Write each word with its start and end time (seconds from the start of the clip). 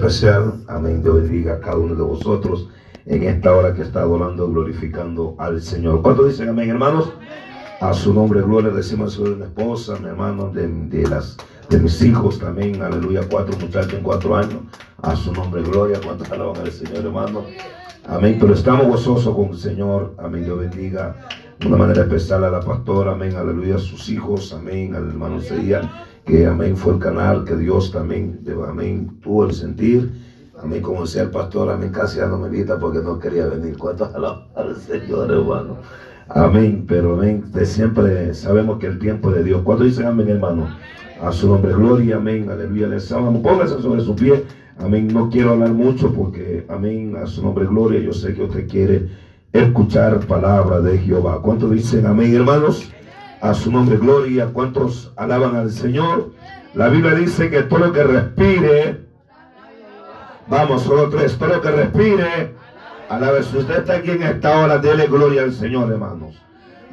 especial. 0.00 0.54
Amén. 0.66 1.02
Dios 1.02 1.22
bendiga 1.22 1.54
a 1.54 1.60
cada 1.60 1.76
uno 1.76 1.94
de 1.94 2.02
vosotros 2.02 2.68
en 3.04 3.22
esta 3.24 3.54
hora 3.54 3.74
que 3.74 3.82
está 3.82 4.00
adorando, 4.00 4.48
glorificando 4.48 5.34
al 5.38 5.60
Señor. 5.60 6.00
¿Cuántos 6.00 6.28
dicen 6.28 6.48
amén, 6.48 6.70
hermanos? 6.70 7.12
A 7.80 7.92
su 7.92 8.14
nombre, 8.14 8.40
gloria, 8.40 8.70
decimos 8.70 9.18
a 9.18 9.22
mi 9.22 9.42
esposa, 9.42 9.96
mi 10.00 10.08
hermano, 10.08 10.50
de, 10.50 10.68
de, 10.68 11.06
las, 11.06 11.36
de 11.68 11.78
mis 11.78 12.00
hijos 12.02 12.38
también, 12.38 12.82
aleluya, 12.82 13.22
cuatro 13.30 13.56
muchachos 13.58 13.94
en 13.94 14.02
cuatro 14.02 14.36
años. 14.36 14.60
A 15.02 15.14
su 15.16 15.32
nombre, 15.32 15.62
gloria, 15.62 16.00
cuántos 16.02 16.30
alaban 16.30 16.56
al 16.56 16.72
Señor, 16.72 17.04
hermano. 17.04 17.44
Amén, 18.06 18.38
pero 18.40 18.54
estamos 18.54 18.86
gozosos 18.86 19.34
con 19.34 19.50
el 19.50 19.58
Señor. 19.58 20.14
Amén, 20.18 20.44
Dios 20.44 20.58
bendiga 20.58 21.16
de 21.58 21.66
una 21.66 21.76
manera 21.76 22.02
especial 22.02 22.44
a 22.44 22.50
la 22.50 22.60
pastora, 22.60 23.12
amén, 23.12 23.36
aleluya, 23.36 23.76
a 23.76 23.78
sus 23.78 24.08
hijos, 24.08 24.52
amén, 24.54 24.94
al 24.94 25.08
hermano 25.08 25.40
Seía, 25.40 26.06
que 26.24 26.46
amén 26.46 26.76
fue 26.76 26.94
el 26.94 26.98
canal, 26.98 27.44
que 27.44 27.56
Dios 27.56 27.90
también, 27.92 28.40
amén, 28.68 29.18
tuvo 29.22 29.46
el 29.46 29.52
sentir. 29.52 30.10
Amén, 30.62 30.82
como 30.82 31.02
decía 31.02 31.22
el 31.22 31.30
pastor, 31.30 31.70
amén, 31.70 31.90
casi 31.90 32.18
ya 32.18 32.26
no 32.26 32.38
me 32.38 32.48
invita 32.48 32.78
porque 32.78 32.98
no 32.98 33.18
quería 33.18 33.46
venir. 33.46 33.78
¿Cuántos 33.78 34.14
alaban 34.14 34.44
al 34.56 34.76
Señor, 34.76 35.30
hermano? 35.30 35.78
Amén, 36.28 36.84
pero 36.86 37.14
amén, 37.14 37.44
de 37.52 37.64
siempre 37.64 38.34
sabemos 38.34 38.78
que 38.78 38.86
el 38.86 38.98
tiempo 38.98 39.30
de 39.30 39.42
Dios. 39.42 39.62
¿Cuántos 39.62 39.86
dicen 39.86 40.06
amén, 40.06 40.28
hermano? 40.28 40.68
A 41.22 41.32
su 41.32 41.48
nombre, 41.48 41.72
gloria, 41.72 42.16
amén, 42.16 42.50
aleluya, 42.50 42.88
les 42.88 43.10
amamos. 43.10 43.42
Póngase 43.42 43.80
sobre 43.80 44.02
su 44.02 44.14
pie. 44.14 44.44
Amén, 44.78 45.08
no 45.08 45.28
quiero 45.28 45.50
hablar 45.50 45.72
mucho 45.72 46.12
porque, 46.12 46.64
amén, 46.68 47.16
a 47.16 47.26
su 47.26 47.42
nombre, 47.42 47.66
gloria, 47.66 48.00
yo 48.00 48.12
sé 48.12 48.34
que 48.34 48.44
usted 48.44 48.68
quiere 48.68 49.08
escuchar 49.52 50.20
palabra 50.26 50.80
de 50.80 50.98
Jehová. 50.98 51.40
¿Cuántos 51.42 51.70
dicen 51.70 52.06
amén, 52.06 52.34
hermanos? 52.34 52.90
A 53.40 53.54
su 53.54 53.72
nombre, 53.72 53.96
gloria. 53.96 54.46
¿Cuántos 54.52 55.12
alaban 55.16 55.56
al 55.56 55.70
Señor? 55.70 56.32
La 56.74 56.88
Biblia 56.88 57.14
dice 57.14 57.50
que 57.50 57.62
todo 57.62 57.86
lo 57.86 57.92
que 57.92 58.04
respire, 58.04 59.00
vamos, 60.48 60.82
solo 60.82 61.08
tres, 61.08 61.36
todo 61.38 61.54
lo 61.54 61.60
que 61.60 61.70
respire, 61.70 62.54
alabe. 63.08 63.42
Si 63.42 63.56
usted 63.56 63.78
está 63.78 63.94
aquí 63.96 64.10
en 64.10 64.22
esta 64.22 64.60
hora, 64.60 64.78
dele 64.78 65.06
gloria 65.06 65.42
al 65.42 65.52
Señor, 65.52 65.90
hermanos. 65.90 66.40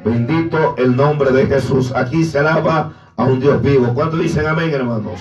Bendito 0.04 0.74
el 0.78 0.96
nombre 0.96 1.30
de 1.32 1.46
Jesús. 1.46 1.92
Aquí 1.94 2.24
se 2.24 2.38
alaba 2.38 2.92
a 3.16 3.24
un 3.24 3.40
Dios 3.40 3.60
vivo. 3.62 3.92
¿Cuántos 3.94 4.20
dicen 4.20 4.46
amén, 4.46 4.70
hermanos? 4.70 5.20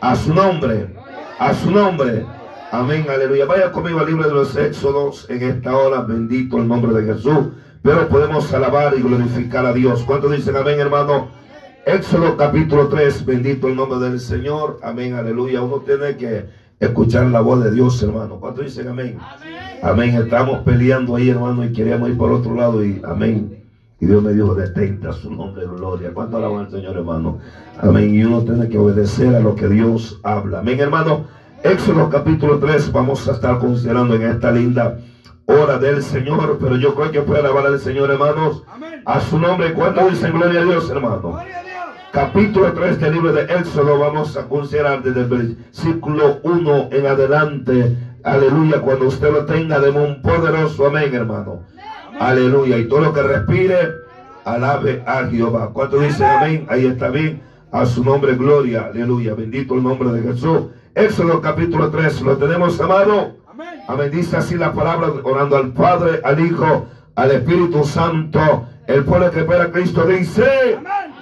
A 0.00 0.14
su 0.14 0.34
nombre, 0.34 0.94
a 1.38 1.54
su 1.54 1.70
nombre. 1.70 2.26
Amén, 2.70 3.06
aleluya. 3.08 3.46
Vaya 3.46 3.72
conmigo 3.72 4.00
al 4.00 4.06
libro 4.06 4.28
de 4.28 4.34
los 4.34 4.56
Éxodos 4.56 5.26
en 5.30 5.42
esta 5.42 5.74
hora. 5.74 6.02
Bendito 6.02 6.58
el 6.58 6.68
nombre 6.68 6.92
de 7.00 7.14
Jesús. 7.14 7.48
Pero 7.82 8.08
podemos 8.08 8.52
alabar 8.52 8.94
y 8.96 9.02
glorificar 9.02 9.66
a 9.66 9.72
Dios. 9.72 10.02
¿Cuántos 10.04 10.32
dicen 10.32 10.56
amén, 10.56 10.80
hermano? 10.80 11.28
Éxodo 11.84 12.36
capítulo 12.36 12.88
3. 12.88 13.24
Bendito 13.24 13.68
el 13.68 13.76
nombre 13.76 13.98
del 13.98 14.18
Señor. 14.18 14.80
Amén, 14.82 15.14
aleluya. 15.14 15.62
Uno 15.62 15.76
tiene 15.78 16.16
que 16.16 16.46
escuchar 16.80 17.26
la 17.26 17.40
voz 17.40 17.62
de 17.62 17.70
Dios, 17.70 18.02
hermano. 18.02 18.40
¿Cuántos 18.40 18.64
dicen 18.64 18.88
amén? 18.88 19.18
Amén. 19.82 20.16
Estamos 20.16 20.60
peleando 20.64 21.16
ahí, 21.16 21.30
hermano, 21.30 21.64
y 21.64 21.72
queríamos 21.72 22.08
ir 22.08 22.16
por 22.16 22.32
otro 22.32 22.54
lado. 22.54 22.84
Y 22.84 23.00
amén. 23.04 23.62
Y 24.00 24.06
Dios 24.06 24.22
me 24.22 24.32
dijo, 24.32 24.54
detenta 24.54 25.12
su 25.12 25.32
nombre 25.32 25.62
de 25.62 25.68
gloria. 25.68 26.10
¿Cuánto 26.12 26.36
alaban 26.38 26.66
al 26.66 26.70
Señor, 26.70 26.96
hermano? 26.96 27.38
Amén. 27.80 28.14
Y 28.14 28.24
uno 28.24 28.42
tiene 28.42 28.68
que 28.68 28.78
obedecer 28.78 29.34
a 29.34 29.40
lo 29.40 29.54
que 29.54 29.68
Dios 29.68 30.20
habla. 30.22 30.58
Amén, 30.58 30.80
hermano. 30.80 31.26
Éxodo 31.62 32.10
capítulo 32.10 32.58
3 32.58 32.92
vamos 32.92 33.26
a 33.28 33.32
estar 33.32 33.58
considerando 33.58 34.14
en 34.14 34.22
esta 34.22 34.52
linda 34.52 34.98
hora 35.46 35.78
del 35.78 36.02
Señor, 36.02 36.58
pero 36.60 36.76
yo 36.76 36.94
creo 36.94 37.10
que 37.10 37.22
puede 37.22 37.40
alabar 37.40 37.66
al 37.66 37.78
Señor, 37.78 38.10
hermanos, 38.10 38.64
a 39.04 39.20
su 39.20 39.38
nombre. 39.38 39.72
¿Cuánto 39.72 40.08
dicen 40.08 40.32
gloria 40.32 40.60
a 40.60 40.64
Dios, 40.64 40.90
hermano? 40.90 41.38
Capítulo 42.12 42.72
3 42.72 43.00
del 43.00 43.12
libro 43.14 43.32
de 43.32 43.42
Éxodo 43.42 43.98
vamos 43.98 44.36
a 44.36 44.48
considerar 44.48 45.02
desde 45.02 45.20
el 45.20 45.26
versículo 45.26 46.40
1 46.42 46.88
en 46.90 47.06
adelante. 47.06 47.96
Aleluya, 48.24 48.80
cuando 48.80 49.06
usted 49.06 49.30
lo 49.30 49.44
tenga, 49.44 49.78
de 49.78 49.90
un 49.90 50.20
poderoso 50.22 50.86
amén, 50.86 51.14
hermano. 51.14 51.62
Aleluya, 52.18 52.78
y 52.78 52.88
todo 52.88 53.00
lo 53.00 53.12
que 53.12 53.22
respire, 53.22 53.76
alabe 54.44 55.04
a 55.06 55.26
Jehová. 55.26 55.70
¿Cuánto 55.72 55.98
dicen 56.00 56.26
amén? 56.26 56.66
Ahí 56.68 56.86
está 56.86 57.08
bien. 57.08 57.42
A 57.70 57.84
su 57.84 58.02
nombre, 58.02 58.34
gloria. 58.34 58.86
Aleluya, 58.86 59.34
bendito 59.34 59.74
el 59.74 59.82
nombre 59.82 60.10
de 60.10 60.22
Jesús. 60.22 60.68
Éxodo 60.94 61.40
capítulo 61.42 61.90
3, 61.90 62.22
¿lo 62.22 62.36
tenemos 62.38 62.80
amado? 62.80 63.36
Amén. 63.88 64.10
Dice 64.10 64.36
así 64.36 64.56
la 64.56 64.72
palabra, 64.72 65.08
orando 65.22 65.56
al 65.56 65.72
Padre, 65.72 66.20
al 66.24 66.40
Hijo, 66.40 66.86
al 67.14 67.30
Espíritu 67.30 67.84
Santo. 67.84 68.66
El 68.86 69.04
pueblo 69.04 69.30
que 69.30 69.40
espera 69.40 69.64
a 69.64 69.70
Cristo 69.70 70.04
dice, 70.06 70.76
Amén. 70.78 71.14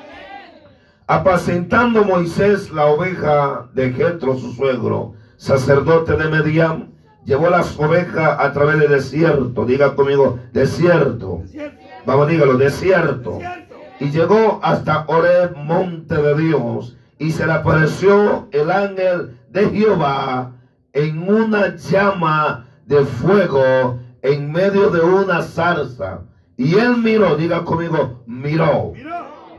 apacentando 1.07 2.05
Moisés 2.05 2.71
la 2.73 2.87
oveja 2.87 3.67
de 3.75 3.93
Jetro, 3.93 4.37
su 4.37 4.53
suegro, 4.53 5.15
sacerdote 5.37 6.17
de 6.17 6.29
Mediam, 6.29 6.89
llevó 7.25 7.51
las 7.51 7.79
ovejas 7.79 8.37
a 8.39 8.53
través 8.53 8.79
del 8.79 8.91
desierto. 8.91 9.65
Diga 9.65 9.95
conmigo, 9.95 10.39
desierto. 10.53 11.41
desierto. 11.43 11.79
Vamos, 12.07 12.29
dígalo, 12.29 12.57
desierto. 12.57 13.33
desierto. 13.33 13.75
Y 14.01 14.11
llegó 14.11 14.61
hasta 14.63 15.05
Oreb, 15.07 15.57
monte 15.57 16.17
de 16.17 16.35
Dios 16.35 16.97
y 17.19 17.31
se 17.31 17.47
le 17.47 17.53
apareció 17.53 18.49
el 18.51 18.71
ángel 18.71 19.39
de 19.51 19.71
Jehová 19.71 20.53
en 20.95 21.29
una 21.29 21.77
llama 21.77 22.67
de 22.87 23.05
fuego 23.05 23.99
en 24.23 24.51
medio 24.51 24.89
de 24.91 25.01
una 25.01 25.43
zarza. 25.43 26.23
Y 26.57 26.77
él 26.77 26.97
miró, 26.99 27.37
diga 27.37 27.65
conmigo, 27.65 28.23
miró. 28.27 28.93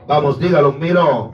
Vamos, 0.07 0.40
dígalo, 0.40 0.72
miró. 0.72 1.34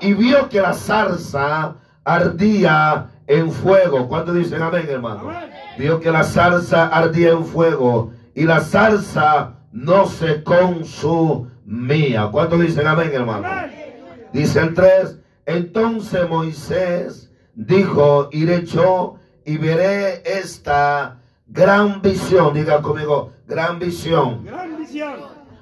Y 0.00 0.14
vio 0.14 0.48
que 0.48 0.60
la 0.62 0.72
zarza 0.72 1.76
ardía 2.04 3.08
en 3.26 3.50
fuego. 3.50 4.08
¿Cuánto 4.08 4.32
dicen 4.32 4.62
amén, 4.62 4.86
hermano? 4.88 5.30
Vio 5.78 6.00
que 6.00 6.10
la 6.10 6.22
zarza 6.22 6.86
ardía 6.86 7.30
en 7.30 7.44
fuego 7.44 8.12
y 8.34 8.44
la 8.44 8.60
zarza 8.60 9.56
no 9.72 10.06
se 10.06 10.42
consumía. 10.44 12.28
¿Cuánto 12.30 12.56
dicen 12.56 12.86
amén, 12.86 13.10
hermano? 13.12 13.48
Dice 14.32 14.60
el 14.60 14.74
3, 14.74 15.18
entonces 15.46 16.28
Moisés 16.28 17.32
dijo, 17.54 18.28
iré 18.32 18.64
yo 18.64 19.19
y 19.44 19.56
veré 19.58 20.22
esta 20.24 21.18
gran 21.46 22.00
visión. 22.02 22.54
Diga 22.54 22.80
conmigo, 22.80 23.32
gran 23.46 23.78
visión. 23.78 24.44
Gran 24.44 24.78
visión. 24.78 25.14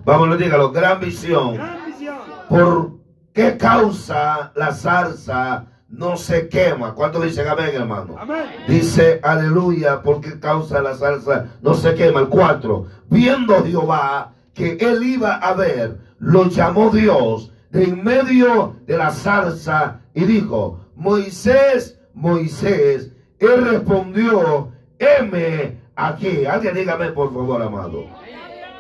Vámonos, 0.05 0.39
dígalo, 0.39 0.71
gran 0.73 1.01
visión. 1.01 1.55
Gran 1.55 1.87
visión. 1.87 2.19
¿Por 2.49 2.93
qué 3.33 3.57
causa 3.57 4.53
la 4.55 4.73
zarza 4.73 5.67
no 5.89 6.17
se 6.17 6.49
quema? 6.49 6.95
¿Cuánto 6.95 7.21
dicen 7.21 7.49
amén, 7.49 7.71
hermano? 7.75 8.17
Amén. 8.19 8.47
Dice, 8.67 9.21
aleluya, 9.23 10.03
¿por 10.03 10.21
qué 10.21 10.39
causa 10.39 10.81
la 10.81 10.95
zarza 10.95 11.47
no 11.63 11.75
se 11.75 11.95
quema? 11.95 12.21
El 12.21 12.29
4. 12.29 12.87
Viendo 13.11 13.65
Jehová 13.65 14.33
que 14.55 14.77
él 14.81 15.03
iba 15.03 15.37
a 15.37 15.55
ver, 15.55 15.99
lo 16.19 16.49
llamó 16.49 16.91
Dios 16.91 17.53
de 17.71 17.85
en 17.85 18.03
medio 18.03 18.77
de 18.87 18.97
la 18.97 19.11
zarza 19.11 20.01
y 20.15 20.25
dijo, 20.25 20.81
Moisés, 20.97 22.01
Moisés, 22.15 23.13
él 23.39 23.65
respondió, 23.67 24.69
heme 24.99 25.77
aquí. 25.95 26.45
Alguien 26.47 26.75
dígame 26.75 27.13
por 27.13 27.33
favor, 27.33 27.63
amado. 27.63 28.07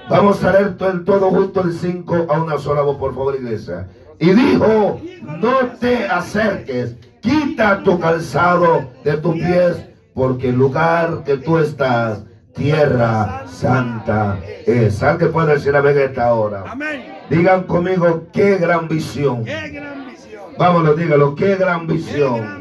Vamos 0.08 0.42
a 0.42 0.52
leer 0.52 0.76
todo, 0.76 1.00
todo 1.02 1.30
junto 1.30 1.62
el 1.62 1.72
5 1.72 2.26
a 2.28 2.40
una 2.40 2.58
sola 2.58 2.82
voz, 2.82 2.96
por 2.96 3.14
favor, 3.14 3.34
iglesia. 3.34 3.88
Y 4.18 4.30
dijo, 4.30 5.00
no 5.22 5.66
te 5.78 6.06
acerques, 6.06 6.96
quita 7.20 7.82
tu 7.82 8.00
calzado 8.00 8.88
de 9.04 9.16
tus 9.18 9.34
pies, 9.34 9.84
porque 10.14 10.48
el 10.48 10.56
lugar 10.56 11.22
que 11.24 11.36
tú 11.36 11.58
estás, 11.58 12.24
tierra 12.54 13.44
santa 13.46 14.40
es. 14.66 15.02
¿Alguien 15.02 15.30
puede 15.30 15.54
decir 15.54 15.76
amén 15.76 15.96
esta 15.96 16.34
hora? 16.34 16.64
Digan 17.30 17.64
conmigo, 17.64 18.24
qué 18.32 18.56
gran 18.56 18.88
visión. 18.88 19.44
Qué 19.44 19.68
gran 19.68 20.06
visión. 20.06 20.42
Vámonos, 20.58 20.96
dígalo, 20.96 21.34
qué 21.34 21.54
gran 21.56 21.86
visión. 21.86 22.57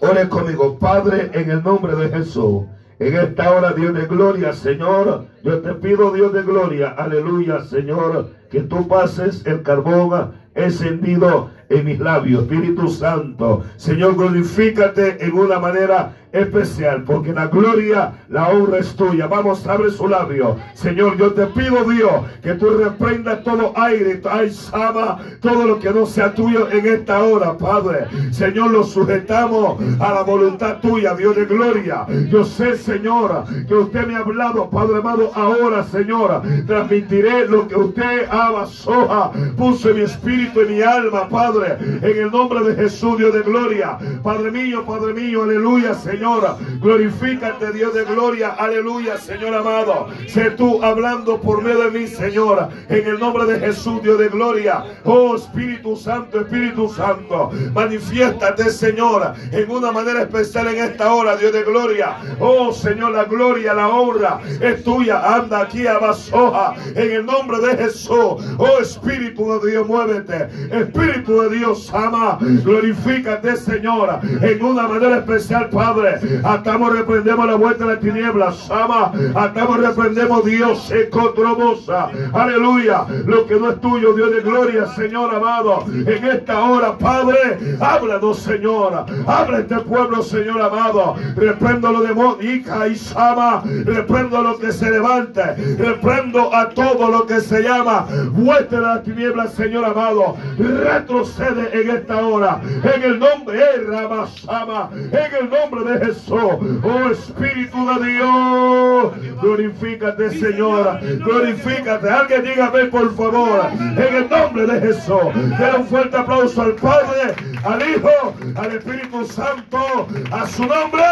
Ore 0.00 0.28
conmigo, 0.28 0.78
Padre, 0.78 1.30
en 1.32 1.50
el 1.50 1.62
nombre 1.62 1.94
de 1.96 2.08
Jesús. 2.10 2.64
En 2.98 3.14
esta 3.14 3.50
hora, 3.50 3.72
Dios 3.72 3.94
de 3.94 4.06
gloria, 4.06 4.52
Señor, 4.52 5.26
yo 5.42 5.58
te 5.60 5.74
pido, 5.74 6.12
Dios 6.12 6.32
de 6.32 6.42
gloria, 6.42 6.90
aleluya, 6.90 7.60
Señor, 7.60 8.30
que 8.50 8.60
tú 8.60 8.88
pases 8.88 9.44
el 9.46 9.62
carbón 9.62 10.32
encendido 10.54 11.50
en 11.68 11.84
mis 11.84 11.98
labios, 11.98 12.44
Espíritu 12.44 12.88
Santo. 12.88 13.64
Señor, 13.76 14.16
glorifícate 14.16 15.24
en 15.24 15.34
una 15.34 15.58
manera 15.58 16.14
especial, 16.32 17.04
porque 17.04 17.32
la 17.32 17.46
gloria, 17.46 18.12
la 18.28 18.48
honra 18.48 18.78
es 18.78 18.94
tuya. 18.94 19.26
Vamos, 19.26 19.66
abre 19.66 19.90
su 19.90 20.08
labio. 20.08 20.56
Señor, 20.74 21.16
yo 21.16 21.32
te 21.32 21.46
pido, 21.46 21.84
Dios, 21.84 22.12
que 22.42 22.54
tú 22.54 22.70
reprendas 22.70 23.42
todo 23.44 23.72
aire, 23.76 24.20
ay, 24.30 24.50
sama, 24.50 25.18
todo 25.40 25.66
lo 25.66 25.78
que 25.78 25.90
no 25.90 26.06
sea 26.06 26.34
tuyo 26.34 26.70
en 26.70 26.86
esta 26.86 27.22
hora, 27.22 27.56
Padre. 27.56 28.06
Señor, 28.30 28.70
lo 28.70 28.84
sujetamos 28.84 29.80
a 30.00 30.12
la 30.12 30.22
voluntad 30.22 30.78
tuya, 30.80 31.14
Dios 31.14 31.36
de 31.36 31.44
gloria. 31.46 32.06
Yo 32.28 32.44
sé, 32.44 32.76
Señor, 32.76 33.44
que 33.66 33.74
usted 33.74 34.06
me 34.06 34.16
ha 34.16 34.18
hablado, 34.18 34.68
Padre 34.68 34.98
amado, 34.98 35.30
ahora, 35.34 35.84
Señor, 35.84 36.42
transmitiré 36.66 37.46
lo 37.46 37.66
que 37.68 37.76
usted 37.76 38.28
ama, 38.30 38.66
soja, 38.66 39.30
puso 39.56 39.90
en 39.90 39.96
mi 39.96 40.02
espíritu 40.02 40.62
y 40.62 40.74
mi 40.74 40.82
alma, 40.82 41.28
Padre, 41.28 41.76
en 41.80 42.24
el 42.24 42.30
nombre 42.30 42.60
de 42.64 42.74
Jesús, 42.74 43.18
Dios 43.18 43.32
de 43.32 43.40
gloria. 43.42 43.98
Padre 44.22 44.50
mío, 44.50 44.84
Padre 44.84 45.14
mío, 45.14 45.44
aleluya, 45.44 45.94
Señor. 45.94 46.15
Señor. 46.16 46.56
Glorifícate, 46.80 47.72
Dios 47.72 47.92
de 47.92 48.04
gloria. 48.04 48.54
Aleluya, 48.54 49.18
Señor 49.18 49.54
amado. 49.54 50.08
Sé 50.26 50.50
tú 50.52 50.82
hablando 50.82 51.38
por 51.38 51.62
medio 51.62 51.90
de 51.90 51.98
mí, 51.98 52.06
Señor. 52.06 52.70
En 52.88 53.06
el 53.06 53.18
nombre 53.18 53.44
de 53.44 53.60
Jesús, 53.60 54.02
Dios 54.02 54.18
de 54.18 54.30
gloria. 54.30 54.82
Oh 55.04 55.36
Espíritu 55.36 55.94
Santo, 55.94 56.40
Espíritu 56.40 56.88
Santo. 56.88 57.50
Manifiéstate, 57.74 58.70
Señor, 58.70 59.34
en 59.52 59.70
una 59.70 59.92
manera 59.92 60.22
especial 60.22 60.68
en 60.68 60.84
esta 60.84 61.12
hora, 61.12 61.36
Dios 61.36 61.52
de 61.52 61.64
gloria. 61.64 62.16
Oh 62.40 62.72
Señor, 62.72 63.12
la 63.12 63.24
gloria, 63.24 63.74
la 63.74 63.88
honra 63.88 64.40
es 64.58 64.82
tuya. 64.84 65.34
Anda 65.34 65.60
aquí 65.60 65.86
a 65.86 65.98
Basoja. 65.98 66.76
En 66.94 67.12
el 67.12 67.26
nombre 67.26 67.58
de 67.58 67.76
Jesús. 67.76 68.08
Oh 68.08 68.78
Espíritu 68.80 69.60
de 69.60 69.70
Dios, 69.70 69.86
muévete. 69.86 70.48
Espíritu 70.70 71.42
de 71.42 71.58
Dios, 71.58 71.92
ama. 71.92 72.38
Glorifícate, 72.40 73.54
Señor. 73.56 74.18
En 74.40 74.64
una 74.64 74.88
manera 74.88 75.18
especial, 75.18 75.68
Padre. 75.68 76.05
Atamos, 76.44 76.92
reprendemos 76.92 77.46
la 77.46 77.54
vuelta 77.54 77.84
de 77.84 77.94
las 77.94 78.00
tinieblas. 78.00 78.70
Ama. 78.70 79.12
Atamos, 79.34 79.80
reprendemos 79.80 80.44
Dios. 80.44 80.90
Ecotromosa. 80.90 82.08
Aleluya. 82.32 83.06
Lo 83.26 83.46
que 83.46 83.56
no 83.56 83.70
es 83.70 83.80
tuyo, 83.80 84.12
Dios 84.14 84.30
de 84.30 84.40
gloria, 84.40 84.86
Señor 84.88 85.34
amado. 85.34 85.84
En 85.86 86.24
esta 86.24 86.60
hora, 86.64 86.96
Padre, 86.98 87.58
háblanos, 87.80 88.38
Señor. 88.38 89.06
Habla 89.26 89.58
este 89.58 89.76
pueblo, 89.80 90.22
Señor 90.22 90.60
amado. 90.60 91.16
Reprendo 91.36 91.92
los 91.92 92.06
demonios. 92.06 92.26
Y 92.44 92.96
Sama. 92.96 93.62
Reprendo 93.84 94.42
lo 94.42 94.58
que 94.58 94.72
se 94.72 94.90
levante. 94.90 95.42
Reprendo 95.78 96.54
a 96.54 96.68
todo 96.70 97.10
lo 97.10 97.26
que 97.26 97.40
se 97.40 97.62
llama 97.62 98.06
vuelta 98.32 98.76
de 98.76 98.82
las 98.82 99.02
tinieblas, 99.02 99.52
Señor 99.54 99.84
amado. 99.84 100.36
Retrocede 100.58 101.80
en 101.80 101.90
esta 101.90 102.16
hora. 102.26 102.60
En 102.94 103.02
el 103.02 103.18
nombre 103.18 103.58
de 103.58 103.84
Ramasama. 103.84 104.90
En 104.94 105.44
el 105.44 105.50
nombre 105.50 105.84
de 105.84 105.95
Jesús. 105.98 106.32
Oh 106.32 107.10
Espíritu 107.10 107.86
de 107.86 108.12
Dios. 108.12 109.40
Glorifícate, 109.40 110.30
Señor. 110.30 111.00
Glorifícate. 111.00 112.10
Alguien 112.10 112.44
dígame, 112.44 112.84
por 112.86 113.14
favor. 113.14 113.66
En 113.72 114.14
el 114.14 114.28
nombre 114.28 114.66
de 114.66 114.80
Jesús. 114.80 115.34
Denle 115.34 115.78
un 115.78 115.86
fuerte 115.86 116.16
aplauso 116.16 116.62
al 116.62 116.72
Padre, 116.74 117.34
al 117.64 117.82
Hijo, 117.82 118.34
al 118.56 118.72
Espíritu 118.72 119.24
Santo. 119.26 120.06
A 120.30 120.46
su 120.46 120.66
nombre. 120.66 121.02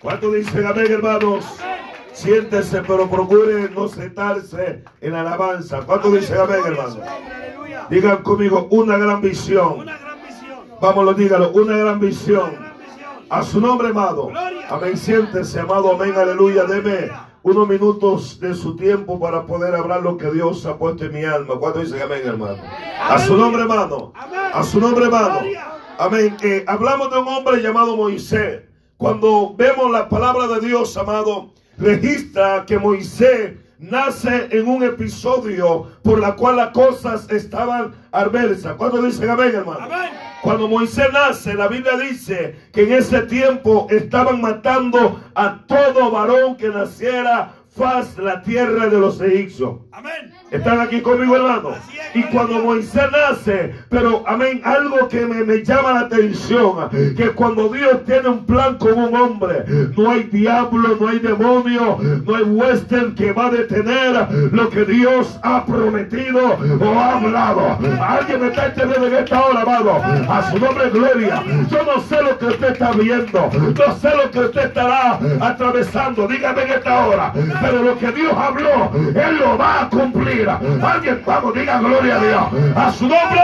¿Cuánto 0.00 0.32
dicen 0.32 0.66
amén, 0.66 0.90
hermanos? 0.90 1.44
Siéntese, 2.12 2.82
pero 2.82 3.08
procure 3.08 3.70
no 3.70 3.88
sentarse 3.88 4.84
en 5.00 5.12
la 5.12 5.20
alabanza. 5.20 5.80
¿Cuánto 5.82 6.10
dicen 6.10 6.38
amén, 6.38 6.60
hermanos? 6.66 6.98
Digan 7.88 8.22
conmigo, 8.22 8.68
una 8.70 8.96
gran 8.96 9.20
visión. 9.20 9.86
Vámonos, 10.80 11.16
dígalo, 11.16 11.52
una 11.52 11.76
gran 11.76 12.00
visión. 12.00 12.71
A 13.32 13.42
su 13.42 13.62
nombre, 13.62 13.88
amado. 13.88 14.30
Amén. 14.68 14.94
Siéntese, 14.94 15.58
amado. 15.58 15.92
Amén. 15.92 16.12
Aleluya. 16.14 16.64
Deme 16.64 17.10
unos 17.42 17.66
minutos 17.66 18.38
de 18.38 18.54
su 18.54 18.76
tiempo 18.76 19.18
para 19.18 19.46
poder 19.46 19.74
hablar 19.74 20.02
lo 20.02 20.18
que 20.18 20.30
Dios 20.30 20.66
ha 20.66 20.76
puesto 20.76 21.06
en 21.06 21.14
mi 21.14 21.24
alma. 21.24 21.54
¿Cuánto 21.58 21.80
dicen 21.80 22.02
amén, 22.02 22.20
hermano? 22.26 22.62
A 23.00 23.18
su 23.18 23.34
nombre, 23.34 23.62
hermano. 23.62 24.12
A 24.52 24.62
su 24.62 24.78
nombre, 24.78 25.06
hermano. 25.06 25.40
Amén. 25.98 26.36
Eh, 26.42 26.62
hablamos 26.68 27.10
de 27.10 27.20
un 27.20 27.28
hombre 27.28 27.62
llamado 27.62 27.96
Moisés. 27.96 28.64
Cuando 28.98 29.54
vemos 29.56 29.90
la 29.90 30.10
palabra 30.10 30.46
de 30.48 30.60
Dios, 30.60 30.94
amado, 30.98 31.54
registra 31.78 32.66
que 32.66 32.78
Moisés 32.78 33.54
nace 33.82 34.48
en 34.52 34.68
un 34.68 34.84
episodio 34.84 35.88
por 36.02 36.20
la 36.20 36.36
cual 36.36 36.56
las 36.56 36.70
cosas 36.70 37.28
estaban 37.30 37.92
adversas. 38.12 38.74
¿Cuánto 38.76 39.02
dicen 39.02 39.28
amén, 39.28 39.52
hermano? 39.54 39.88
Cuando 40.40 40.68
Moisés 40.68 41.06
nace, 41.12 41.54
la 41.54 41.68
Biblia 41.68 41.96
dice 41.96 42.56
que 42.72 42.84
en 42.84 42.92
ese 42.92 43.22
tiempo 43.22 43.88
estaban 43.90 44.40
matando 44.40 45.20
a 45.34 45.58
todo 45.66 46.10
varón 46.10 46.56
que 46.56 46.68
naciera 46.68 47.54
faz 47.74 48.18
la 48.18 48.42
tierra 48.42 48.88
de 48.88 48.98
los 48.98 49.20
egipcios. 49.20 49.76
Amén. 49.92 50.32
Están 50.50 50.80
aquí 50.80 51.00
conmigo, 51.00 51.36
hermano. 51.36 51.70
Y 52.14 52.22
cuando 52.24 52.58
Moisés 52.58 53.04
nace, 53.10 53.74
pero 53.88 54.22
amén, 54.26 54.60
algo 54.64 55.08
que 55.08 55.24
me, 55.24 55.42
me, 55.44 55.64
llama 55.64 55.92
la 55.92 56.00
atención, 56.00 56.90
que 57.16 57.30
cuando 57.30 57.70
Dios 57.70 58.04
tiene 58.04 58.28
un 58.28 58.44
plan 58.44 58.76
con 58.76 58.98
un 58.98 59.16
hombre, 59.16 59.64
no 59.96 60.10
hay 60.10 60.24
diablo, 60.24 60.96
no 61.00 61.08
hay 61.08 61.18
demonio, 61.20 61.98
no 62.26 62.34
hay 62.34 62.42
western 62.42 63.14
que 63.14 63.32
va 63.32 63.46
a 63.46 63.50
detener 63.50 64.28
lo 64.52 64.68
que 64.68 64.84
Dios 64.84 65.38
ha 65.42 65.64
prometido 65.64 66.58
o 66.80 66.98
ha 66.98 67.16
hablado. 67.16 67.78
Alguien 68.02 68.42
me 68.42 68.48
está 68.48 68.66
entendiendo 68.66 69.06
en 69.06 69.14
esta 69.14 69.42
hora, 69.42 69.62
amado. 69.62 69.94
A 70.30 70.50
su 70.50 70.58
nombre, 70.58 70.90
gloria. 70.90 71.42
Yo 71.70 71.82
no 71.84 72.02
sé 72.02 72.22
lo 72.22 72.38
que 72.38 72.46
usted 72.46 72.72
está 72.72 72.92
viendo, 72.92 73.50
no 73.50 73.94
sé 73.96 74.10
lo 74.14 74.30
que 74.30 74.40
usted 74.40 74.66
estará 74.66 75.18
atravesando. 75.40 76.28
Dígame 76.28 76.62
en 76.62 76.70
esta 76.72 77.06
hora. 77.06 77.32
Pero 77.62 77.82
lo 77.82 77.98
que 77.98 78.12
Dios 78.12 78.34
habló, 78.36 78.90
Él 78.94 79.38
lo 79.38 79.56
va 79.56 79.82
a 79.82 79.88
cumplir. 79.88 80.48
Alguien, 80.48 81.22
vamos, 81.24 81.54
diga 81.54 81.78
gloria 81.78 82.16
a 82.16 82.24
Dios. 82.24 82.76
A 82.76 82.92
su 82.92 83.08
nombre. 83.08 83.40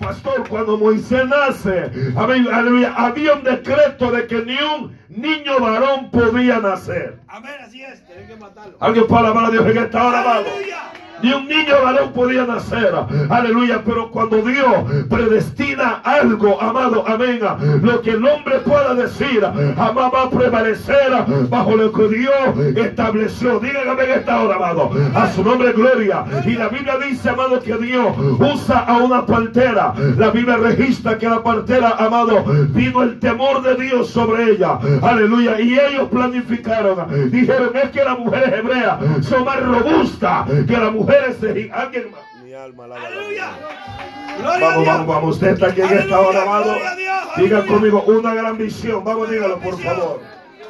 Pastor, 0.00 0.48
cuando 0.48 0.78
Moisés 0.78 1.26
nace, 1.28 1.90
amén, 2.16 2.48
aleluya, 2.50 2.94
había 2.96 3.34
un 3.34 3.44
decreto 3.44 4.10
de 4.10 4.26
que 4.26 4.36
ni 4.36 4.56
un 4.56 4.98
niño 5.10 5.60
varón 5.60 6.10
podía 6.10 6.58
nacer. 6.58 7.18
Amén, 7.28 7.52
así 7.62 7.82
es, 7.82 8.06
tienen 8.06 8.26
que 8.26 8.36
matarlo. 8.36 8.78
Alguien 8.80 9.06
para 9.06 9.28
alabar 9.28 9.44
a 9.44 9.50
Dios 9.50 9.66
en 9.66 9.76
esta 9.76 10.06
hora, 10.06 10.20
amado. 10.22 10.44
Ni 11.22 11.32
un 11.32 11.46
niño 11.46 11.74
varón 11.82 12.12
podía 12.12 12.46
nacer. 12.46 12.92
Aleluya. 13.28 13.82
Pero 13.84 14.10
cuando 14.10 14.38
Dios 14.38 14.74
predestina 15.08 16.00
algo, 16.04 16.60
amado, 16.60 17.04
amén. 17.06 17.40
Lo 17.82 18.00
que 18.00 18.10
el 18.10 18.24
hombre 18.24 18.58
pueda 18.60 18.94
decir, 18.94 19.40
jamás 19.76 20.12
va 20.12 20.22
a 20.24 20.30
prevalecer 20.30 21.12
bajo 21.48 21.76
lo 21.76 21.92
que 21.92 22.08
Dios 22.08 22.76
estableció. 22.76 23.60
Díganme 23.60 24.04
en 24.04 24.10
esta 24.10 24.42
hora, 24.42 24.56
amado. 24.56 24.90
A 25.14 25.30
su 25.32 25.42
nombre, 25.44 25.72
gloria. 25.72 26.24
Y 26.46 26.52
la 26.52 26.68
Biblia 26.68 26.96
dice, 26.98 27.30
amado, 27.30 27.60
que 27.60 27.76
Dios 27.76 28.16
usa 28.38 28.78
a 28.80 28.98
una 28.98 29.26
partera. 29.26 29.94
La 30.16 30.30
Biblia 30.30 30.56
registra 30.56 31.18
que 31.18 31.28
la 31.28 31.42
partera, 31.42 31.96
amado, 31.98 32.44
vino 32.70 33.02
el 33.02 33.18
temor 33.18 33.62
de 33.62 33.74
Dios 33.76 34.08
sobre 34.08 34.52
ella. 34.52 34.78
Aleluya. 35.02 35.60
Y 35.60 35.74
ellos 35.74 36.08
planificaron. 36.10 37.30
Dijeron, 37.30 37.70
es 37.74 37.90
que 37.90 38.04
las 38.04 38.18
mujeres 38.18 38.52
hebreas 38.52 38.98
son 39.22 39.44
más 39.44 39.60
robustas 39.60 40.48
que 40.66 40.76
las 40.76 40.92
mujeres 40.92 41.09
de 41.10 41.70
alguien 41.72 42.10
mi 42.44 42.52
alma 42.52 42.86
la 42.86 42.96
Aleluya. 42.96 43.50
Vamos, 44.42 44.86
vamos, 44.86 45.06
vamos. 45.06 45.34
Usted 45.36 45.48
está 45.48 45.66
aquí 45.66 45.80
en 45.80 45.98
esta 45.98 46.20
hora, 46.20 46.42
amado. 46.42 46.76
Diga 47.36 47.66
conmigo 47.66 48.02
una 48.06 48.34
gran 48.34 48.56
visión. 48.56 49.04
Vamos, 49.04 49.30
dígalo, 49.30 49.58
por 49.58 49.80
favor. 49.80 50.20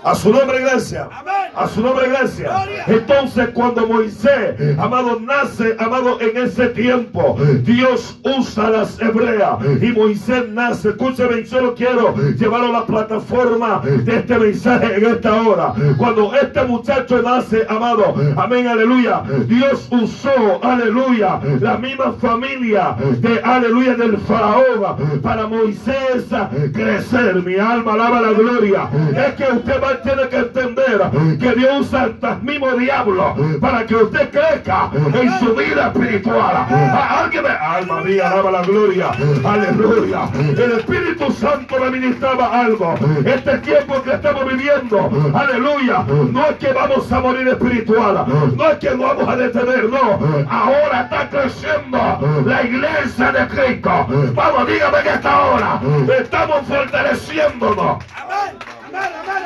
A 0.03 0.15
su 0.15 0.33
nombre, 0.33 0.61
iglesia. 0.61 1.09
A 1.55 1.69
su 1.69 1.83
nombre, 1.83 2.07
iglesia. 2.07 2.65
Entonces, 2.87 3.49
cuando 3.53 3.87
Moisés, 3.87 4.79
amado, 4.79 5.21
nace, 5.21 5.77
amado, 5.79 6.19
en 6.21 6.37
ese 6.45 6.69
tiempo, 6.69 7.37
Dios 7.63 8.19
usa 8.25 8.67
a 8.67 8.71
las 8.71 9.01
hebreas 9.01 9.59
y 9.81 9.93
Moisés 9.93 10.49
nace. 10.49 10.91
Escúcheme, 10.91 11.45
solo 11.45 11.75
quiero 11.75 12.15
llevarlo 12.39 12.69
a 12.69 12.81
la 12.81 12.87
plataforma 12.87 13.83
de 13.85 14.17
este 14.17 14.39
mensaje 14.39 14.97
en 14.97 15.07
esta 15.07 15.43
hora. 15.43 15.75
Cuando 15.99 16.35
este 16.35 16.65
muchacho 16.65 17.21
nace, 17.23 17.67
amado, 17.69 18.15
amén, 18.37 18.69
aleluya. 18.69 19.23
Dios 19.47 19.87
usó, 19.91 20.61
aleluya, 20.63 21.41
la 21.61 21.77
misma 21.77 22.13
familia 22.21 22.97
de, 23.19 23.41
aleluya, 23.41 23.95
del 23.95 24.17
faraón 24.19 25.21
para 25.23 25.47
Moisés 25.47 26.25
crecer. 26.73 27.35
Mi 27.45 27.57
alma 27.57 27.95
alaba 27.95 28.21
la 28.21 28.33
gloria. 28.33 28.89
Es 29.17 29.35
que 29.35 29.53
usted 29.53 29.83
va 29.83 29.90
tiene 29.97 30.29
que 30.29 30.37
entender 30.37 31.01
que 31.39 31.53
Dios 31.55 31.81
usa 31.81 32.05
el 32.05 32.43
mismo 32.43 32.73
diablo 32.73 33.35
para 33.61 33.87
que 33.87 33.97
usted 33.97 34.31
crezca 34.31 34.91
en 34.95 35.39
su 35.39 35.55
vida 35.55 35.89
espiritual. 35.89 36.67
Alguien 36.71 37.43
me, 37.45 37.51
alma 37.51 38.03
mía, 38.03 38.31
alaba 38.31 38.51
la 38.51 38.63
gloria. 38.63 39.11
Aleluya. 39.45 40.29
El 40.35 40.73
Espíritu 40.79 41.31
Santo 41.33 41.79
me 41.79 41.91
ministraba 41.91 42.61
algo. 42.61 42.95
Este 43.25 43.59
tiempo 43.59 44.03
que 44.03 44.13
estamos 44.13 44.45
viviendo, 44.47 45.11
aleluya, 45.35 46.05
no 46.31 46.47
es 46.47 46.57
que 46.57 46.73
vamos 46.73 47.11
a 47.13 47.21
morir 47.21 47.49
espiritual, 47.49 48.25
no 48.57 48.71
es 48.71 48.79
que 48.79 48.91
nos 48.91 49.01
vamos 49.01 49.29
a 49.29 49.37
detener, 49.37 49.85
no. 49.89 50.47
Ahora 50.51 51.03
está 51.03 51.29
creciendo 51.31 52.45
la 52.45 52.63
iglesia 52.63 53.33
de 53.33 53.47
Cristo. 53.49 54.07
Vamos, 54.35 54.67
dígame 54.67 55.03
que 55.03 55.09
esta 55.11 55.41
hora 55.41 55.81
estamos 56.19 56.67
fortaleciéndonos. 56.67 57.99
Amén, 58.17 58.59
amén, 58.89 59.11
amén. 59.23 59.40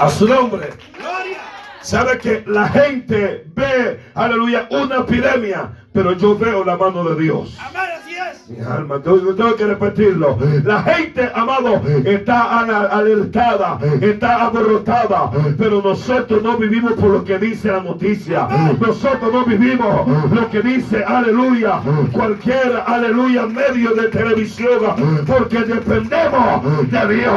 A 0.00 0.08
su 0.08 0.26
nombre. 0.26 0.70
Sabe 1.82 2.16
que 2.18 2.42
la 2.46 2.68
gente 2.68 3.44
ve, 3.54 4.00
aleluya, 4.14 4.66
una 4.70 5.00
epidemia, 5.00 5.70
pero 5.92 6.12
yo 6.12 6.36
veo 6.38 6.64
la 6.64 6.76
mano 6.76 7.04
de 7.04 7.20
Dios. 7.22 7.56
Amén, 7.60 7.90
así 8.00 8.14
es. 8.14 8.48
Mi 8.50 8.64
alma, 8.64 9.00
tengo, 9.00 9.34
tengo 9.34 9.54
que 9.56 9.66
repetirlo. 9.66 10.38
La 10.64 10.82
gente, 10.82 11.30
amado, 11.34 11.80
está 12.04 12.60
alertada, 12.60 13.78
está 14.00 14.46
aborrotada, 14.46 15.30
pero 15.58 15.80
nosotros 15.82 16.42
no 16.42 16.56
vivimos 16.56 16.92
por 16.94 17.10
lo 17.10 17.24
que 17.24 17.38
dice 17.38 17.68
la 17.70 17.80
noticia. 17.80 18.48
Nosotros 18.80 19.32
no 19.32 19.44
vivimos 19.44 20.06
lo 20.32 20.50
que 20.50 20.62
dice, 20.62 21.04
aleluya, 21.04 21.80
cualquier, 22.12 22.82
aleluya, 22.86 23.46
medio 23.46 23.94
de 23.94 24.08
televisión, 24.08 25.24
porque 25.26 25.58
dependemos 25.60 26.90
de 26.90 27.14
Dios. 27.14 27.34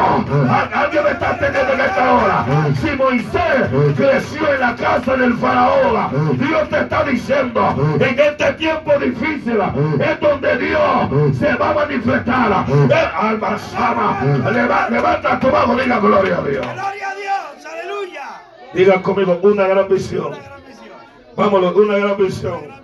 Al- 0.50 0.74
Alguien 0.74 1.04
me 1.04 1.12
está 1.12 1.32
entendiendo 1.34 1.74
en 1.74 1.80
esta 1.82 2.14
hora. 2.14 2.46
Si 2.82 2.96
Moisés 2.98 3.96
creció 3.96 4.54
en 4.54 4.60
la 4.60 4.76
casa 4.76 5.16
del 5.16 5.34
faraón, 5.36 6.38
Dios 6.40 6.70
te 6.70 6.80
está 6.80 7.04
diciendo, 7.04 7.98
en 8.00 8.20
este 8.20 8.43
tiempo 8.52 8.92
difícil, 9.00 9.60
es 10.00 10.20
donde 10.20 10.58
Dios 10.58 11.38
se 11.40 11.54
va 11.56 11.70
a 11.70 11.74
manifestar. 11.74 12.66
Eh, 12.70 13.10
Alma 13.16 13.58
levanta 14.90 15.40
tu 15.40 15.48
mano, 15.48 15.76
diga 15.76 16.00
gloria 16.00 16.38
a 16.38 16.44
Dios. 16.44 16.66
Gloria 16.66 17.10
a 17.10 17.16
Dios. 17.16 17.66
Aleluya. 17.66 18.24
Diga 18.74 19.02
conmigo, 19.02 19.40
una 19.44 19.68
gran 19.68 19.88
visión. 19.88 20.34
Vámonos, 21.36 21.76
una 21.76 21.98
gran 21.98 22.18
visión. 22.18 22.84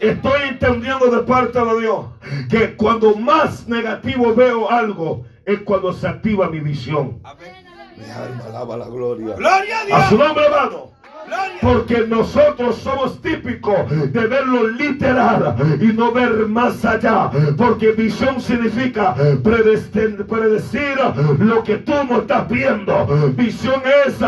Estoy 0.00 0.42
entendiendo 0.48 1.06
de 1.10 1.22
parte 1.22 1.58
de 1.58 1.80
Dios 1.80 2.06
que 2.50 2.76
cuando 2.76 3.16
más 3.16 3.66
negativo 3.68 4.34
veo 4.34 4.70
algo 4.70 5.24
es 5.46 5.60
cuando 5.60 5.92
se 5.92 6.06
activa 6.08 6.48
mi 6.50 6.60
visión. 6.60 7.20
Amén. 7.24 7.64
Mi 7.96 8.10
alma 8.10 8.44
alaba 8.48 8.76
la 8.76 8.88
gloria. 8.88 9.34
Gloria 9.36 9.76
a 9.92 9.96
A 9.96 10.08
su 10.08 10.18
nombre, 10.18 10.44
hermano. 10.44 10.90
Porque 11.60 12.06
nosotros 12.06 12.76
somos 12.76 13.20
típicos 13.22 13.88
de 13.90 14.26
verlo 14.26 14.68
literal 14.68 15.54
y 15.80 15.86
no 15.86 16.12
ver 16.12 16.46
más 16.46 16.84
allá. 16.84 17.30
Porque 17.56 17.92
visión 17.92 18.40
significa 18.40 19.14
predecir 19.42 20.96
lo 21.38 21.62
que 21.62 21.76
tú 21.78 21.92
no 22.08 22.18
estás 22.18 22.48
viendo. 22.48 23.06
Visión 23.34 23.82
es 24.06 24.18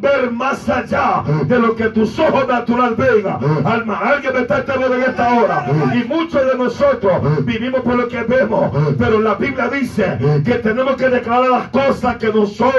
ver 0.00 0.30
más 0.30 0.68
allá 0.68 1.22
de 1.46 1.58
lo 1.58 1.74
que 1.74 1.88
tus 1.88 2.18
ojos 2.18 2.46
natural 2.46 2.94
ven. 2.96 3.26
Alma, 3.64 3.98
alguien 3.98 4.34
me 4.34 4.40
está 4.40 4.58
entendiendo 4.58 4.96
en 4.96 5.02
esta 5.04 5.34
hora. 5.34 5.66
Y 5.94 6.04
muchos 6.08 6.46
de 6.46 6.58
nosotros 6.58 7.44
vivimos 7.46 7.80
por 7.80 7.96
lo 7.96 8.08
que 8.08 8.22
vemos. 8.22 8.70
Pero 8.98 9.20
la 9.20 9.34
Biblia 9.34 9.68
dice 9.68 10.18
que 10.44 10.54
tenemos 10.56 10.96
que 10.96 11.08
declarar 11.08 11.50
las 11.50 11.68
cosas 11.68 12.16
que 12.16 12.32
no 12.32 12.46
son 12.46 12.72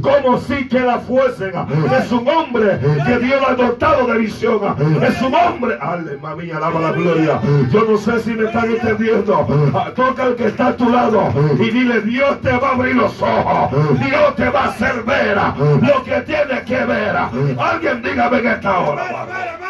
como 0.00 0.38
si 0.38 0.66
que 0.68 0.80
las 0.80 1.04
fuesen. 1.04 1.52
Es 2.00 2.10
un 2.10 2.26
hombre 2.28 2.78
que 3.06 3.11
Dios 3.18 3.40
lo 3.40 3.48
ha 3.48 3.54
dotado 3.54 4.06
de 4.06 4.18
visión. 4.18 4.60
Es 5.02 5.20
un 5.22 5.34
hombre. 5.34 5.78
Alma 5.80 6.36
mía, 6.36 6.56
alaba 6.56 6.80
la 6.80 6.92
gloria. 6.92 7.40
Yo 7.70 7.84
no 7.84 7.96
sé 7.98 8.20
si 8.20 8.30
me 8.34 8.44
están 8.46 8.70
entendiendo. 8.70 9.46
Ah, 9.74 9.90
Toca 9.94 10.24
al 10.24 10.36
que 10.36 10.46
está 10.46 10.68
a 10.68 10.76
tu 10.76 10.88
lado 10.88 11.32
y 11.58 11.70
dile, 11.70 12.00
Dios 12.02 12.40
te 12.40 12.52
va 12.56 12.70
a 12.70 12.74
abrir 12.74 12.96
los 12.96 13.20
ojos. 13.20 13.70
Dios 13.98 14.36
te 14.36 14.48
va 14.50 14.64
a 14.64 14.68
hacer 14.68 15.02
ver 15.04 15.36
lo 15.36 16.04
que 16.04 16.20
tienes 16.22 16.62
que 16.64 16.84
ver. 16.84 17.16
Alguien 17.58 18.02
dígame 18.02 18.38
en 18.38 18.46
esta 18.48 18.78
hora. 18.80 19.04
Padre. 19.10 19.62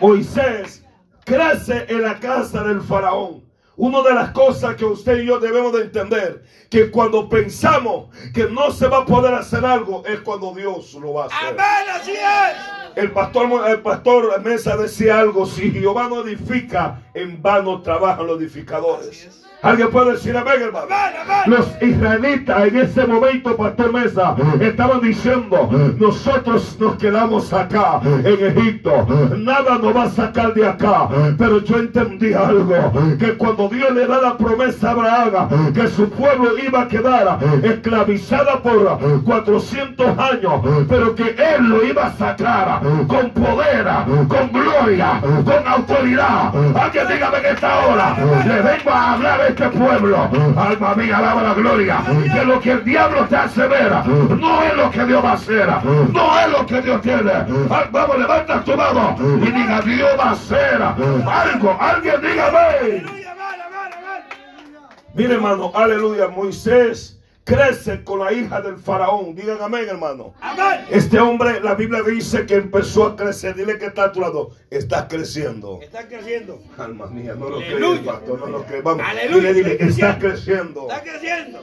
Moisés 0.00 0.84
crece 1.24 1.86
en 1.88 2.02
la 2.02 2.18
casa 2.18 2.64
del 2.64 2.80
faraón. 2.80 3.42
Una 3.82 4.00
de 4.00 4.14
las 4.14 4.30
cosas 4.30 4.76
que 4.76 4.84
usted 4.84 5.22
y 5.22 5.26
yo 5.26 5.40
debemos 5.40 5.72
de 5.72 5.82
entender, 5.82 6.44
que 6.70 6.88
cuando 6.88 7.28
pensamos 7.28 8.14
que 8.32 8.44
no 8.44 8.70
se 8.70 8.86
va 8.86 8.98
a 8.98 9.04
poder 9.04 9.34
hacer 9.34 9.64
algo, 9.64 10.04
es 10.06 10.20
cuando 10.20 10.54
Dios 10.54 10.94
lo 10.94 11.14
va 11.14 11.24
a 11.24 11.26
hacer. 11.26 11.48
Amén, 11.48 11.90
así 11.92 12.12
es. 12.12 12.94
El 12.94 13.10
pastor, 13.10 13.68
el 13.68 13.80
pastor 13.80 14.40
Mesa 14.40 14.76
decía 14.76 15.18
algo, 15.18 15.46
si 15.46 15.72
Jehová 15.72 16.08
no 16.08 16.20
edifica, 16.20 17.02
en 17.12 17.42
vano 17.42 17.82
trabajan 17.82 18.24
los 18.28 18.40
edificadores. 18.40 19.42
¿Alguien 19.62 19.90
puede 19.90 20.12
decir 20.12 20.36
amén, 20.36 20.54
hermano? 20.60 20.86
Amén, 20.90 21.20
amén. 21.22 21.42
Los 21.46 21.68
israelitas 21.80 22.66
en 22.66 22.76
ese 22.78 23.06
momento, 23.06 23.56
Pastor 23.56 23.92
Mesa, 23.92 24.34
estaban 24.60 25.00
diciendo, 25.00 25.70
nosotros 25.98 26.76
nos 26.80 26.96
quedamos 26.96 27.52
acá 27.52 28.00
en 28.02 28.44
Egipto, 28.44 29.06
nada 29.38 29.78
nos 29.78 29.96
va 29.96 30.04
a 30.04 30.10
sacar 30.10 30.52
de 30.54 30.66
acá. 30.66 31.08
Pero 31.38 31.62
yo 31.62 31.78
entendí 31.78 32.34
algo, 32.34 32.92
que 33.20 33.34
cuando 33.34 33.68
Dios 33.68 33.92
le 33.92 34.06
da 34.06 34.20
la 34.20 34.36
promesa 34.36 34.88
a 34.88 34.92
Abraham, 34.92 35.72
que 35.72 35.86
su 35.86 36.10
pueblo 36.10 36.58
iba 36.58 36.82
a 36.82 36.88
quedar 36.88 37.38
esclavizada 37.62 38.60
por 38.60 38.98
400 39.22 40.18
años, 40.18 40.86
pero 40.88 41.14
que 41.14 41.36
él 41.38 41.68
lo 41.68 41.84
iba 41.84 42.06
a 42.06 42.12
sacar 42.14 42.80
con 43.06 43.30
poder, 43.30 43.86
con 44.26 44.50
gloria, 44.50 45.20
con 45.20 45.68
autoridad. 45.68 46.52
Alguien 46.76 47.06
dígame 47.06 47.38
en 47.38 47.46
esta 47.46 47.86
hora, 47.86 48.16
le 48.44 48.60
vengo 48.60 48.90
a 48.90 49.12
hablar 49.12 49.40
a 49.40 49.51
este 49.52 49.68
pueblo. 49.68 50.30
Alma 50.56 50.94
mía, 50.94 51.18
alaba 51.18 51.42
la 51.42 51.54
gloria. 51.54 52.02
Que 52.32 52.44
lo 52.44 52.60
que 52.60 52.72
el 52.72 52.84
diablo 52.84 53.26
te 53.26 53.36
hace 53.36 53.66
ver, 53.66 53.92
no 54.06 54.62
es 54.62 54.76
lo 54.76 54.90
que 54.90 55.04
Dios 55.04 55.24
va 55.24 55.30
a 55.30 55.34
hacer, 55.34 55.68
no 56.12 56.40
es 56.40 56.50
lo 56.50 56.66
que 56.66 56.82
Dios 56.82 57.00
tiene. 57.02 57.32
Vamos, 57.90 58.18
levanta 58.18 58.64
tu 58.64 58.76
mano 58.76 59.16
y 59.20 59.50
diga, 59.50 59.80
Dios 59.82 60.10
va 60.18 60.24
a 60.24 60.30
hacer 60.32 60.82
algo. 60.82 61.76
Alguien 61.80 62.20
dígame. 62.20 63.04
Mire, 65.14 65.34
hermano, 65.34 65.70
aleluya. 65.74 66.28
Moisés 66.28 67.21
crece 67.44 68.04
con 68.04 68.20
la 68.20 68.32
hija 68.32 68.60
del 68.60 68.76
faraón. 68.76 69.34
Digan 69.34 69.58
amén, 69.60 69.86
hermano. 69.88 70.34
Amén. 70.40 70.86
Este 70.90 71.18
hombre, 71.18 71.60
la 71.60 71.74
Biblia 71.74 72.02
dice 72.02 72.46
que 72.46 72.54
empezó 72.54 73.06
a 73.06 73.16
crecer. 73.16 73.54
Dile 73.54 73.78
que 73.78 73.86
está 73.86 74.04
a 74.04 74.12
tu 74.12 74.20
lado. 74.20 74.50
Está 74.70 75.08
creciendo. 75.08 75.78
Está 75.82 76.06
creciendo. 76.06 76.60
Alma 76.78 77.06
mía, 77.06 77.34
no 77.38 77.48
lo 77.48 77.58
creo, 77.58 78.04
pastor, 78.04 78.40
no 78.40 78.46
lo 78.46 78.64
creo. 78.64 78.82
Vamos, 78.82 79.04
Aleluya, 79.06 79.52
dile, 79.52 79.76
dile, 79.76 79.88
está 79.90 80.18
creciendo. 80.18 80.86
creciendo. 80.86 80.88
Está 80.88 81.02
creciendo. 81.02 81.58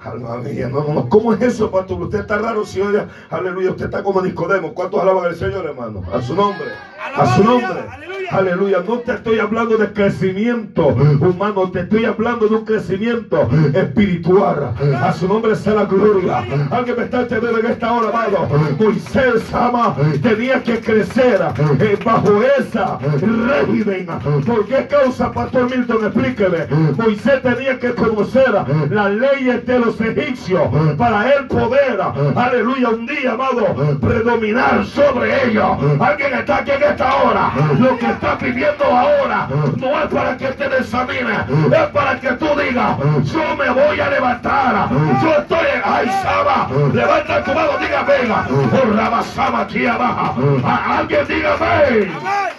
Alma 0.00 0.36
mía, 0.38 0.68
no, 0.68 0.82
no, 0.84 0.94
no. 0.94 1.08
¿Cómo 1.08 1.32
es 1.32 1.40
eso, 1.42 1.70
pastor? 1.70 2.02
Usted 2.02 2.20
está 2.20 2.38
raro, 2.38 2.66
si 2.66 2.80
oye, 2.80 3.06
aleluya, 3.30 3.70
usted 3.70 3.84
está 3.84 4.02
como 4.02 4.20
Nicodemo. 4.20 4.74
¿Cuántos 4.74 5.00
alaban 5.00 5.26
al 5.26 5.36
Señor, 5.36 5.64
hermano? 5.64 6.02
A 6.12 6.20
su 6.20 6.34
nombre. 6.34 6.66
A 7.16 7.36
su 7.36 7.44
nombre. 7.44 8.02
Aleluya. 8.30 8.82
No 8.86 8.98
te 9.00 9.12
estoy 9.12 9.38
hablando 9.38 9.76
de 9.76 9.92
crecimiento 9.92 10.88
humano, 10.88 11.70
te 11.70 11.80
estoy 11.80 12.06
hablando 12.06 12.48
de 12.48 12.54
un 12.56 12.64
crecimiento 12.64 13.48
espiritual. 13.74 14.74
A 15.02 15.12
su 15.12 15.28
nombre 15.28 15.54
sea 15.54 15.74
la 15.74 15.84
gloria. 15.84 16.38
Alguien 16.70 16.96
me 16.96 17.04
está 17.04 17.20
entendiendo 17.20 17.58
en 17.60 17.66
esta 17.66 17.92
hora, 17.92 18.08
amado. 18.08 18.48
Moisés, 18.78 19.52
ama, 19.52 19.94
tenía 20.22 20.62
que 20.62 20.80
crecer 20.80 21.40
eh, 21.78 21.98
bajo 22.02 22.42
esa 22.58 22.98
régimen. 22.98 24.06
¿Por 24.46 24.66
qué 24.66 24.86
causa, 24.86 25.30
Pastor 25.30 25.70
Milton? 25.70 26.06
Explíqueme. 26.06 26.66
Moisés 26.96 27.42
tenía 27.42 27.78
que 27.78 27.94
conocer 27.94 28.54
las 28.90 29.10
leyes 29.10 29.66
de 29.66 29.78
los 29.78 30.00
egipcios 30.00 30.62
para 30.96 31.34
él 31.34 31.46
poder, 31.48 32.00
aleluya, 32.34 32.90
un 32.90 33.06
día, 33.06 33.32
amado, 33.32 33.98
predominar 34.00 34.84
sobre 34.86 35.48
ellos. 35.48 35.66
Alguien 36.00 36.34
está 36.34 36.58
aquí 36.58 36.70
en 36.70 36.82
esta 36.92 37.14
hora. 37.22 37.52
Lo 37.78 37.98
que 37.98 38.06
estás 38.06 38.40
viviendo 38.40 38.84
ahora 38.84 39.48
no 39.76 40.00
es 40.02 40.06
para 40.12 40.36
que 40.36 40.46
te 40.48 40.68
desanime, 40.68 41.34
es 41.72 41.86
para 41.92 42.20
que 42.20 42.28
tú 42.32 42.46
digas, 42.60 42.96
yo 43.24 43.56
me 43.56 43.70
voy 43.70 44.00
a 44.00 44.10
levantar. 44.10 44.88
Yo 45.22 45.30
estoy, 45.38 45.66
ay, 45.84 46.06
Saba, 46.22 46.68
levanta 46.92 47.44
tu 47.44 47.52
mano, 47.52 47.72
diga, 47.80 48.02
venga. 48.04 48.46
Oh, 48.50 48.92
Rabasama, 48.94 49.60
aquí 49.62 49.86
abajo. 49.86 50.36
A- 50.64 50.98
Alguien 50.98 51.26
diga, 51.28 51.56
ven. 51.56 52.12
Amén. 52.16 52.52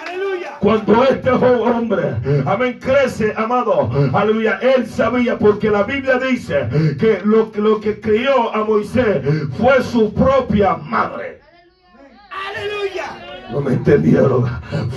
Aleluya. 0.00 0.50
Cuando 0.60 1.04
este 1.04 1.30
hombre, 1.30 2.16
amén, 2.46 2.78
crece, 2.80 3.34
amado, 3.36 3.90
aleluya, 4.12 4.58
él 4.62 4.86
sabía, 4.86 5.38
porque 5.38 5.70
la 5.70 5.82
Biblia 5.82 6.18
dice 6.18 6.68
que 6.98 7.20
lo, 7.24 7.50
lo 7.56 7.80
que 7.80 8.00
crió 8.00 8.54
a 8.54 8.64
Moisés 8.64 9.22
fue 9.58 9.82
su 9.82 10.12
propia 10.14 10.76
madre. 10.76 11.40
No 13.50 13.60
me 13.60 13.74
entendieron. 13.74 14.46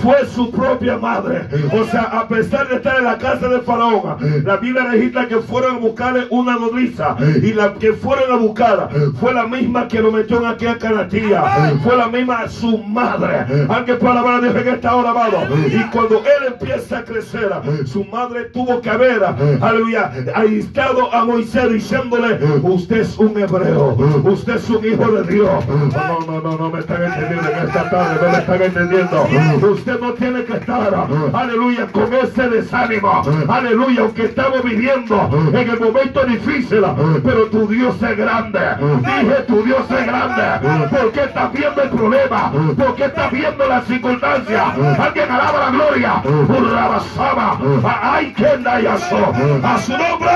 Fue 0.02 0.26
su 0.26 0.50
propia 0.50 0.96
madre. 0.96 1.46
O 1.72 1.84
sea, 1.84 2.02
a 2.04 2.26
pesar 2.28 2.68
de 2.68 2.76
estar 2.76 2.98
en 2.98 3.04
la 3.04 3.18
casa 3.18 3.48
de 3.48 3.60
Faraón, 3.60 4.42
la 4.44 4.56
Biblia 4.56 4.84
registra 4.90 5.28
que 5.28 5.36
fueron 5.36 5.76
a 5.76 5.78
buscarle 5.78 6.26
una 6.30 6.56
nodriza. 6.56 7.16
Y 7.42 7.52
la 7.52 7.74
que 7.74 7.92
fueron 7.92 8.32
a 8.32 8.36
buscar 8.36 8.88
fue 9.20 9.34
la 9.34 9.46
misma 9.46 9.86
que 9.86 10.00
lo 10.00 10.10
metió 10.10 10.38
en 10.38 10.46
aquella 10.46 10.78
canastilla. 10.78 11.42
Fue 11.84 11.96
la 11.96 12.08
misma 12.08 12.48
su 12.48 12.78
madre. 12.78 13.46
Alguien 13.68 13.98
puede 13.98 14.12
alabar 14.12 14.34
a 14.36 14.40
Dios 14.40 14.56
en 14.56 14.68
esta 14.68 14.96
hora, 14.96 15.10
amado. 15.10 15.38
Y 15.66 15.80
cuando 15.90 16.18
él 16.18 16.46
empieza 16.48 16.98
a 16.98 17.04
crecer, 17.04 17.50
su 17.86 18.04
madre 18.04 18.44
tuvo 18.46 18.80
que 18.80 18.90
haber, 18.90 19.22
aleluya, 19.60 20.10
aislado 20.34 21.12
a 21.14 21.24
Moisés 21.24 21.70
diciéndole: 21.72 22.38
Usted 22.62 23.00
es 23.02 23.18
un 23.18 23.38
hebreo. 23.38 23.94
Usted 24.24 24.56
es 24.56 24.68
un 24.70 24.84
hijo 24.84 25.10
de 25.10 25.32
Dios. 25.32 25.64
No, 25.68 26.20
no, 26.26 26.40
no, 26.40 26.56
no 26.56 26.70
me 26.70 26.80
están 26.80 27.04
entendiendo 27.04 27.48
en 27.50 27.68
esta 27.68 27.90
tarde. 27.90 28.37
Me 28.38 28.44
están 28.44 28.62
entendiendo. 28.62 29.68
Usted 29.72 30.00
no 30.00 30.12
tiene 30.12 30.44
que 30.44 30.52
estar, 30.52 30.94
aleluya, 31.32 31.88
con 31.88 32.12
ese 32.14 32.48
desánimo. 32.48 33.22
Aleluya, 33.48 34.02
aunque 34.02 34.26
estamos 34.26 34.62
viviendo 34.62 35.28
en 35.52 35.70
el 35.70 35.80
momento 35.80 36.24
difícil, 36.24 36.84
pero 37.24 37.46
tu 37.46 37.66
Dios 37.66 38.00
es 38.00 38.16
grande. 38.16 38.60
Dije, 39.00 39.42
tu 39.48 39.62
Dios 39.64 39.90
es 39.90 40.06
grande. 40.06 40.88
¿Por 40.88 41.12
qué 41.12 41.24
estás 41.24 41.52
viendo 41.52 41.82
el 41.82 41.90
problema? 41.90 42.52
¿Por 42.76 42.94
qué 42.94 43.04
estás 43.06 43.32
viendo 43.32 43.66
la 43.66 43.80
circunstancia? 43.82 44.68
Alguien 44.68 45.30
alaba 45.30 45.58
la 45.58 45.70
gloria. 45.70 46.22
Urrabasaba. 46.24 47.58
Ay, 48.02 48.32
que 48.34 48.46
A 48.46 49.78
su 49.78 49.92
nombre. 49.98 50.28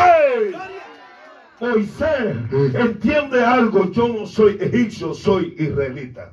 Moisés 1.60 2.36
entiende 2.74 3.44
algo. 3.44 3.92
Yo 3.92 4.08
no 4.08 4.26
soy 4.26 4.58
egipcio, 4.60 5.14
soy 5.14 5.54
israelita. 5.56 6.32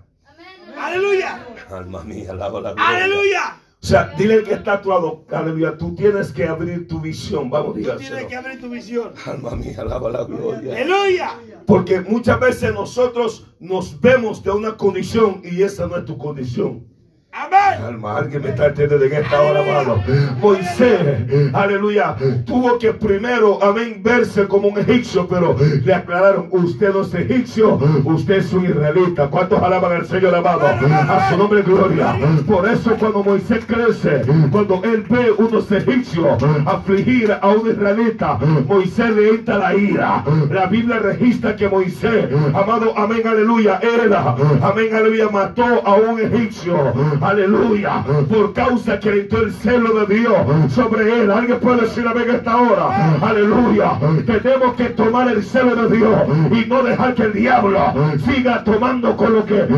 Aleluya. 0.80 1.40
Alma 1.72 2.04
mía, 2.04 2.32
alaba 2.32 2.62
la 2.62 2.74
gloria. 2.74 2.88
Aleluya. 3.06 3.56
O 3.82 3.86
sea, 3.86 4.14
dile 4.18 4.44
que 4.44 4.56
está 4.56 4.74
actuado, 4.74 5.24
aleluya, 5.32 5.78
tú 5.78 5.96
tienes 5.96 6.34
que 6.34 6.46
abrir 6.46 6.86
tu 6.90 7.00
visión, 7.00 7.50
vamos, 7.50 7.76
Tú 7.76 7.82
tienes 7.82 8.00
dígaselo. 8.00 8.28
que 8.28 8.36
abrir 8.36 8.60
tu 8.60 8.70
visión. 8.70 9.14
Alma 9.26 9.52
mía, 9.52 9.76
alaba 9.80 10.10
la 10.12 10.24
gloria. 10.26 10.76
Aleluya. 10.76 11.32
Porque 11.66 12.02
muchas 12.02 12.40
veces 12.42 12.74
nosotros 12.74 13.48
nos 13.60 14.00
vemos 14.02 14.44
de 14.44 14.52
una 14.52 14.76
condición 14.76 15.42
y 15.46 15.62
esa 15.64 15.88
no 15.88 15.96
es 15.96 16.04
tu 16.04 16.18
condición. 16.18 16.88
Amén. 17.32 17.84
Alma, 17.86 18.18
alguien 18.18 18.42
me 18.42 18.50
está 18.50 18.68
entendiendo 18.68 19.06
en 19.06 19.14
esta 19.24 19.42
hora, 19.42 19.62
amado. 19.62 20.02
Moisés, 20.42 21.54
aleluya, 21.54 22.16
tuvo 22.46 22.80
que 22.80 22.92
primero, 22.92 23.64
amén, 23.64 24.02
verse 24.04 24.48
como 24.48 24.70
un 24.70 24.80
egipcio, 24.80 25.28
pero 25.28 25.56
le 25.84 25.94
aclararon, 25.94 26.48
usted 26.50 26.92
no 26.92 27.02
es 27.02 27.14
egipcio, 27.14 27.80
usted 28.04 28.38
es 28.38 28.52
un 28.52 28.66
israelita. 28.66 29.28
¿Cuántos 29.28 29.62
alaban 29.62 29.92
al 29.98 30.08
Señor, 30.08 30.34
amado? 30.34 30.66
A 30.68 31.30
su 31.30 31.38
nombre, 31.38 31.62
gloria. 31.62 32.18
Por 32.48 32.68
eso 32.68 32.96
cuando 32.98 33.24
Moisés 33.24 33.64
crece, 33.68 34.24
cuando 34.52 34.82
él 34.84 35.06
ve 35.08 35.32
unos 35.38 35.72
egipcios 35.72 36.44
afligir 36.66 37.32
a 37.40 37.48
un 37.48 37.70
israelita, 37.70 38.40
Moisés 38.68 39.16
le 39.16 39.30
entra 39.30 39.60
la 39.60 39.76
ira. 39.76 40.24
La 40.50 40.66
Biblia 40.66 40.98
registra 40.98 41.56
que 41.56 41.70
Moisés, 41.70 42.28
amado, 42.56 42.98
amén, 42.98 43.22
aleluya, 43.26 43.80
era, 43.84 44.36
amén, 44.64 44.96
aleluya, 44.96 45.30
mató 45.30 45.64
a 45.86 45.94
un 45.94 46.20
egipcio, 46.20 47.19
aleluya, 47.22 48.04
por 48.30 48.54
causa 48.54 49.00
que 49.00 49.10
entró 49.10 49.44
el 49.44 49.54
celo 49.54 50.06
de 50.06 50.16
Dios 50.16 50.38
sobre 50.74 51.22
él. 51.22 51.32
Alguien 51.32 51.60
puede 51.60 51.82
decir 51.82 52.08
amén 52.08 52.30
esta 52.30 52.58
hora, 52.58 53.18
aleluya. 53.22 53.92
Tenemos 54.26 54.74
que 54.76 54.86
tomar 54.90 55.28
el 55.30 55.44
celo 55.44 55.76
de 55.76 55.98
Dios 55.98 56.20
y 56.52 56.66
no 56.68 56.84
dejar 56.84 57.14
que 57.16 57.24
el 57.24 57.34
diablo 57.34 57.80
siga 58.26 58.64
tomando 58.64 59.16
con 59.16 59.34
lo 59.34 59.46
que 59.46 59.60
es 59.60 59.70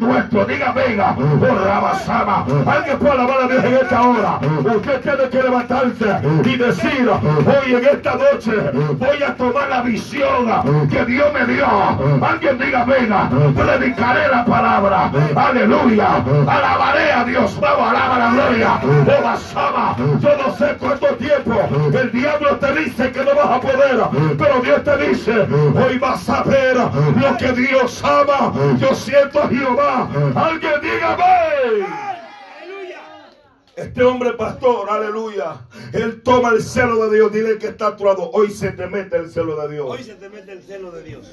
nuestro. 0.00 0.44
Diga, 0.46 0.72
venga, 0.72 1.14
por 1.14 1.64
Rabasama. 1.64 2.46
Alguien 2.66 2.98
puede 2.98 3.12
alabar 3.12 3.42
a 3.42 3.48
Dios 3.48 3.64
en 3.64 3.74
esta 3.74 4.02
hora. 4.02 4.40
Usted 4.76 5.00
tiene 5.00 5.28
que 5.30 5.42
levantarse 5.42 6.16
y 6.44 6.56
decir, 6.56 7.08
hoy 7.08 7.74
en 7.74 7.84
esta 7.84 8.14
noche 8.14 8.52
voy 8.98 9.22
a 9.22 9.34
tomar 9.34 9.68
la 9.68 9.82
visión 9.82 10.88
que 10.90 11.04
Dios 11.04 11.26
me 11.32 11.52
dio. 11.52 11.66
Alguien 12.22 12.58
diga, 12.58 12.84
venga, 12.84 13.28
predicaré 13.54 14.28
la 14.28 14.44
palabra. 14.44 15.10
Aleluya. 15.34 16.24
Alabaré 16.76 17.12
a 17.12 17.24
Dios. 17.24 17.58
Vamos, 17.58 17.88
alaba 17.88 18.18
la 18.18 18.30
gloria. 18.32 18.80
Oh, 18.82 19.22
Basama. 19.22 19.96
Yo 20.20 20.36
no 20.36 20.56
sé 20.56 20.76
cuánto 20.78 21.06
tiempo 21.16 21.54
el 21.98 22.12
diablo 22.12 22.56
te 22.56 22.74
dice 22.74 23.12
que 23.12 23.24
no 23.24 23.34
vas 23.34 23.46
a 23.46 23.60
poder, 23.60 23.98
pero 24.36 24.60
Dios 24.60 24.84
te 24.84 25.08
dice, 25.08 25.32
hoy 25.40 25.98
vas 25.98 26.28
a 26.28 26.42
ver 26.42 26.76
lo 26.76 27.36
que 27.38 27.52
Dios 27.52 28.04
ama. 28.04 28.52
Yo 28.78 28.94
siento 28.94 29.42
a 29.42 29.48
Jehová. 29.48 30.08
Alguien 30.34 30.80
dígame. 30.82 31.86
Aleluya. 32.60 33.00
Este 33.74 34.02
hombre 34.02 34.32
pastor, 34.34 34.90
aleluya, 34.90 35.56
él 35.92 36.22
toma 36.22 36.50
el 36.50 36.62
celo 36.62 37.08
de 37.08 37.16
Dios. 37.16 37.32
Dile 37.32 37.58
que 37.58 37.68
está 37.68 37.88
actuado. 37.88 38.30
Hoy 38.32 38.50
se 38.50 38.72
te 38.72 38.86
mete 38.86 39.16
el 39.16 39.30
celo 39.30 39.56
de 39.62 39.74
Dios. 39.74 39.86
Hoy 39.88 40.04
se 40.04 40.14
te 40.14 40.28
mete 40.28 40.52
el 40.52 40.62
celo 40.62 40.90
de 40.90 41.02
Dios. 41.02 41.26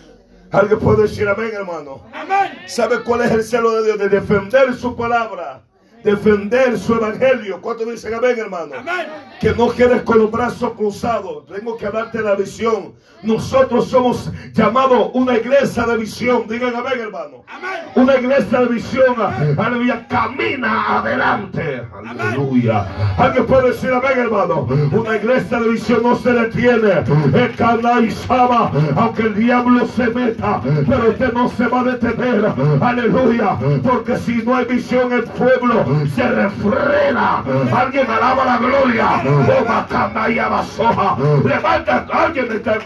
Alguien 0.54 0.80
puede 0.80 1.04
decir 1.04 1.28
amén, 1.28 1.50
hermano. 1.52 2.04
Amén. 2.14 2.60
¿Sabe 2.68 3.04
cuál 3.04 3.22
es 3.22 3.32
el 3.32 3.44
celo 3.44 3.72
de 3.72 3.86
Dios? 3.86 3.98
De 3.98 4.08
defender 4.08 4.76
su 4.76 4.96
palabra, 4.96 5.64
defender 6.04 6.78
su 6.78 6.96
evangelio. 6.96 7.62
¿Cuántos 7.62 7.88
dicen 7.88 8.14
amén, 8.14 8.38
hermano? 8.38 8.76
Amén. 8.78 9.08
Que 9.40 9.54
no 9.54 9.70
quedes 9.72 10.02
con 10.04 10.20
los 10.20 10.32
brazos 10.32 10.74
cruzados. 10.74 11.46
Tengo 11.48 11.78
que 11.78 11.90
darte 11.90 12.22
la 12.22 12.36
visión. 12.36 12.94
Nosotros 13.22 13.88
somos 13.88 14.30
llamados 14.54 15.12
una 15.14 15.38
iglesia 15.38 15.86
de 15.86 15.98
visión. 15.98 16.46
Digan 16.48 16.76
amén, 16.76 17.00
hermano. 17.00 17.44
Amén. 17.48 17.86
Una 17.96 18.16
iglesia 18.18 18.60
de 18.60 18.66
visión, 18.68 19.16
aleluya, 19.58 20.08
camina 20.08 21.00
adelante. 21.00 21.84
Aleluya. 22.06 22.88
Alguien 23.18 23.46
puede 23.46 23.70
decir 23.70 23.92
amén, 23.92 24.18
hermano. 24.18 24.68
Una 24.92 25.16
iglesia 25.16 25.60
de 25.60 25.70
visión 25.70 26.04
no 26.04 26.16
se 26.16 26.34
detiene. 26.34 27.04
Es 27.34 27.56
canalizada, 27.56 28.72
aunque 28.96 29.24
el 29.24 29.36
diablo 29.36 29.88
se 29.88 30.08
meta, 30.08 30.62
pero 30.88 31.10
usted 31.10 31.34
no 31.34 31.50
se 31.50 31.68
va 31.68 31.82
a 31.82 31.84
detener. 31.84 32.54
Aleluya. 32.82 33.58
Porque 33.84 34.18
si 34.18 34.38
no 34.44 34.56
hay 34.56 34.66
visión, 34.66 35.14
el 35.14 35.24
pueblo 35.24 35.86
se 36.16 36.28
refrena. 36.28 37.44
Alguien 37.76 38.10
alaba 38.10 38.46
la 38.46 38.58
gloria. 38.58 39.22
Oh, 39.26 39.66
macana 39.66 40.30
y 40.30 40.40
abasoja. 40.40 41.18
Levanta, 41.44 42.06
alguien 42.12 42.52
está. 42.52 42.80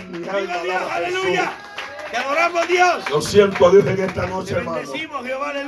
Aleluya. 0.95 1.51
Te 2.11 2.17
adoramos 2.17 2.67
Dios. 2.67 3.03
Lo 3.11 3.21
siento 3.21 3.67
a 3.67 3.71
Dios 3.71 3.85
en 3.85 3.99
esta 3.99 4.27
noche, 4.27 4.53
hermano. 4.55 4.79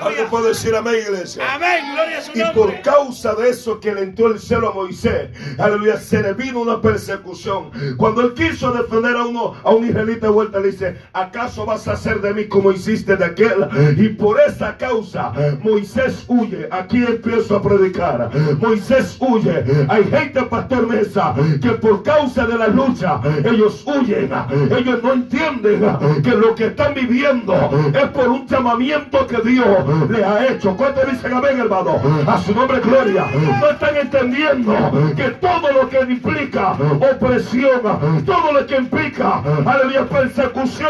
Alguien 0.01 0.27
puede 0.29 0.49
decir 0.49 0.75
amén, 0.75 0.95
iglesia. 1.05 1.43
Amén. 1.53 1.83
Gloria 1.93 2.17
a 2.17 2.21
su 2.21 2.31
Y 2.31 2.41
por 2.53 2.65
nombre. 2.67 2.81
causa 2.81 3.33
de 3.35 3.49
eso 3.49 3.79
que 3.79 3.93
le 3.93 4.03
entró 4.03 4.27
el 4.27 4.39
cielo 4.39 4.69
a 4.69 4.73
Moisés, 4.73 5.29
aleluya, 5.57 5.97
se 5.97 6.21
le 6.21 6.33
vino 6.33 6.59
una 6.61 6.81
persecución. 6.81 7.71
Cuando 7.97 8.21
él 8.21 8.33
quiso 8.33 8.71
defender 8.71 9.15
a 9.17 9.25
uno, 9.25 9.53
a 9.63 9.69
un 9.71 9.85
israelita 9.87 10.27
de 10.27 10.31
vuelta, 10.33 10.59
le 10.59 10.71
dice, 10.71 10.97
¿acaso 11.13 11.65
vas 11.65 11.87
a 11.87 11.93
hacer 11.93 12.21
de 12.21 12.33
mí 12.33 12.45
como 12.47 12.71
hiciste 12.71 13.15
de 13.17 13.25
aquel? 13.25 13.67
Y 13.97 14.09
por 14.09 14.39
esa 14.39 14.77
causa, 14.77 15.33
Moisés 15.61 16.23
huye. 16.27 16.67
Aquí 16.71 17.03
empiezo 17.03 17.57
a 17.57 17.61
predicar. 17.61 18.29
Moisés 18.59 19.17
huye. 19.19 19.65
Hay 19.89 20.03
gente, 20.05 20.43
pastor 20.43 20.87
Mesa, 20.87 21.33
que 21.61 21.71
por 21.71 22.03
causa 22.03 22.45
de 22.45 22.57
la 22.57 22.67
lucha, 22.67 23.19
ellos 23.43 23.83
huyen. 23.85 24.31
Ellos 24.71 25.03
no 25.03 25.13
entienden 25.13 25.81
que 26.23 26.28
lo 26.35 26.55
que 26.55 26.67
están 26.67 26.93
viviendo 26.93 27.53
es 27.93 28.09
por 28.09 28.27
un 28.29 28.47
llamamiento 28.47 29.25
que 29.27 29.37
Dios 29.41 30.09
le 30.09 30.23
ha 30.23 30.47
hecho. 30.47 30.75
¿Cuántos 30.75 31.09
dicen 31.09 31.33
amén, 31.33 31.59
hermano? 31.59 32.01
A 32.27 32.37
su 32.39 32.53
nombre, 32.53 32.79
gloria. 32.79 33.25
No 33.59 33.69
están 33.69 33.95
entendiendo 33.95 34.73
que 35.15 35.29
todo 35.41 35.71
lo 35.71 35.89
que 35.89 35.99
implica 36.01 36.71
opresión, 36.71 37.81
todo 38.25 38.51
lo 38.53 38.65
que 38.65 38.75
implica, 38.77 39.41
aleluya, 39.65 40.05
persecución, 40.05 40.89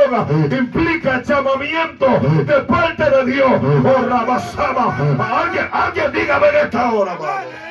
implica 0.51 1.21
llamamiento 1.23 2.07
de 2.45 2.61
parte 2.61 3.03
de 3.03 3.25
Dios. 3.31 3.51
Oh, 3.83 4.07
Rabasama. 4.07 4.97
Alguien, 5.41 5.67
alguien 5.71 6.11
dígame 6.11 6.47
en 6.49 6.55
esta 6.65 6.93
hora, 6.93 7.13
hermano. 7.13 7.68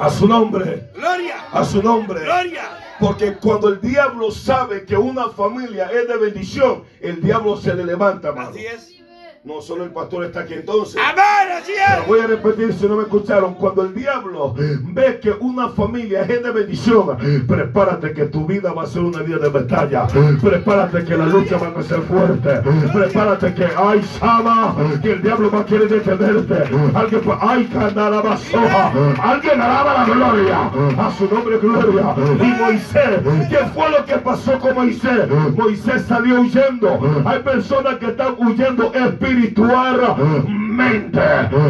A 0.00 0.08
su 0.08 0.26
nombre, 0.26 0.88
Gloria. 0.94 1.44
a 1.52 1.62
su 1.62 1.82
nombre. 1.82 2.24
Gloria. 2.24 2.62
Porque 2.98 3.34
cuando 3.34 3.68
el 3.68 3.82
diablo 3.82 4.30
sabe 4.30 4.86
que 4.86 4.96
una 4.96 5.28
familia 5.28 5.90
es 5.92 6.08
de 6.08 6.16
bendición, 6.16 6.84
el 7.00 7.20
diablo 7.20 7.58
se 7.58 7.74
le 7.74 7.84
levanta, 7.84 8.28
hermano. 8.28 8.48
Así 8.48 8.64
es. 8.64 8.99
No 9.42 9.62
solo 9.62 9.84
el 9.84 9.90
pastor 9.90 10.26
está 10.26 10.40
aquí 10.40 10.52
entonces. 10.52 11.00
Amén. 11.02 11.24
Así 11.62 11.72
es. 11.72 12.06
voy 12.06 12.20
a 12.20 12.26
repetir 12.26 12.74
si 12.74 12.86
no 12.86 12.96
me 12.96 13.04
escucharon. 13.04 13.54
Cuando 13.54 13.84
el 13.84 13.94
diablo 13.94 14.54
ve 14.54 15.18
que 15.18 15.30
una 15.30 15.70
familia 15.70 16.22
es 16.22 16.42
de 16.42 16.50
bendición, 16.50 17.16
prepárate 17.48 18.12
que 18.12 18.26
tu 18.26 18.44
vida 18.44 18.74
va 18.74 18.82
a 18.82 18.86
ser 18.86 19.00
una 19.00 19.22
vida 19.22 19.38
de 19.38 19.48
batalla. 19.48 20.06
Prepárate 20.42 21.04
que 21.04 21.16
la 21.16 21.24
lucha 21.24 21.56
va 21.56 21.72
a 21.80 21.82
ser 21.82 22.02
fuerte. 22.02 22.60
Prepárate 22.92 23.54
que 23.54 23.64
hay 23.64 24.02
sama, 24.02 24.76
que 25.00 25.12
el 25.12 25.22
diablo 25.22 25.50
va 25.50 25.60
a 25.60 25.64
querer 25.64 25.88
detenerte. 25.88 26.54
Alguien, 26.94 27.22
ay, 27.40 27.64
canalaba 27.72 28.36
soja. 28.36 28.92
Alguien 29.22 29.58
alaba 29.58 29.94
la 29.94 30.04
gloria. 30.04 30.70
A 30.98 31.10
su 31.16 31.26
nombre, 31.34 31.56
gloria. 31.56 32.14
Y 32.42 32.60
Moisés, 32.60 33.20
¿qué 33.48 33.58
fue 33.74 33.90
lo 33.90 34.04
que 34.04 34.16
pasó 34.18 34.58
con 34.58 34.74
Moisés? 34.74 35.30
Moisés 35.56 36.02
salió 36.06 36.42
huyendo. 36.42 37.22
Hay 37.24 37.38
personas 37.38 37.96
que 37.96 38.06
están 38.06 38.34
huyendo 38.38 38.92
espiritualmente. 38.92 39.29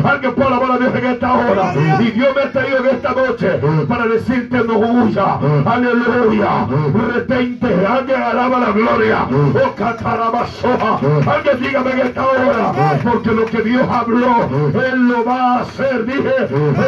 Alguien 0.05 0.35
puede 0.35 0.49
alabar 0.49 0.73
a 0.73 0.79
Dios 0.79 0.94
en 0.94 1.07
esta 1.07 1.35
hora. 1.35 1.75
Y 2.01 2.11
Dios 2.11 2.29
me 2.35 2.42
ha 2.42 2.53
traído 2.53 2.79
en 2.79 2.87
esta 2.87 3.12
noche 3.12 3.61
para 3.88 4.07
decirte 4.07 4.59
no 4.64 4.79
huya. 4.79 5.38
Aleluya. 5.66 6.66
Retente 7.14 7.87
Alguien 7.87 8.23
alaba 8.23 8.59
la 8.61 8.70
gloria. 8.73 9.27
Oh, 9.31 9.75
catarabasoja. 9.75 11.01
Alguien 11.27 11.61
dígame 11.61 11.90
en 11.92 12.01
esta 12.01 12.27
hora. 12.27 12.73
Porque 13.03 13.31
lo 13.31 13.46
que 13.46 13.62
Dios 13.62 13.88
habló, 13.88 14.49
Él 14.75 15.09
lo 15.09 15.25
va 15.25 15.55
a 15.55 15.61
hacer. 15.61 16.05
Dije, 16.07 16.35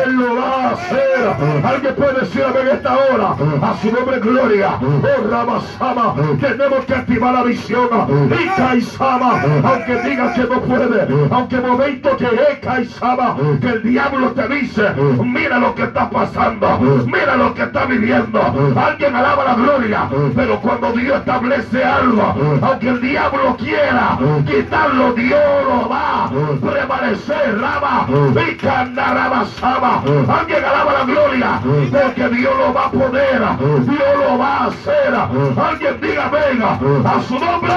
Él 0.05 0.13
lo 0.17 0.37
va 0.37 0.69
a 0.69 0.71
hacer. 0.71 1.65
Alguien 1.65 1.95
puede 1.95 2.21
decir 2.21 2.43
en 2.61 2.69
esta 2.69 2.97
hora. 2.97 3.37
A 3.63 3.75
su 3.81 3.93
nombre 3.93 4.19
gloria. 4.21 4.79
Oh, 4.81 5.29
Ramasama. 5.29 6.15
Tenemos 6.41 6.85
que 6.85 6.95
activar 6.95 7.35
la 7.35 7.43
visión. 7.43 7.89
Y 8.31 8.47
Kaisama. 8.57 9.43
Aunque 9.65 10.03
diga 10.03 10.33
que 10.35 10.43
no 10.43 10.61
puede. 10.63 11.29
Aunque 11.31 11.57
momento 11.61 12.17
que 12.17 12.27
es 12.27 12.59
Kaisama. 12.61 13.37
Que 13.61 13.69
el 13.69 13.83
diablo 13.83 14.33
te 14.33 14.49
dice. 14.49 14.93
Mira 15.25 15.59
lo 15.59 15.75
que 15.75 15.83
está 15.85 16.09
pasando. 16.11 16.79
Mira 17.07 17.37
lo 17.37 17.55
que 17.55 17.63
está 17.63 17.85
viviendo. 17.87 18.41
Alguien 18.77 19.15
alaba 19.15 19.45
la 19.45 19.55
gloria. 19.55 20.09
Pero 20.35 20.61
cuando 20.61 20.93
Dios 20.93 21.19
establece 21.19 21.85
algo, 21.85 22.35
aunque 22.61 22.89
el 22.89 23.01
diablo 23.01 23.57
quiera 23.57 24.19
quitarlo, 24.47 25.13
Dios 25.15 25.41
lo 25.67 25.89
va 25.89 26.25
a 26.25 26.31
prevalecer. 26.61 27.61
Raba 27.61 28.07
y 28.49 28.57
candarabasaba. 28.57 30.03
Alguien 30.39 30.65
alaba 30.65 30.93
la 30.93 31.05
gloria. 31.05 31.61
Porque 31.91 32.29
Dios 32.29 32.55
lo 32.59 32.73
va 32.73 32.87
a 32.87 32.91
poder. 32.91 33.43
Dios 33.85 34.19
lo 34.19 34.39
va 34.39 34.57
a 34.57 34.67
hacer. 34.67 35.15
Alguien 35.57 36.01
diga, 36.01 36.29
venga, 36.29 36.79
a 37.05 37.23
su 37.23 37.39
nombre. 37.39 37.73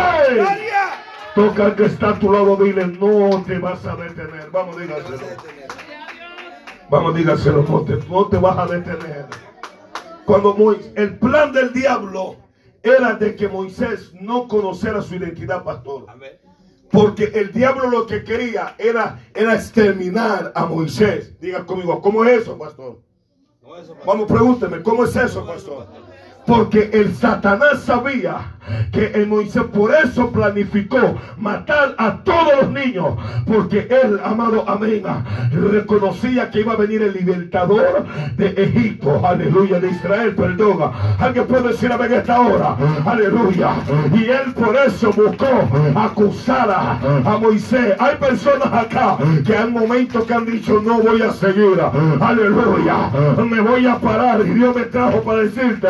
Toca 1.35 1.65
al 1.65 1.75
que 1.75 1.85
está 1.85 2.11
a 2.11 2.19
tu 2.19 2.31
lado, 2.31 2.55
dile, 2.55 2.87
no 2.87 3.43
te 3.45 3.59
vas 3.59 3.85
a 3.85 3.95
detener. 3.97 4.49
Vamos, 4.51 4.79
dígaselo. 4.79 5.19
Vamos, 6.89 7.15
dígaselo, 7.15 7.63
no 7.63 7.81
te, 7.81 7.97
no 8.07 8.27
te 8.27 8.37
vas 8.37 8.57
a 8.57 8.65
detener. 8.67 9.25
Cuando 10.25 10.55
Moisés, 10.55 10.93
el 10.95 11.17
plan 11.17 11.51
del 11.51 11.73
diablo 11.73 12.37
era 12.81 13.15
de 13.15 13.35
que 13.35 13.49
Moisés 13.49 14.13
no 14.13 14.47
conociera 14.47 15.01
su 15.01 15.15
identidad, 15.15 15.63
pastor. 15.63 16.05
Porque 16.89 17.25
el 17.25 17.51
diablo 17.51 17.89
lo 17.89 18.07
que 18.07 18.23
quería 18.23 18.75
era, 18.77 19.19
era 19.33 19.55
exterminar 19.55 20.53
a 20.55 20.65
Moisés. 20.65 21.37
Diga 21.41 21.65
conmigo, 21.65 22.01
¿cómo 22.01 22.23
es 22.23 22.43
eso, 22.43 22.57
pastor? 22.57 23.01
Vamos, 24.05 24.31
pregúnteme, 24.31 24.81
¿cómo 24.81 25.03
es 25.03 25.15
eso, 25.15 25.45
pastor? 25.45 25.87
Porque 26.45 26.89
el 26.93 27.15
Satanás 27.15 27.81
sabía 27.83 28.55
que 28.91 29.07
el 29.13 29.27
Moisés 29.27 29.63
por 29.73 29.93
eso 29.93 30.31
planificó 30.31 31.15
matar 31.37 31.95
a 31.97 32.17
todos 32.23 32.61
los 32.61 32.71
niños. 32.71 33.15
Porque 33.45 33.87
él, 33.89 34.19
amado 34.23 34.67
amén, 34.67 35.03
reconocía 35.51 36.49
que 36.49 36.61
iba 36.61 36.73
a 36.73 36.77
venir 36.77 37.01
el 37.01 37.13
libertador 37.13 38.05
de 38.37 38.47
Egipto. 38.57 39.25
Aleluya, 39.25 39.79
de 39.79 39.89
Israel, 39.89 40.35
perdón. 40.35 40.91
Alguien 41.19 41.45
puede 41.47 41.69
decir 41.69 41.91
amén 41.91 42.13
esta 42.13 42.39
hora. 42.39 42.75
Aleluya. 43.05 43.75
Y 44.13 44.25
él 44.25 44.53
por 44.53 44.75
eso 44.75 45.11
buscó 45.11 45.69
acusar 45.95 46.69
a, 46.71 47.37
Moisés. 47.39 47.95
Hay 47.99 48.15
personas 48.15 48.71
acá 48.71 49.17
que 49.45 49.55
han 49.55 49.73
momentos 49.73 50.23
que 50.23 50.33
han 50.33 50.45
dicho 50.45 50.81
no 50.81 50.99
voy 50.99 51.21
a 51.21 51.31
seguir. 51.33 51.79
Aleluya. 52.19 53.11
Me 53.37 53.61
voy 53.61 53.85
a 53.85 53.97
parar. 53.97 54.41
Y 54.45 54.51
Dios 54.51 54.75
me 54.75 54.83
trajo 54.83 55.21
para 55.21 55.39
decirte 55.39 55.87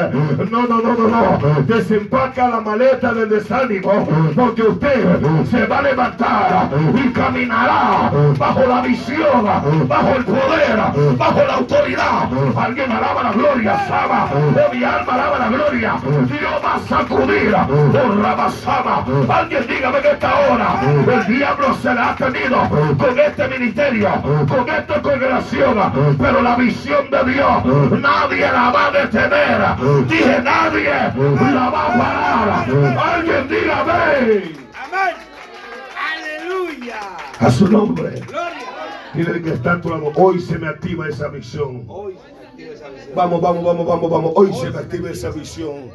no, 0.51 0.67
no, 0.67 0.81
no, 0.81 0.93
no, 0.93 1.07
no. 1.07 1.61
Desempaca 1.63 2.47
la 2.47 2.61
maleta 2.61 3.13
del 3.13 3.29
desánimo. 3.29 4.07
Porque 4.35 4.63
usted 4.63 5.19
se 5.49 5.65
va 5.67 5.79
a 5.79 5.81
levantar 5.81 6.69
y 6.93 7.09
caminará 7.11 8.11
bajo 8.37 8.65
la 8.65 8.81
visión, 8.81 9.45
bajo 9.87 10.15
el 10.15 10.25
poder, 10.25 10.77
bajo 11.17 11.43
la 11.47 11.53
autoridad. 11.55 12.29
Alguien 12.57 12.91
alaba 12.91 13.23
la 13.23 13.31
gloria, 13.31 13.87
Sama. 13.87 14.29
Oh, 14.33 14.73
mi 14.73 14.83
alma 14.83 15.13
alaba 15.13 15.39
la 15.39 15.49
gloria. 15.49 15.95
Dios 16.03 16.53
va 16.63 16.75
a 16.75 16.79
sacudir. 16.79 17.55
Oh, 17.55 18.21
Rabasama. 18.21 19.05
Alguien 19.29 19.67
dígame 19.67 20.01
que 20.01 20.11
esta 20.11 20.39
hora 20.39 20.81
el 20.81 21.37
diablo 21.37 21.73
se 21.81 21.93
la 21.93 22.11
ha 22.11 22.15
tenido 22.15 22.57
con 22.97 23.19
este 23.19 23.47
ministerio, 23.47 24.09
con 24.47 24.69
esta 24.69 25.01
congregación. 25.01 25.75
Pero 26.19 26.41
la 26.41 26.55
visión 26.55 27.09
de 27.09 27.33
Dios 27.33 27.65
nadie 28.01 28.51
la 28.51 28.71
va 28.71 28.87
a 28.87 28.91
detener. 28.91 30.07
Dije 30.07 30.34
nadie 30.41 30.89
la 30.89 31.69
va 31.69 31.85
a 31.85 31.97
parar. 31.97 32.69
Alguien 33.15 33.47
diga 33.47 33.81
amén. 33.81 34.57
Amén. 34.73 35.15
Aleluya. 36.11 36.99
A 37.39 37.49
su 37.49 37.67
nombre. 37.67 38.19
Gloria. 38.21 38.65
Dile 39.13 39.41
que 39.41 39.53
está 39.53 39.73
a 39.73 39.81
tu 39.81 39.89
lado. 39.89 40.11
Hoy 40.15 40.39
se 40.39 40.57
me 40.57 40.67
activa 40.67 41.07
esa 41.07 41.29
visión. 41.29 41.85
Hoy 41.87 42.15
se 42.15 42.47
activa 42.47 42.73
esa 42.73 42.89
visión. 42.89 43.15
Vamos, 43.15 43.41
vamos, 43.41 43.63
vamos, 43.63 43.85
vamos, 43.85 44.09
vamos. 44.09 44.31
Hoy 44.35 44.53
se 44.53 44.69
me 44.71 44.79
activa 44.79 45.09
esa 45.09 45.29
visión. 45.29 45.91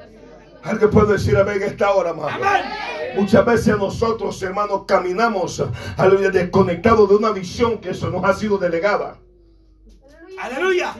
Alguien 0.63 0.91
puede 0.91 1.13
decir 1.15 1.37
amén 1.37 1.63
esta 1.63 1.93
hora, 1.93 2.11
hermano. 2.11 2.29
Amén. 2.35 2.63
Muchas 3.17 3.45
veces 3.45 3.77
nosotros, 3.77 4.41
hermanos, 4.43 4.83
caminamos, 4.87 5.65
aleluya, 5.97 6.31
desconectados 6.31 7.09
de 7.09 7.17
una 7.17 7.31
visión 7.31 7.79
que 7.79 7.91
eso 7.91 8.09
nos 8.11 8.25
ha 8.25 8.35
sido 8.35 8.57
delegada. 8.59 9.17
Aleluya. 10.43 10.95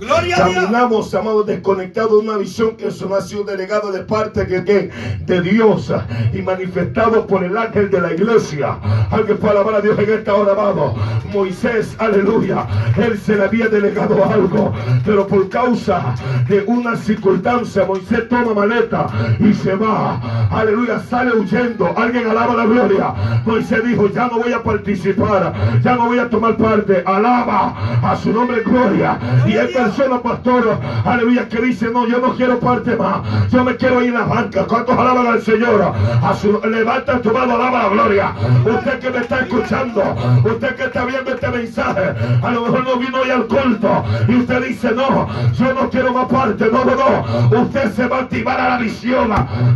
Gloria 0.00 0.36
a 0.36 0.48
Dios. 0.48 0.64
Caminamos, 0.64 1.14
amados, 1.14 1.46
desconectados 1.46 2.12
de 2.12 2.28
una 2.28 2.38
visión 2.38 2.76
que 2.76 2.86
eso 2.88 3.14
ha 3.14 3.20
sido 3.20 3.44
delegado 3.44 3.92
de 3.92 4.00
parte 4.04 4.46
que- 4.46 4.90
de 5.26 5.40
Dios 5.42 5.92
y 6.32 6.40
manifestado 6.40 7.26
por 7.26 7.44
el 7.44 7.56
ángel 7.56 7.90
de 7.90 8.00
la 8.00 8.14
iglesia. 8.14 8.78
Alguien 9.10 9.36
puede 9.36 9.52
alabar 9.52 9.74
a 9.74 9.80
Dios 9.82 9.98
en 9.98 10.10
esta 10.10 10.34
hora, 10.34 10.52
amado. 10.52 10.94
Moisés, 11.32 11.94
aleluya, 11.98 12.66
él 12.96 13.18
se 13.18 13.36
le 13.36 13.44
había 13.44 13.68
delegado 13.68 14.24
algo, 14.24 14.72
pero 15.04 15.26
por 15.26 15.48
causa 15.50 16.14
de 16.48 16.62
una 16.66 16.96
circunstancia, 16.96 17.84
Moisés 17.84 18.28
toma 18.30 18.54
maleta 18.54 19.08
y 19.40 19.52
se 19.52 19.74
va. 19.74 20.48
Aleluya, 20.50 21.00
sale 21.00 21.32
huyendo. 21.36 21.92
Alguien 21.96 22.26
alaba 22.28 22.54
la 22.54 22.64
gloria. 22.64 23.12
Moisés 23.44 23.84
dijo, 23.84 24.08
ya 24.08 24.26
no 24.28 24.38
voy 24.38 24.52
a 24.54 24.62
participar, 24.62 25.52
ya 25.82 25.96
no 25.96 26.06
voy 26.06 26.18
a 26.18 26.30
tomar 26.30 26.56
parte. 26.56 27.02
Alaba 27.04 27.74
a 28.02 28.16
su 28.16 28.32
nombre 28.38 28.62
gloria. 28.62 29.18
Y 29.46 29.56
hay 29.56 29.68
personas, 29.68 30.20
pastor, 30.20 30.78
aleluya, 31.04 31.48
que 31.48 31.60
dicen, 31.60 31.92
no, 31.92 32.06
yo 32.06 32.18
no 32.18 32.34
quiero 32.34 32.58
parte 32.60 32.96
más. 32.96 33.18
Yo 33.50 33.64
me 33.64 33.76
quiero 33.76 34.02
ir 34.02 34.14
a 34.16 34.20
la 34.20 34.26
banca. 34.26 34.64
¿Cuántos 34.64 34.96
alaban 34.96 35.26
al 35.26 35.42
Señor? 35.42 35.92
A 36.22 36.34
su, 36.34 36.60
levanta 36.64 37.20
tu 37.20 37.32
mano, 37.32 37.54
alaba 37.56 37.84
la 37.84 37.88
gloria. 37.88 38.32
Usted 38.64 38.98
que 39.00 39.10
me 39.10 39.18
está 39.18 39.40
escuchando, 39.40 40.02
usted 40.44 40.76
que 40.76 40.84
está 40.84 41.04
viendo 41.04 41.32
este 41.32 41.48
mensaje, 41.48 42.14
a 42.42 42.50
lo 42.50 42.62
mejor 42.62 42.84
no 42.84 42.96
vino 42.96 43.18
hoy 43.20 43.30
al 43.30 43.46
culto. 43.46 44.04
Y 44.28 44.36
usted 44.36 44.62
dice, 44.64 44.92
no, 44.92 45.28
yo 45.52 45.74
no 45.74 45.90
quiero 45.90 46.12
más 46.12 46.26
parte. 46.26 46.66
No, 46.70 46.84
no, 46.84 46.94
no. 46.94 47.60
Usted 47.62 47.92
se 47.92 48.06
va 48.06 48.18
a 48.18 48.20
activar 48.20 48.60
a 48.60 48.68
la 48.70 48.78
visión. 48.78 49.30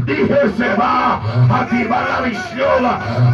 Dije, 0.04 0.38
se 0.56 0.74
va 0.74 1.20
a 1.50 1.60
activar 1.60 2.08
la 2.08 2.20
visión. 2.28 2.86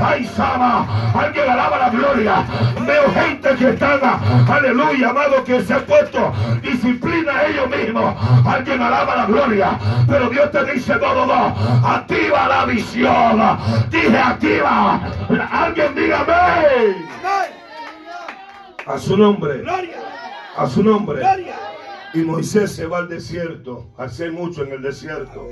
Ay, 0.02 0.24
Sama, 0.36 0.86
alguien 1.14 1.50
alaba 1.50 1.78
la 1.78 1.90
gloria. 1.90 2.44
Veo 2.86 3.04
gente 3.12 3.48
que 3.56 3.70
están, 3.70 4.00
aleluya, 4.48 5.12
amado, 5.18 5.44
que 5.44 5.62
se 5.62 5.74
ha 5.74 5.84
puesto 5.84 6.32
disciplina 6.62 7.38
a 7.38 7.46
ellos 7.46 7.68
mismos. 7.68 8.14
Alguien 8.46 8.80
alaba 8.80 9.16
la 9.16 9.26
gloria. 9.26 9.78
Pero 10.08 10.30
Dios 10.30 10.50
te 10.50 10.64
dice, 10.72 10.94
no, 10.96 11.14
no, 11.14 11.26
no. 11.26 11.88
Activa 11.88 12.48
la 12.48 12.64
visión. 12.66 13.58
Dije, 13.90 14.18
activa. 14.18 15.00
Alguien 15.50 15.94
dígame. 15.94 16.32
A 18.86 18.98
su 18.98 19.16
nombre. 19.16 19.62
A 20.56 20.66
su 20.66 20.82
nombre. 20.82 21.22
Y 22.14 22.18
Moisés 22.18 22.72
se 22.72 22.86
va 22.86 22.98
al 22.98 23.08
desierto. 23.08 23.92
Hace 23.98 24.30
mucho 24.30 24.64
en 24.64 24.72
el 24.72 24.82
desierto. 24.82 25.48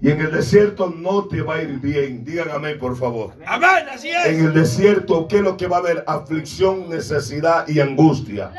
Y 0.00 0.10
en 0.10 0.20
el 0.20 0.32
desierto 0.32 0.92
no 0.96 1.26
te 1.26 1.42
va 1.42 1.54
a 1.54 1.62
ir 1.62 1.78
bien. 1.78 2.24
Digan 2.24 2.50
amén, 2.50 2.76
por 2.76 2.96
favor. 2.96 3.34
Amén. 3.46 3.86
Así 3.88 4.08
En 4.08 4.46
el 4.46 4.52
desierto, 4.52 5.28
¿qué 5.28 5.36
es 5.36 5.42
lo 5.42 5.56
que 5.56 5.68
va 5.68 5.76
a 5.76 5.78
haber? 5.78 6.02
Aflicción, 6.08 6.88
necesidad 6.88 7.68
y 7.68 7.78
angustia. 7.78 8.50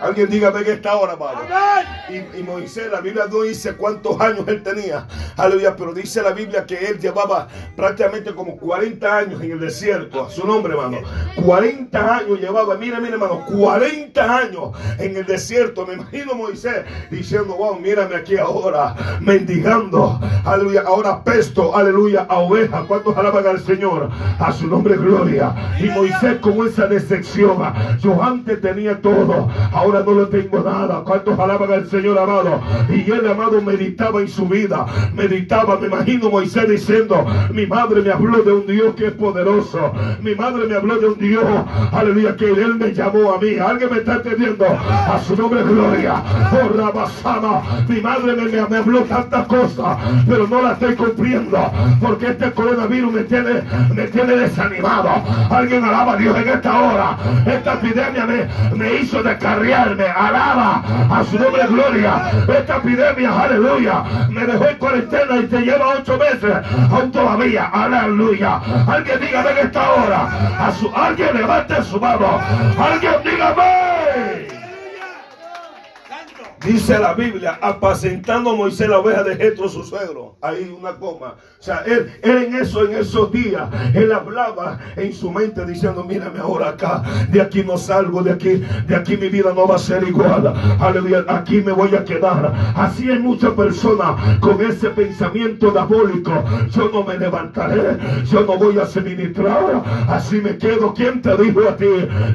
Alguien 0.00 0.28
diga, 0.30 0.50
ven 0.50 0.64
esta 0.66 0.94
hora. 0.96 1.14
Amén. 1.14 2.24
Y, 2.34 2.38
y 2.38 2.42
Moisés, 2.42 2.90
la 2.90 3.00
Biblia 3.00 3.26
no 3.30 3.42
dice 3.42 3.74
cuántos 3.76 4.20
años 4.20 4.46
él 4.46 4.62
tenía, 4.62 5.06
aleluya, 5.36 5.74
pero 5.76 5.92
dice 5.92 6.22
la 6.22 6.32
Biblia 6.32 6.64
que 6.64 6.76
él 6.76 6.98
llevaba 6.98 7.48
prácticamente 7.76 8.34
como 8.34 8.56
40 8.56 9.16
años 9.16 9.42
en 9.42 9.52
el 9.52 9.60
desierto, 9.60 10.24
a 10.24 10.30
su 10.30 10.46
nombre, 10.46 10.74
hermano. 10.74 10.98
40 11.44 12.16
años 12.16 12.40
llevaba, 12.40 12.76
mire, 12.76 13.00
mire, 13.00 13.14
hermano, 13.14 13.44
40 13.46 14.38
años 14.38 14.70
en 14.98 15.16
el 15.16 15.26
desierto. 15.26 15.86
Me 15.86 15.94
imagino 15.94 16.34
Moisés 16.34 16.84
diciendo, 17.10 17.54
wow, 17.56 17.78
mírame 17.78 18.16
aquí 18.16 18.36
ahora, 18.36 18.94
mendigando, 19.20 20.20
aleluya, 20.44 20.84
ahora 20.86 21.22
pesto, 21.24 21.76
aleluya, 21.76 22.26
a 22.28 22.38
oveja. 22.38 22.84
¿Cuántos 22.86 23.16
alaban 23.16 23.46
al 23.46 23.60
Señor? 23.60 24.10
A 24.38 24.52
su 24.52 24.66
nombre, 24.66 24.96
gloria. 24.96 25.54
Y 25.80 25.86
Moisés 25.86 26.38
con 26.40 26.66
esa 26.66 26.86
decepción, 26.86 27.58
yo 28.00 28.22
antes 28.22 28.60
tenía 28.60 29.00
todo, 29.00 29.50
ahora 29.72 29.87
ahora 29.88 30.04
no 30.04 30.20
le 30.20 30.26
tengo 30.26 30.60
nada. 30.60 31.02
¿Cuántos 31.04 31.38
alaban 31.38 31.72
al 31.72 31.88
Señor 31.88 32.18
amado? 32.18 32.60
Y 32.88 33.10
él 33.10 33.26
amado 33.26 33.60
meditaba 33.60 34.20
en 34.20 34.28
su 34.28 34.46
vida, 34.46 34.86
meditaba, 35.14 35.78
me 35.78 35.86
imagino 35.86 36.30
Moisés 36.30 36.68
diciendo, 36.68 37.26
mi 37.52 37.66
madre 37.66 38.02
me 38.02 38.12
habló 38.12 38.42
de 38.42 38.52
un 38.52 38.66
Dios 38.66 38.94
que 38.94 39.06
es 39.06 39.12
poderoso, 39.12 39.92
mi 40.22 40.34
madre 40.34 40.66
me 40.66 40.76
habló 40.76 40.98
de 40.98 41.08
un 41.08 41.18
Dios, 41.18 41.44
aleluya, 41.92 42.36
que 42.36 42.46
él 42.46 42.74
me 42.76 42.92
llamó 42.92 43.32
a 43.32 43.40
mí. 43.40 43.56
Alguien 43.58 43.90
me 43.90 43.98
está 43.98 44.16
entendiendo, 44.16 44.66
a 44.66 45.18
su 45.26 45.36
nombre 45.36 45.62
gloria. 45.62 46.22
Oh, 46.52 46.76
Rabasama, 46.76 47.62
mi 47.88 48.00
madre 48.00 48.34
me, 48.36 48.66
me 48.68 48.76
habló 48.76 49.02
tantas 49.02 49.46
cosas, 49.46 49.98
pero 50.28 50.46
no 50.46 50.62
las 50.62 50.72
estoy 50.72 50.94
cumpliendo, 50.94 51.58
porque 52.00 52.28
este 52.28 52.52
coronavirus 52.52 53.12
me 53.12 53.22
tiene, 53.22 53.62
me 53.94 54.06
tiene 54.08 54.36
desanimado. 54.36 55.10
Alguien 55.50 55.84
alaba 55.84 56.12
a 56.12 56.16
Dios 56.16 56.36
en 56.36 56.48
esta 56.48 56.80
hora. 56.80 57.16
Esta 57.46 57.74
epidemia 57.74 58.26
me, 58.26 58.76
me 58.76 59.00
hizo 59.00 59.22
descarriarme. 59.78 60.04
Alaba 60.04 60.82
a 61.10 61.24
su 61.24 61.38
nombre 61.38 61.66
gloria. 61.66 62.30
Esta 62.48 62.76
epidemia, 62.76 63.40
aleluya, 63.40 64.02
me 64.30 64.46
dejó 64.46 64.68
en 64.68 64.78
cuarentena 64.78 65.36
y 65.36 65.46
te 65.46 65.60
lleva 65.60 65.88
ocho 65.98 66.18
meses. 66.18 66.56
Aún 66.90 67.12
todavía, 67.12 67.66
aleluya. 67.66 68.60
Alguien 68.86 69.20
dígame 69.20 69.50
en 69.50 69.58
esta 69.58 69.90
hora. 69.90 70.28
A 70.58 70.72
su, 70.72 70.90
alguien 70.94 71.34
levante 71.34 71.82
su 71.84 72.00
mano. 72.00 72.40
Alguien 72.78 73.14
dígame. 73.24 73.87
Dice 76.64 76.98
la 76.98 77.14
Biblia, 77.14 77.58
apacentando 77.62 78.56
Moisés 78.56 78.88
la 78.88 78.98
oveja 78.98 79.22
de 79.22 79.36
Jetro 79.36 79.68
su 79.68 79.84
suegro. 79.84 80.36
Ahí 80.42 80.74
una 80.76 80.96
coma. 80.96 81.34
O 81.58 81.62
sea, 81.62 81.82
él, 81.86 82.12
él 82.22 82.44
en 82.44 82.54
eso, 82.56 82.84
en 82.84 82.96
esos 82.96 83.30
días, 83.32 83.68
él 83.94 84.12
hablaba 84.12 84.78
en 84.96 85.12
su 85.12 85.30
mente 85.30 85.64
diciendo, 85.64 86.04
mírame 86.04 86.40
ahora 86.40 86.70
acá, 86.70 87.02
de 87.30 87.40
aquí 87.40 87.62
no 87.62 87.78
salgo, 87.78 88.22
de 88.22 88.32
aquí, 88.32 88.62
de 88.86 88.96
aquí 88.96 89.16
mi 89.16 89.28
vida 89.28 89.52
no 89.54 89.66
va 89.66 89.76
a 89.76 89.78
ser 89.78 90.02
igual. 90.06 90.52
Aleluya, 90.80 91.24
aquí 91.28 91.60
me 91.60 91.72
voy 91.72 91.94
a 91.94 92.04
quedar. 92.04 92.52
Así 92.74 93.08
hay 93.08 93.18
muchas 93.18 93.52
personas 93.52 94.38
con 94.40 94.60
ese 94.60 94.90
pensamiento 94.90 95.70
diabólico. 95.70 96.32
Yo 96.70 96.90
no 96.92 97.04
me 97.04 97.18
levantaré, 97.18 97.98
yo 98.24 98.42
no 98.42 98.56
voy 98.56 98.78
a 98.78 98.86
suministrar, 98.86 99.82
así 100.08 100.40
me 100.40 100.56
quedo. 100.58 100.92
¿Quién 100.92 101.22
te 101.22 101.36
dijo 101.36 101.68
a 101.68 101.76
ti 101.76 101.86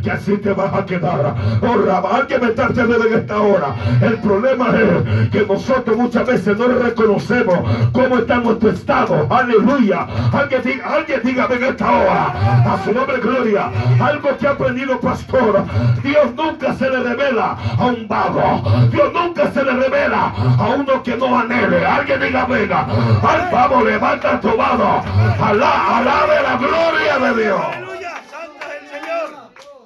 que 0.02 0.12
así 0.12 0.38
te 0.38 0.54
vas 0.54 0.74
a 0.74 0.86
quedar? 0.86 1.36
Oh, 1.62 1.78
Rabba, 1.78 2.18
alguien 2.18 2.42
me 2.42 2.48
está 2.48 2.68
entendiendo 2.68 3.08
en 3.08 3.14
esta 3.20 3.42
hora. 3.42 3.76
Problema 4.18 4.70
es 4.78 5.30
que 5.30 5.46
nosotros 5.46 5.98
muchas 5.98 6.26
veces 6.26 6.58
no 6.58 6.68
reconocemos 6.68 7.60
cómo 7.92 8.18
está 8.20 8.38
nuestro 8.38 8.70
estado. 8.70 9.28
Aleluya. 9.30 10.08
Alguien 10.32 10.62
diga, 10.64 10.94
alguien 10.94 11.22
diga 11.24 11.48
en 11.52 11.64
esta 11.64 11.92
hora. 11.92 12.74
A 12.74 12.82
su 12.84 12.92
nombre 12.92 13.20
gloria. 13.20 13.72
Algo 14.00 14.38
que 14.38 14.48
ha 14.48 14.52
aprendido 14.52 15.00
pastor. 15.00 15.64
Dios 16.04 16.34
nunca 16.36 16.74
se 16.76 16.90
le 16.90 17.00
revela 17.00 17.58
a 17.78 17.86
un 17.86 18.08
vago. 18.08 18.64
Dios 18.92 19.14
nunca 19.14 19.52
se 19.52 19.64
le 19.64 19.72
revela 19.74 20.34
a 20.60 20.76
uno 20.78 21.04
que 21.04 21.16
no 21.16 21.40
anhele. 21.40 21.86
Alguien 21.86 22.20
diga 22.22 22.46
venga. 22.46 22.82
Al 22.82 23.52
vamos, 23.52 23.84
levanta 23.86 24.40
tu 24.40 24.50
mano. 24.50 25.04
Alá, 25.42 25.98
alabe 25.98 26.42
la 26.44 26.58
gloria 26.58 27.20
de 27.20 27.44
Dios. 27.44 27.62
El. 27.78 27.94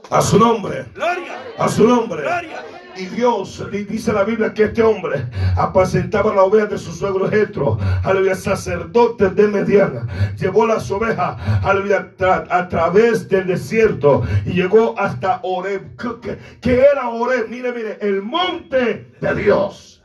A 0.09 0.21
su 0.21 0.39
nombre. 0.39 0.85
Gloria. 0.93 1.33
A 1.57 1.67
su 1.67 1.85
nombre. 1.85 2.21
Gloria. 2.21 2.76
Y 2.97 3.05
Dios, 3.05 3.63
di- 3.71 3.83
dice 3.83 4.11
la 4.11 4.23
Biblia 4.23 4.53
que 4.53 4.63
este 4.63 4.81
hombre 4.81 5.25
apacentaba 5.55 6.33
la 6.33 6.43
oveja 6.43 6.65
de 6.65 6.77
su 6.77 6.91
suegro 6.91 7.29
Jetro, 7.29 7.77
aleluya, 8.03 8.35
sacerdote 8.35 9.29
de 9.29 9.47
Mediana. 9.47 10.07
Llevó 10.39 10.65
las 10.65 10.89
ovejas, 10.89 11.37
aleluya, 11.63 12.11
tra- 12.17 12.47
a 12.49 12.67
través 12.69 13.27
del 13.29 13.47
desierto 13.47 14.23
y 14.45 14.53
llegó 14.53 14.97
hasta 14.99 15.39
Oreb. 15.43 15.95
¿Qué, 15.97 16.09
qué- 16.21 16.37
qué 16.61 16.81
era 16.91 17.09
Oreb? 17.09 17.47
Mire, 17.49 17.71
mire, 17.71 17.97
el 18.01 18.21
monte 18.21 19.11
de 19.21 19.35
Dios. 19.35 20.01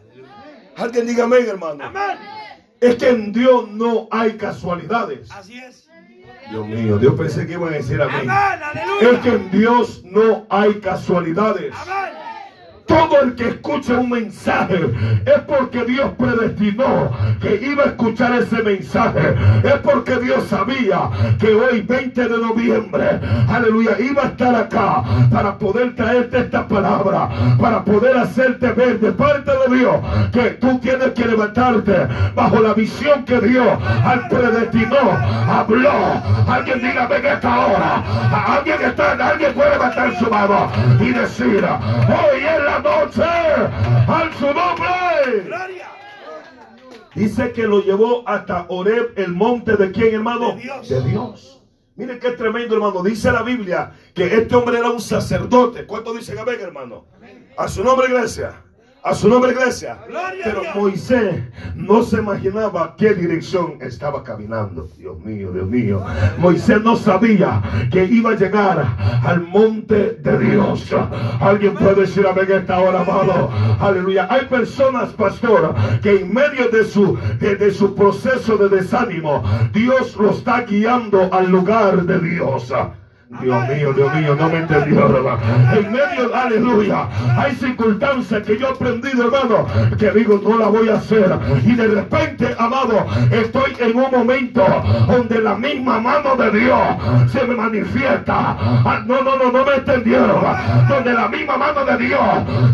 Alguien 0.76 1.06
diga 1.06 1.24
amén, 1.24 1.46
hermano. 1.48 1.84
Amén. 1.84 2.18
Es 2.80 2.96
que 2.96 3.08
en 3.10 3.32
Dios 3.32 3.68
no 3.70 4.08
hay 4.10 4.32
casualidades. 4.32 5.30
Así 5.30 5.58
es. 5.58 5.88
Dios 6.50 6.66
mío, 6.66 6.98
Dios 6.98 7.14
pensé 7.14 7.46
que 7.46 7.52
iban 7.52 7.72
a 7.72 7.76
decir 7.76 8.02
amén. 8.02 8.28
Amén. 8.28 8.60
Es 9.00 9.18
que 9.20 9.28
en 9.30 9.50
Dios 9.50 10.02
no 10.04 10.46
hay 10.50 10.74
casualidades. 10.80 11.72
Amén. 11.74 12.21
Todo 12.92 13.22
el 13.22 13.34
que 13.36 13.48
escucha 13.48 13.94
un 13.94 14.10
mensaje 14.10 14.78
es 15.24 15.40
porque 15.46 15.82
Dios 15.84 16.10
predestinó 16.18 17.10
que 17.40 17.58
iba 17.64 17.84
a 17.84 17.86
escuchar 17.86 18.34
ese 18.34 18.62
mensaje. 18.62 19.34
Es 19.64 19.76
porque 19.82 20.16
Dios 20.16 20.44
sabía 20.48 21.08
que 21.38 21.54
hoy 21.54 21.80
20 21.80 22.28
de 22.28 22.38
noviembre, 22.38 23.18
aleluya, 23.48 23.98
iba 23.98 24.24
a 24.24 24.26
estar 24.26 24.54
acá 24.54 25.04
para 25.30 25.56
poder 25.56 25.96
traerte 25.96 26.40
esta 26.40 26.68
palabra, 26.68 27.30
para 27.58 27.82
poder 27.82 28.14
hacerte 28.18 28.70
ver 28.72 29.00
de 29.00 29.12
parte 29.12 29.50
de 29.50 29.78
Dios 29.78 29.96
que 30.30 30.50
tú 30.60 30.78
tienes 30.80 31.12
que 31.12 31.24
levantarte 31.24 32.08
bajo 32.34 32.60
la 32.60 32.74
visión 32.74 33.24
que 33.24 33.40
Dios 33.40 33.68
al 34.04 34.28
predestinó, 34.28 35.12
habló. 35.48 36.22
Alguien 36.46 36.82
diga, 36.82 37.06
ven 37.06 37.24
esta 37.24 37.66
hora. 37.66 38.02
Alguien 38.46 38.82
está, 38.82 39.12
alguien 39.12 39.54
puede 39.54 39.70
levantar 39.70 40.14
su 40.18 40.28
mano 40.28 40.70
y 41.00 41.10
decir, 41.10 41.64
hoy 41.64 42.40
es 42.44 42.64
la 42.64 42.81
noche, 42.82 43.22
al 43.22 44.34
su 44.34 44.46
nombre. 44.46 45.44
Gloria. 45.44 45.88
Dice 47.14 47.52
que 47.52 47.62
lo 47.64 47.82
llevó 47.82 48.26
hasta 48.26 48.66
Oreb, 48.68 49.12
el 49.16 49.32
monte 49.32 49.76
de 49.76 49.92
quién, 49.92 50.14
hermano? 50.14 50.54
De 50.54 50.62
Dios. 50.62 50.88
De 50.88 51.02
Dios. 51.02 51.62
Mire 51.94 52.18
qué 52.18 52.30
tremendo, 52.32 52.74
hermano. 52.74 53.02
Dice 53.02 53.30
la 53.30 53.42
Biblia 53.42 53.92
que 54.14 54.24
este 54.34 54.54
hombre 54.54 54.78
era 54.78 54.90
un 54.90 55.00
sacerdote. 55.00 55.86
¿Cuánto 55.86 56.14
dicen 56.14 56.38
amén, 56.38 56.56
hermano? 56.60 57.06
A 57.56 57.68
su 57.68 57.84
nombre, 57.84 58.08
iglesia. 58.08 58.62
A 59.04 59.14
su 59.14 59.28
nombre, 59.28 59.50
iglesia. 59.50 59.98
Pero. 60.44 60.62
Moisés 60.76 61.42
no 61.74 62.04
se 62.04 62.18
imaginaba 62.18 62.94
qué 62.96 63.14
dirección 63.14 63.78
estaba 63.80 64.22
caminando. 64.22 64.88
Dios 64.96 65.18
mío, 65.18 65.50
Dios 65.50 65.66
mío. 65.66 66.04
Moisés 66.38 66.80
no 66.82 66.96
sabía 66.96 67.60
que 67.90 68.04
iba 68.04 68.30
a 68.30 68.36
llegar 68.36 68.96
al 69.24 69.40
monte 69.40 70.18
de 70.22 70.38
Dios. 70.38 70.94
Alguien 71.40 71.74
puede 71.74 72.02
decir 72.02 72.24
amén 72.26 72.46
esta 72.48 72.78
hora, 72.78 73.00
amado. 73.00 73.50
Aleluya. 73.80 74.28
Hay 74.30 74.46
personas, 74.46 75.10
pastor, 75.14 75.74
que 76.00 76.20
en 76.20 76.32
medio 76.32 76.68
de 76.68 76.84
su, 76.84 77.18
de, 77.40 77.56
de 77.56 77.72
su 77.72 77.96
proceso 77.96 78.56
de 78.56 78.68
desánimo, 78.68 79.42
Dios 79.72 80.16
lo 80.16 80.30
está 80.30 80.62
guiando 80.62 81.28
al 81.32 81.50
lugar 81.50 82.04
de 82.04 82.20
Dios. 82.20 82.72
Dios 83.40 83.68
mío, 83.68 83.92
Dios 83.94 84.14
mío, 84.14 84.36
no 84.38 84.48
me 84.48 84.58
entendió, 84.58 85.06
hermano. 85.06 85.38
En 85.74 85.90
medio, 85.92 86.34
aleluya, 86.34 87.08
hay 87.36 87.52
circunstancias 87.54 88.42
que 88.46 88.58
yo 88.58 88.68
he 88.68 88.70
aprendido, 88.70 89.24
hermano, 89.24 89.66
que 89.98 90.10
digo, 90.10 90.40
no 90.42 90.58
la 90.58 90.66
voy 90.68 90.88
a 90.90 90.94
hacer. 90.94 91.38
Y 91.64 91.74
de 91.74 91.86
repente, 91.88 92.54
amado, 92.58 93.06
estoy 93.30 93.74
en 93.80 93.96
un 93.96 94.10
momento 94.10 94.64
donde 95.08 95.40
la 95.40 95.54
misma 95.54 95.98
mano 96.00 96.36
de 96.36 96.50
Dios 96.60 96.78
se 97.32 97.44
me 97.46 97.54
manifiesta. 97.54 98.56
Ah, 98.58 99.02
No, 99.06 99.22
no, 99.22 99.36
no, 99.36 99.50
no 99.50 99.64
me 99.64 99.74
entendieron. 99.76 100.42
Donde 100.88 101.12
la 101.14 101.28
misma 101.28 101.56
mano 101.56 101.84
de 101.84 101.96
Dios 101.98 102.20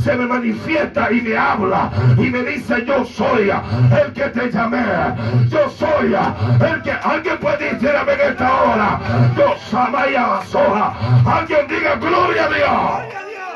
se 0.03 0.17
me 0.17 0.27
manifiesta 0.27 1.11
y 1.13 1.21
me 1.23 1.37
habla 1.37 1.91
y 2.17 2.31
me 2.31 2.43
dice, 2.43 2.85
yo 2.85 3.05
soy 3.05 3.51
el 3.51 4.13
que 4.13 4.29
te 4.31 4.51
llamé. 4.51 4.85
Yo 5.49 5.71
soy 5.71 6.15
el 6.15 6.83
que 6.83 6.93
alguien 6.93 7.39
puede 7.39 7.73
decir 7.73 7.91
en 7.91 8.31
esta 8.31 8.63
hora. 8.63 9.01
Yo 9.37 9.55
Samaya 9.71 10.41
Basoja. 10.53 10.97
Alguien 11.27 11.69
diga 11.69 11.97
gloria 11.97 12.45
a 12.45 12.49
Dios. 12.49 12.59
Gloria 12.59 13.21
a 13.21 13.25
Dios. 13.25 13.49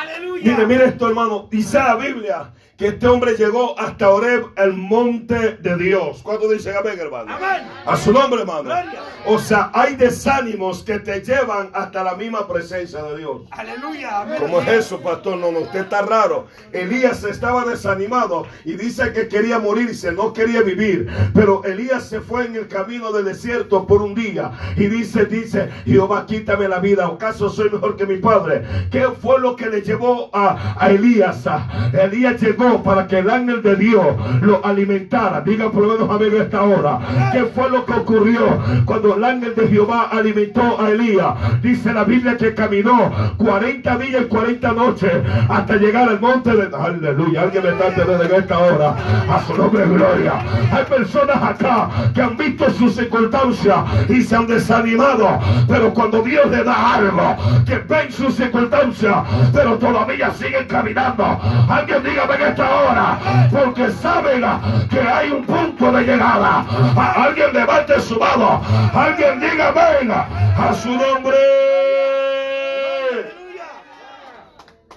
Aleluya. 0.00 0.44
Mire, 0.44 0.66
mire 0.66 0.84
esto, 0.86 1.08
hermano. 1.08 1.48
Dice 1.50 1.78
la 1.78 1.94
Biblia 1.96 2.50
que 2.76 2.88
este 2.88 3.06
hombre 3.06 3.36
llegó 3.36 3.78
hasta 3.78 4.08
Oreb, 4.08 4.46
el 4.56 4.72
monte 4.72 5.56
de 5.58 5.76
Dios. 5.76 6.20
¿Cuánto 6.22 6.48
dicen 6.48 6.74
amén, 6.76 6.98
hermano? 6.98 7.34
Amén. 7.34 7.68
A 7.84 7.96
su 7.96 8.12
nombre, 8.12 8.40
hermano. 8.40 8.62
Gloria. 8.62 9.00
O 9.26 9.38
sea, 9.38 9.70
hay 9.74 9.94
desánimos 9.94 10.82
que 10.82 10.98
te 10.98 11.20
llevan 11.20 11.70
hasta 11.74 12.02
la 12.02 12.14
misma 12.14 12.48
presencia 12.48 13.02
de 13.02 13.18
Dios. 13.18 13.42
Aleluya. 13.50 14.22
Amén. 14.22 14.38
¿Cómo 14.40 14.60
es 14.62 14.68
eso, 14.68 15.00
pastor? 15.00 15.36
No, 15.36 15.52
no, 15.52 15.60
usted 15.60 15.80
está 15.80 16.02
raro. 16.02 16.48
Elías 16.72 17.22
estaba 17.24 17.64
desanimado 17.64 18.46
y 18.64 18.72
dice 18.72 19.12
que 19.12 19.28
quería 19.28 19.58
morirse, 19.58 20.10
no 20.12 20.32
quería 20.32 20.62
vivir. 20.62 21.08
Pero 21.34 21.62
Elías 21.64 22.08
se 22.08 22.20
fue 22.20 22.46
en 22.46 22.56
el 22.56 22.68
camino 22.68 23.12
del 23.12 23.26
desierto 23.26 23.86
por 23.86 24.02
un 24.02 24.14
día 24.14 24.52
y 24.76 24.86
dice, 24.86 25.26
dice, 25.26 25.70
Jehová, 25.84 26.26
quítame 26.26 26.68
la 26.68 26.80
vida. 26.80 27.06
¿Acaso 27.06 27.50
soy 27.50 27.70
mejor 27.70 27.96
que 27.96 28.06
mi 28.06 28.16
padre? 28.16 28.64
¿Qué 28.90 29.06
fue 29.20 29.38
lo 29.40 29.56
que 29.56 29.68
le 29.68 29.82
llevó 29.82 30.30
a, 30.32 30.76
a 30.78 30.90
Elías? 30.90 31.44
Elías 31.92 32.40
llegó 32.40 32.61
para 32.84 33.06
que 33.06 33.18
el 33.18 33.30
ángel 33.30 33.62
de 33.62 33.76
Dios 33.76 34.06
lo 34.40 34.64
alimentara. 34.64 35.40
Diga 35.40 35.70
por 35.70 35.86
lo 35.86 35.94
menos 35.94 36.10
a 36.10 36.16
ver 36.16 36.34
esta 36.34 36.62
hora. 36.62 36.98
¿Qué 37.32 37.44
fue 37.44 37.70
lo 37.70 37.84
que 37.84 37.92
ocurrió 37.92 38.58
cuando 38.84 39.16
el 39.16 39.24
ángel 39.24 39.54
de 39.54 39.68
Jehová 39.68 40.08
alimentó 40.10 40.80
a 40.80 40.90
Elías? 40.90 41.34
Dice 41.62 41.92
la 41.92 42.04
Biblia 42.04 42.36
que 42.36 42.54
caminó 42.54 43.10
40 43.36 43.96
días 43.98 44.22
y 44.22 44.26
40 44.26 44.72
noches 44.72 45.12
hasta 45.48 45.76
llegar 45.76 46.08
al 46.08 46.20
monte 46.20 46.50
de... 46.54 46.70
Aleluya. 46.72 47.42
Alguien 47.42 47.64
me 47.64 47.70
está 47.70 47.88
entendiendo 47.88 48.24
en 48.24 48.34
esta 48.34 48.58
hora. 48.58 48.96
A 49.30 49.42
su 49.46 49.56
nombre 49.56 49.84
gloria. 49.86 50.34
Hay 50.72 50.84
personas 50.84 51.36
acá 51.42 51.88
que 52.14 52.22
han 52.22 52.36
visto 52.36 52.70
sus 52.70 52.94
circunstancias 52.94 53.76
y 54.08 54.22
se 54.22 54.36
han 54.36 54.46
desanimado. 54.46 55.38
Pero 55.68 55.92
cuando 55.92 56.22
Dios 56.22 56.50
le 56.50 56.64
da 56.64 56.94
algo, 56.94 57.36
que 57.66 57.78
ven 57.78 58.10
sus 58.12 58.34
circunstancias, 58.34 59.16
pero 59.52 59.78
todavía 59.78 60.30
siguen 60.30 60.66
caminando. 60.66 61.40
Alguien 61.68 62.02
dígame 62.02 62.34
en 62.34 62.42
esta 62.52 62.84
hora, 62.84 63.48
porque 63.50 63.90
saben 63.90 64.42
que 64.88 65.00
hay 65.00 65.30
un 65.30 65.44
punto 65.44 65.90
de 65.92 66.02
llegada. 66.02 66.64
Alguien 66.96 67.52
levante 67.52 68.00
su 68.00 68.18
mano. 68.18 68.62
Alguien 68.94 69.40
diga 69.40 69.72
venga 69.72 70.28
a 70.56 70.74
su 70.74 70.90
nombre. 70.90 71.36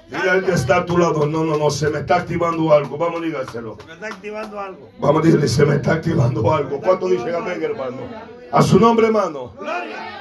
Dile 0.08 0.30
al 0.30 0.46
que 0.46 0.52
está 0.52 0.78
a 0.78 0.86
tu 0.86 0.98
lado, 0.98 1.26
no, 1.26 1.44
no, 1.44 1.58
no, 1.58 1.70
se 1.70 1.90
me 1.90 2.00
está 2.00 2.18
activando 2.18 2.72
algo. 2.72 2.98
Vamos, 2.98 3.22
dígaselo. 3.22 3.78
Se 3.80 3.88
me 3.88 3.94
está 3.94 4.08
activando 4.08 4.60
algo. 4.60 4.90
Vamos 5.00 5.22
a 5.22 5.26
decirle, 5.26 5.48
se 5.48 5.66
me 5.66 5.76
está 5.76 5.94
activando 5.94 6.54
algo. 6.54 6.80
¿Cuánto 6.80 7.08
dicen 7.08 7.34
amén, 7.36 7.62
hermano? 7.64 7.98
A 8.52 8.62
su 8.62 8.80
nombre, 8.80 9.08
hermano. 9.08 9.54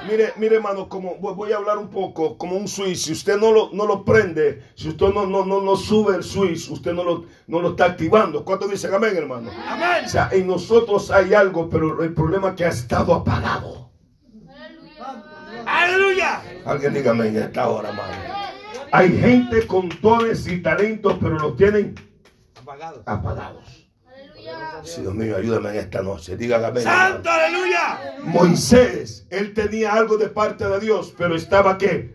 Mire, 0.09 0.33
mire, 0.37 0.57
hermano, 0.57 0.89
como 0.89 1.17
voy 1.17 1.53
a 1.53 1.57
hablar 1.57 1.79
un 1.79 1.89
poco 1.89 2.37
como 2.37 2.57
un 2.57 2.69
switch. 2.69 2.97
Si 2.97 3.13
usted 3.13 3.39
no 3.39 3.53
lo, 3.53 3.71
no 3.73 3.87
lo 3.87 4.05
prende, 4.05 4.63
si 4.75 4.89
usted 4.89 5.09
no, 5.15 5.27
no, 5.27 5.45
no, 5.45 5.61
no 5.63 5.77
sube 5.77 6.17
el 6.17 6.23
switch, 6.25 6.69
usted 6.71 6.93
no 6.93 7.05
lo, 7.05 7.25
no 7.47 7.61
lo 7.61 7.71
está 7.71 7.87
activando. 7.87 8.45
¿Cuánto 8.45 8.67
dicen 8.69 8.93
amén, 8.93 9.17
hermano? 9.17 9.51
Amén. 9.67 10.05
O 10.05 10.09
sea, 10.09 10.29
en 10.33 10.47
nosotros 10.47 11.11
hay 11.11 11.33
algo, 11.33 11.69
pero 11.69 12.03
el 12.03 12.13
problema 12.13 12.51
es 12.51 12.55
que 12.55 12.65
ha 12.65 12.69
estado 12.69 13.15
apagado. 13.15 13.91
Aleluya. 15.67 16.43
Alguien 16.67 16.95
dígame 16.95 17.29
en 17.29 17.37
esta 17.37 17.69
hora, 17.69 17.91
hermano. 17.91 18.13
Hay 18.93 19.19
gente 19.19 19.67
con 19.67 19.89
dones 20.01 20.47
y 20.47 20.63
talentos, 20.63 21.17
pero 21.21 21.39
los 21.39 21.57
tienen 21.57 21.95
Apagado. 22.61 23.03
apagados. 23.07 23.84
Sí, 24.83 25.01
Dios 25.01 25.15
mío, 25.15 25.37
ayúdame 25.37 25.71
en 25.71 25.77
esta 25.77 26.03
noche. 26.03 26.37
Dígame. 26.37 26.67
amén, 26.67 26.83
Santo, 26.83 27.31
aleluya. 27.31 28.17
Moisés, 28.25 29.27
él 29.31 29.55
tenía 29.55 29.93
algo 29.93 30.17
de 30.17 30.29
parte 30.29 30.67
de 30.67 30.81
Dios, 30.81 31.15
pero 31.17 31.35
estaba 31.37 31.79
qué? 31.79 32.15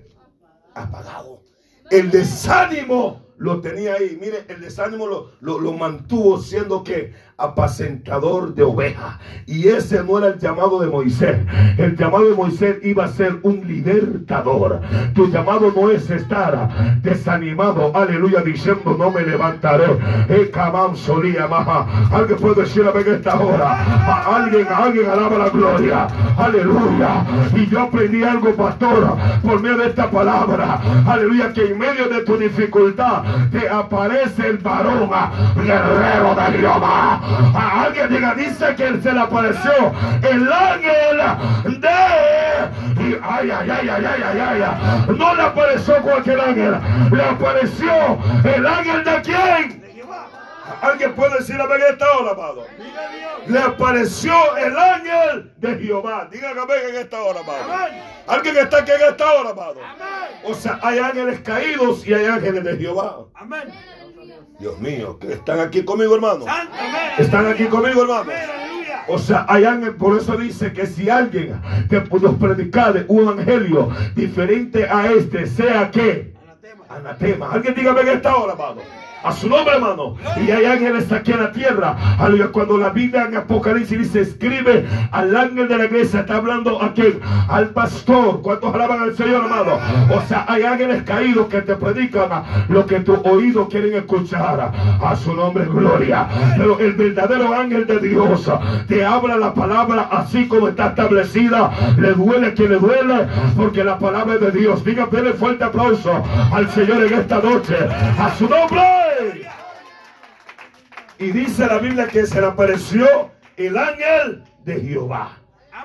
Apagado. 0.73 1.41
El 1.89 2.11
desánimo 2.11 3.25
lo 3.37 3.61
tenía 3.61 3.93
ahí. 3.95 4.17
Mire, 4.21 4.45
el 4.47 4.61
desánimo 4.61 5.07
lo, 5.07 5.31
lo, 5.39 5.59
lo 5.59 5.73
mantuvo 5.73 6.39
siendo 6.39 6.83
que 6.83 7.13
apacentador 7.39 8.53
de 8.53 8.63
ovejas. 8.63 9.17
Y 9.45 9.67
ese 9.67 10.03
no 10.03 10.17
era 10.19 10.27
el 10.27 10.39
llamado 10.39 10.79
de 10.79 10.87
Moisés. 10.87 11.37
El 11.77 11.95
llamado 11.95 12.29
de 12.29 12.35
Moisés 12.35 12.77
iba 12.83 13.05
a 13.05 13.07
ser 13.07 13.39
un 13.43 13.67
libertador. 13.67 14.81
Tu 15.13 15.27
llamado 15.31 15.71
no 15.75 15.89
es 15.89 16.09
estar 16.09 16.99
desanimado, 17.01 17.95
aleluya, 17.95 18.41
diciendo 18.41 18.95
no 18.97 19.11
me 19.11 19.21
levantaré. 19.21 19.85
Eh, 20.29 20.51
solía. 20.95 21.47
Alguien 22.11 22.39
puede 22.39 22.61
decir 22.61 22.83
a 22.85 22.91
ver 22.91 23.07
esta 23.07 23.39
hora. 23.39 23.71
A 23.71 24.35
alguien, 24.35 24.67
a 24.67 24.77
alguien 24.77 25.09
alaba 25.09 25.37
la 25.37 25.49
gloria. 25.49 26.07
Aleluya. 26.37 27.25
Y 27.55 27.67
yo 27.67 27.81
aprendí 27.81 28.23
algo, 28.23 28.53
pastor, 28.55 29.15
por 29.43 29.61
medio 29.61 29.77
de 29.77 29.87
esta 29.87 30.09
palabra. 30.09 30.79
Aleluya, 31.07 31.53
que 31.53 31.71
en 31.71 31.77
medio 31.77 32.07
de 32.09 32.23
tu 32.23 32.37
dificultad 32.37 33.23
te 33.51 33.69
aparece 33.69 34.47
el 34.47 34.57
varón 34.57 35.09
guerrero 35.55 36.35
de 36.35 36.57
Jehová. 36.59 37.21
A 37.55 37.83
alguien 37.85 38.09
diga, 38.09 38.33
dice 38.35 38.75
que 38.75 39.01
se 39.01 39.11
le 39.11 39.19
apareció 39.19 39.93
el 40.23 40.51
ángel 40.51 41.81
de. 41.81 41.89
ay, 43.21 43.51
ay, 43.51 43.69
ay, 43.69 43.89
ay, 43.89 44.05
ay, 44.05 44.39
ay, 44.39 44.61
ay. 44.61 45.15
No 45.17 45.35
le 45.35 45.43
apareció 45.43 46.01
cualquier 46.01 46.39
ángel. 46.39 46.77
Le 47.11 47.23
apareció 47.23 48.17
el 48.43 48.65
ángel 48.67 49.03
de 49.03 49.21
quién. 49.21 49.79
Alguien 50.81 51.13
puede 51.13 51.39
decir 51.39 51.59
a 51.59 51.65
ver 51.65 51.81
esta 51.89 52.05
hora, 52.17 52.31
amado. 52.31 52.65
Le 53.47 53.59
apareció 53.59 54.33
el 54.57 54.77
ángel 54.77 55.51
de 55.57 55.77
Jehová. 55.77 56.27
Diga 56.31 56.53
que 56.53 56.59
venga 56.59 56.89
en 56.89 56.95
esta 56.95 57.21
hora, 57.21 57.39
amado. 57.41 57.63
Amén. 57.63 58.03
Alguien 58.27 58.57
está 58.57 58.77
aquí 58.77 58.91
en 58.91 59.09
esta 59.09 59.33
hora, 59.33 59.49
amado. 59.49 59.79
Amén. 59.83 60.41
O 60.45 60.53
sea, 60.53 60.79
hay 60.81 60.99
ángeles 60.99 61.39
caídos 61.41 62.07
y 62.07 62.13
hay 62.13 62.25
ángeles 62.25 62.63
de 62.63 62.77
Jehová. 62.77 63.25
Amén. 63.35 63.73
Dios 64.59 64.77
mío, 64.79 65.17
que 65.17 65.33
están 65.33 65.59
aquí 65.61 65.83
conmigo, 65.83 66.15
hermano. 66.15 66.45
Están 67.17 67.47
aquí 67.47 67.65
conmigo, 67.65 68.01
hermano. 68.01 68.29
O 69.07 69.17
sea, 69.17 69.45
hay 69.47 69.63
ángeles, 69.63 69.95
por 69.95 70.17
eso 70.17 70.37
dice 70.37 70.71
que 70.73 70.85
si 70.85 71.09
alguien 71.09 71.59
que 71.89 72.03
nos 72.21 72.35
predicare 72.35 73.05
un 73.07 73.21
evangelio 73.23 73.89
diferente 74.15 74.87
a 74.87 75.11
este, 75.11 75.47
sea 75.47 75.89
que 75.89 76.33
Anatema. 76.45 76.85
anatema. 76.89 77.51
Alguien 77.51 77.73
dígame 77.73 78.01
en 78.01 78.07
esta 78.09 78.35
hora, 78.35 78.51
hermano. 78.53 78.81
A 79.23 79.31
su 79.33 79.49
nombre, 79.49 79.75
hermano. 79.75 80.15
Y 80.37 80.49
hay 80.49 80.65
ángeles 80.65 81.11
aquí 81.11 81.31
en 81.31 81.43
la 81.43 81.51
tierra. 81.51 81.95
Cuando 82.51 82.77
la 82.77 82.89
Biblia 82.89 83.25
en 83.25 83.35
Apocalipsis 83.37 83.99
dice, 83.99 84.21
escribe 84.21 84.85
al 85.11 85.35
ángel 85.35 85.67
de 85.67 85.77
la 85.77 85.85
iglesia, 85.85 86.21
está 86.21 86.37
hablando 86.37 86.81
a 86.81 86.93
quién? 86.93 87.19
Al 87.49 87.69
pastor. 87.69 88.41
¿Cuántos 88.41 88.73
alaban 88.73 89.01
al 89.01 89.15
Señor, 89.15 89.43
amado? 89.45 89.79
O 90.15 90.21
sea, 90.27 90.45
hay 90.47 90.63
ángeles 90.63 91.03
caídos 91.03 91.47
que 91.47 91.61
te 91.61 91.75
predican 91.75 92.29
lo 92.69 92.85
que 92.85 93.01
tus 93.01 93.19
oídos 93.25 93.67
quieren 93.69 93.95
escuchar. 93.95 94.71
A 95.03 95.15
su 95.15 95.33
nombre, 95.33 95.65
gloria. 95.65 96.27
Pero 96.57 96.79
el 96.79 96.93
verdadero 96.93 97.53
ángel 97.53 97.85
de 97.87 97.99
Dios 97.99 98.49
te 98.87 99.05
habla 99.05 99.37
la 99.37 99.53
palabra 99.53 100.07
así 100.11 100.47
como 100.47 100.69
está 100.69 100.87
establecida. 100.87 101.71
Le 101.97 102.13
duele 102.13 102.53
que 102.53 102.69
le 102.69 102.77
duele, 102.77 103.27
porque 103.55 103.83
la 103.83 103.99
palabra 103.99 104.35
es 104.35 104.41
de 104.41 104.51
Dios. 104.51 104.83
Diga, 104.83 105.07
denle 105.11 105.33
fuerte 105.33 105.63
aplauso 105.65 106.23
al 106.53 106.69
Señor 106.71 107.03
en 107.03 107.13
esta 107.13 107.39
noche. 107.39 107.75
A 108.17 108.33
su 108.37 108.47
nombre. 108.47 109.08
Y 111.17 111.31
dice 111.31 111.65
la 111.65 111.79
Biblia 111.79 112.07
que 112.07 112.25
se 112.25 112.39
le 112.39 112.47
apareció 112.47 113.31
el 113.57 113.77
ángel 113.77 114.43
de 114.63 114.79
Jehová 114.79 115.37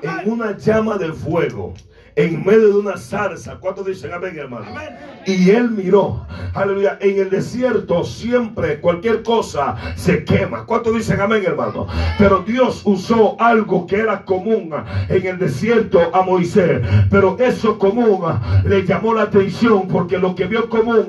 en 0.02 0.30
una 0.30 0.56
llama 0.56 0.96
de 0.96 1.12
fuego. 1.12 1.74
En 2.16 2.44
medio 2.44 2.68
de 2.68 2.78
una 2.78 2.96
zarza. 2.96 3.56
¿Cuántos 3.58 3.86
dicen 3.86 4.12
amén, 4.12 4.38
hermano? 4.38 4.66
Amén. 4.68 4.96
Y 5.26 5.50
él 5.50 5.70
miró, 5.70 6.24
aleluya, 6.54 6.96
en 7.00 7.18
el 7.18 7.30
desierto 7.30 8.04
siempre 8.04 8.78
cualquier 8.80 9.22
cosa 9.24 9.74
se 9.96 10.22
quema. 10.22 10.64
¿Cuántos 10.64 10.94
dicen 10.94 11.20
amén, 11.20 11.42
hermano? 11.44 11.88
Pero 12.16 12.44
Dios 12.46 12.82
usó 12.84 13.40
algo 13.40 13.86
que 13.86 13.96
era 13.96 14.24
común 14.24 14.70
en 15.08 15.26
el 15.26 15.38
desierto 15.38 15.98
a 16.14 16.22
Moisés. 16.22 16.82
Pero 17.10 17.36
eso 17.40 17.78
común 17.78 18.20
le 18.64 18.84
llamó 18.84 19.12
la 19.14 19.22
atención 19.22 19.88
porque 19.88 20.18
lo 20.18 20.36
que 20.36 20.44
vio 20.44 20.68
común 20.68 21.06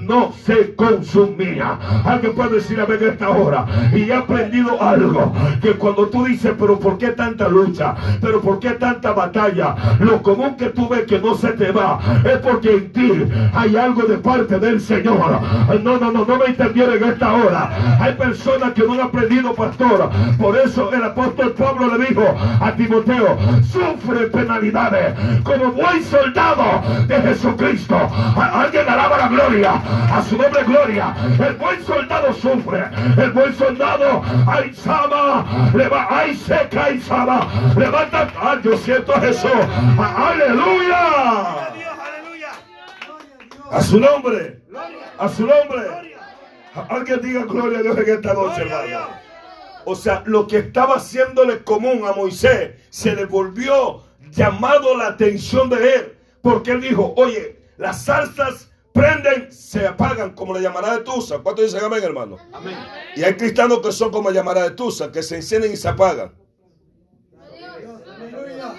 no 0.00 0.32
se 0.44 0.74
consumía. 0.74 1.78
Alguien 2.04 2.34
puede 2.34 2.56
decir 2.56 2.80
amén 2.80 2.98
en 3.02 3.10
esta 3.10 3.28
hora. 3.28 3.66
Y 3.92 4.08
he 4.08 4.14
aprendido 4.14 4.80
algo, 4.80 5.34
que 5.60 5.72
cuando 5.72 6.06
tú 6.06 6.24
dices, 6.24 6.54
pero 6.58 6.78
¿por 6.78 6.96
qué 6.96 7.08
tanta 7.08 7.46
lucha? 7.48 7.94
¿Pero 8.22 8.40
por 8.40 8.58
qué 8.58 8.70
tanta 8.70 9.12
batalla? 9.12 9.76
Lo 10.00 10.22
común 10.22 10.45
que 10.54 10.66
tú 10.66 10.88
ves 10.88 11.02
que 11.06 11.18
no 11.18 11.34
se 11.34 11.48
te 11.52 11.70
va 11.72 11.98
es 12.24 12.38
porque 12.38 12.70
en 12.70 12.92
ti 12.92 13.12
hay 13.54 13.76
algo 13.76 14.02
de 14.02 14.18
parte 14.18 14.58
del 14.58 14.80
Señor. 14.80 15.40
No, 15.82 15.98
no, 15.98 16.10
no, 16.12 16.24
no 16.24 16.36
me 16.36 16.46
entendieron 16.46 16.96
en 17.02 17.04
esta 17.10 17.32
hora. 17.32 17.70
Hay 18.00 18.14
personas 18.14 18.72
que 18.72 18.82
no 18.84 18.92
han 18.94 19.00
aprendido, 19.00 19.54
pastor. 19.54 20.10
Por 20.38 20.56
eso 20.56 20.92
el 20.92 21.02
apóstol 21.02 21.52
Pablo 21.52 21.96
le 21.96 22.06
dijo 22.06 22.22
a 22.60 22.72
Timoteo, 22.72 23.36
sufre 23.72 24.26
penalidades 24.28 25.14
como 25.42 25.72
buen 25.72 26.02
soldado 26.04 26.82
de 27.06 27.20
Jesucristo. 27.22 27.96
Alguien 28.36 28.88
alaba 28.88 29.18
la 29.18 29.28
gloria, 29.28 29.72
a 30.12 30.22
su 30.22 30.36
nombre 30.36 30.62
gloria. 30.64 31.14
El 31.38 31.54
buen 31.54 31.82
soldado 31.84 32.32
sufre. 32.34 32.84
El 33.16 33.30
buen 33.32 33.54
soldado, 33.54 34.22
ay, 34.46 34.72
Sama, 34.74 35.44
le 35.74 35.88
va, 35.88 36.06
ay, 36.10 36.34
seca, 36.36 36.84
ay, 36.84 37.00
Sama, 37.00 37.46
levanta, 37.76 38.28
ay, 38.40 38.58
yo 38.62 38.76
siento 38.76 39.14
a 39.14 39.20
Jesús. 39.20 39.50
A- 39.98 40.30
Aleluya. 40.36 41.72
A 43.70 43.82
su 43.82 43.98
nombre, 43.98 44.62
a 45.18 45.28
su 45.28 45.46
nombre. 45.46 46.16
Alguien 46.88 47.20
diga 47.20 47.44
gloria 47.44 47.78
a 47.78 47.82
Dios 47.82 47.98
en 47.98 48.08
esta 48.08 48.34
noche, 48.34 48.62
hermano. 48.62 49.08
O 49.84 49.94
sea, 49.94 50.22
lo 50.26 50.46
que 50.46 50.58
estaba 50.58 50.96
haciéndole 50.96 51.62
común 51.64 52.02
a 52.06 52.12
Moisés 52.12 52.74
se 52.90 53.14
le 53.14 53.24
volvió 53.24 54.02
llamado 54.30 54.96
la 54.96 55.08
atención 55.08 55.70
de 55.70 55.94
él. 55.94 56.18
Porque 56.42 56.72
él 56.72 56.80
dijo, 56.80 57.14
oye, 57.16 57.60
las 57.76 58.04
salsas 58.04 58.70
prenden, 58.92 59.50
se 59.50 59.86
apagan 59.86 60.34
como 60.34 60.54
la 60.54 60.60
llamará 60.60 60.96
de 60.96 61.04
Tusa. 61.04 61.38
¿Cuántos 61.38 61.64
dicen 61.64 61.84
amén, 61.84 62.02
hermano? 62.02 62.36
Amén. 62.52 62.76
Y 63.16 63.24
hay 63.24 63.36
cristianos 63.36 63.80
que 63.80 63.92
son 63.92 64.10
como 64.10 64.30
la 64.30 64.36
llamará 64.36 64.62
de 64.62 64.70
Tusa, 64.72 65.10
que 65.10 65.22
se 65.22 65.36
encienden 65.36 65.72
y 65.72 65.76
se 65.76 65.88
apagan. 65.88 66.34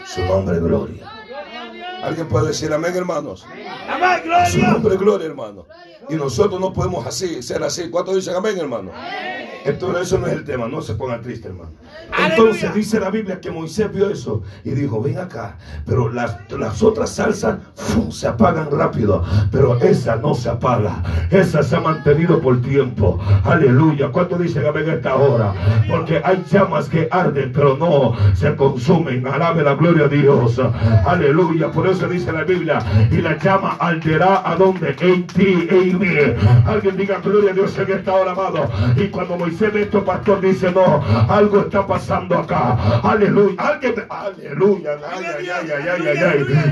Su 0.06 0.26
nombre, 0.26 0.60
gloria. 0.60 1.17
Alguien 2.04 2.28
puede 2.28 2.48
decir 2.48 2.72
amén, 2.74 2.96
hermanos. 2.96 3.46
Amén, 3.90 4.20
Su 4.22 4.58
gloria. 4.58 4.72
nombre, 4.72 4.98
gloria, 4.98 5.28
hermano. 5.28 5.66
Y 6.10 6.16
nosotros 6.16 6.60
no 6.60 6.72
podemos 6.74 7.06
así, 7.06 7.42
ser 7.42 7.64
así. 7.64 7.90
¿Cuántos 7.90 8.16
dicen 8.16 8.36
amén, 8.36 8.58
hermano? 8.58 8.92
Entonces, 9.66 10.08
eso 10.08 10.18
no 10.18 10.28
es 10.28 10.34
el 10.34 10.44
tema, 10.44 10.68
no 10.68 10.82
se 10.82 10.96
pongan 10.96 11.22
tristes, 11.22 11.48
hermano. 11.52 11.72
Entonces 12.18 12.64
Aleluya. 12.64 12.72
dice 12.72 13.00
la 13.00 13.10
Biblia 13.10 13.42
que 13.42 13.52
Moisés 13.52 13.92
vio 13.92 14.10
eso 14.10 14.42
y 14.64 14.72
dijo, 14.72 15.02
ven 15.02 15.18
acá, 15.20 15.58
pero 15.86 16.12
las, 16.12 16.38
las 16.52 16.82
otras 16.82 17.10
salsas 17.10 17.58
¡fum! 17.76 18.12
se 18.12 18.28
apagan 18.28 18.70
rápido, 18.72 19.24
pero 19.52 19.78
esa 19.80 20.16
no 20.16 20.34
se 20.34 20.50
apaga, 20.50 21.04
esa 21.32 21.64
se 21.64 21.76
ha 21.76 21.82
mantenido 21.82 22.40
por 22.40 22.62
tiempo. 22.62 23.20
Aleluya. 23.44 24.10
¿Cuántos 24.12 24.40
dicen 24.40 24.64
a 24.66 24.80
esta 24.80 25.16
hora? 25.16 25.54
Porque 25.90 26.22
hay 26.24 26.44
llamas 26.52 26.88
que 26.90 27.08
arden, 27.12 27.52
pero 27.52 27.78
no 27.78 28.14
se 28.36 28.56
consumen. 28.56 29.28
Alabe 29.28 29.64
la 29.64 29.76
gloria 29.76 30.06
a 30.06 30.08
Dios. 30.08 30.60
Aleluya. 31.06 31.72
Por 31.72 31.88
eso 31.88 32.08
dice 32.08 32.32
la 32.32 32.44
Biblia, 32.44 32.80
y 33.12 33.18
la 33.18 33.38
llama 33.38 33.78
arderá 33.80 34.50
a 34.50 34.56
donde? 34.56 34.96
En 35.00 35.28
ti, 35.28 35.68
en 35.70 36.00
mí. 36.00 36.08
Alguien 36.66 36.98
diga 36.98 37.20
gloria 37.20 37.52
a 37.52 37.54
Dios 37.54 37.78
en 37.78 37.92
esta 37.92 38.14
hora, 38.14 38.32
amado. 38.32 38.70
Y 38.96 39.08
cuando 39.08 39.38
Moisés 39.48 39.72
ve 39.72 39.84
esto, 39.84 40.04
pastor, 40.04 40.42
dice, 40.42 40.70
no, 40.74 41.02
algo 41.30 41.62
está 41.62 41.88
pasando 41.88 42.38
acá. 42.38 42.78
Aleluya. 43.02 43.56
Alguien, 43.58 43.94
aleluya. 44.10 44.98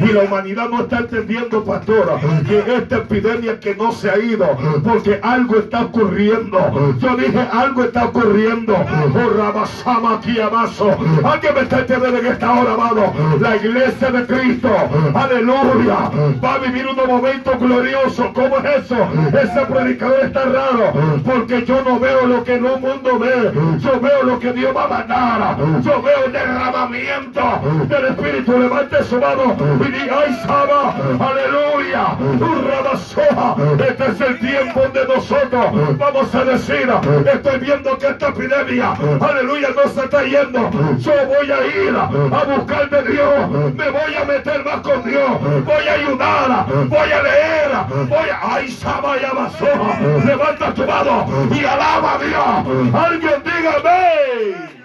Y 0.02 0.12
la 0.12 0.24
humanidad 0.24 0.68
no 0.70 0.82
está 0.82 0.98
entendiendo, 0.98 1.64
pastor, 1.64 2.20
que 2.46 2.60
esta 2.76 2.98
epidemia 2.98 3.58
que 3.62 3.76
no 3.76 3.94
se 3.94 4.10
ha 4.10 4.18
ido, 4.18 4.46
porque 4.84 5.22
algo 5.24 5.60
está 5.60 5.86
ocurriendo. 5.86 6.98
Yo 7.00 7.16
dije, 7.16 7.48
algo 7.50 7.86
está 7.86 8.06
ocurriendo. 8.06 8.76
Oh, 8.76 9.38
Rabasama, 9.38 10.16
aquí 10.16 10.38
amaso. 10.42 10.98
Alguien 11.24 11.54
me 11.54 11.62
está 11.62 11.80
entendiendo 11.80 12.20
en 12.20 12.26
esta 12.26 12.52
hora, 12.60 12.74
amado. 12.74 13.14
La 13.40 13.56
iglesia 13.56 14.12
de 14.12 14.26
Cristo, 14.26 14.70
aleluya, 15.14 16.12
va 16.44 16.56
a 16.56 16.58
vivir 16.58 16.86
unos 16.88 17.08
momentos 17.08 17.58
gloriosos. 17.58 18.28
¿Cómo 18.34 18.58
es 18.58 18.84
eso? 18.84 18.98
Ese 19.30 19.66
predicador 19.66 20.26
está 20.26 20.44
raro, 20.44 20.92
porque 21.24 21.64
yo 21.66 21.82
no 21.86 22.00
veo 22.02 22.28
lo 22.28 22.44
que 22.44 22.60
mundo 22.80 23.20
ve. 23.20 23.52
Yo 23.80 24.00
veo 24.00 24.24
lo 24.24 24.40
que 24.40 24.52
Dios 24.54 24.76
va 24.76 24.84
a 24.84 24.88
mandar. 24.88 25.58
Yo 25.82 26.02
veo 26.02 26.26
el 26.26 26.32
derramamiento 26.32 27.42
del 27.88 28.06
Espíritu. 28.06 28.60
Levante 28.60 29.04
su 29.04 29.20
mano 29.20 29.56
y 29.80 29.92
diga, 29.92 30.16
ay, 30.26 30.34
Saba, 30.46 30.96
aleluya, 31.20 32.16
un 32.20 32.68
rabasoja. 32.70 33.56
Este 33.88 34.06
es 34.12 34.22
el 34.22 34.40
tiempo 34.40 34.82
donde 34.82 35.06
nosotros 35.14 35.98
vamos 35.98 36.36
a 36.36 36.46
decir, 36.46 36.90
estoy 37.34 37.60
viendo 37.60 37.98
que 37.98 38.08
esta 38.08 38.30
epidemia, 38.30 38.94
aleluya, 39.20 39.70
no 39.76 39.90
se 39.92 40.00
está 40.06 40.24
yendo. 40.24 40.70
Yo 40.98 41.12
voy 41.28 41.52
a 41.52 41.66
ir 41.66 41.96
a 41.96 42.44
buscar 42.44 42.90
de 42.90 43.04
Dios. 43.12 43.50
Me 43.76 43.90
voy 43.90 44.16
a 44.16 44.26
meter 44.26 44.64
más 44.64 44.80
con 44.82 45.04
Dios. 45.04 45.32
Voy 45.66 45.88
a 45.88 45.94
ayudar. 45.94 46.66
Voy 46.88 47.12
a 47.12 47.24
leer. 47.24 47.72
Voy 48.08 48.30
a, 48.30 48.56
ay, 48.56 48.70
Saba 48.70 49.18
y 49.22 49.26
Abasoja. 49.26 50.00
Levanta 50.26 50.74
tu 50.74 50.86
mano 50.86 51.26
y 51.52 51.66
alaba 51.66 52.16
a 52.16 52.18
Dios. 52.20 52.46
Alguien 52.64 53.44
dígame. 53.44 54.76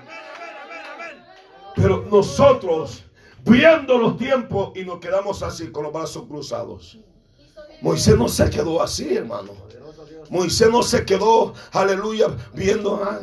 Pero 1.77 2.05
nosotros, 2.11 3.05
viendo 3.45 3.99
los 3.99 4.17
tiempos 4.17 4.73
y 4.75 4.85
nos 4.85 4.99
quedamos 4.99 5.43
así 5.43 5.71
con 5.71 5.85
los 5.85 5.93
brazos 5.93 6.27
cruzados. 6.27 6.99
Moisés 7.81 8.17
no 8.17 8.29
se 8.29 8.51
quedó 8.51 8.83
así, 8.83 9.17
hermano. 9.17 9.53
Moisés 10.29 10.71
no 10.71 10.83
se 10.83 11.05
quedó, 11.05 11.55
aleluya, 11.73 12.29
viendo 12.55 13.03
ah. 13.03 13.19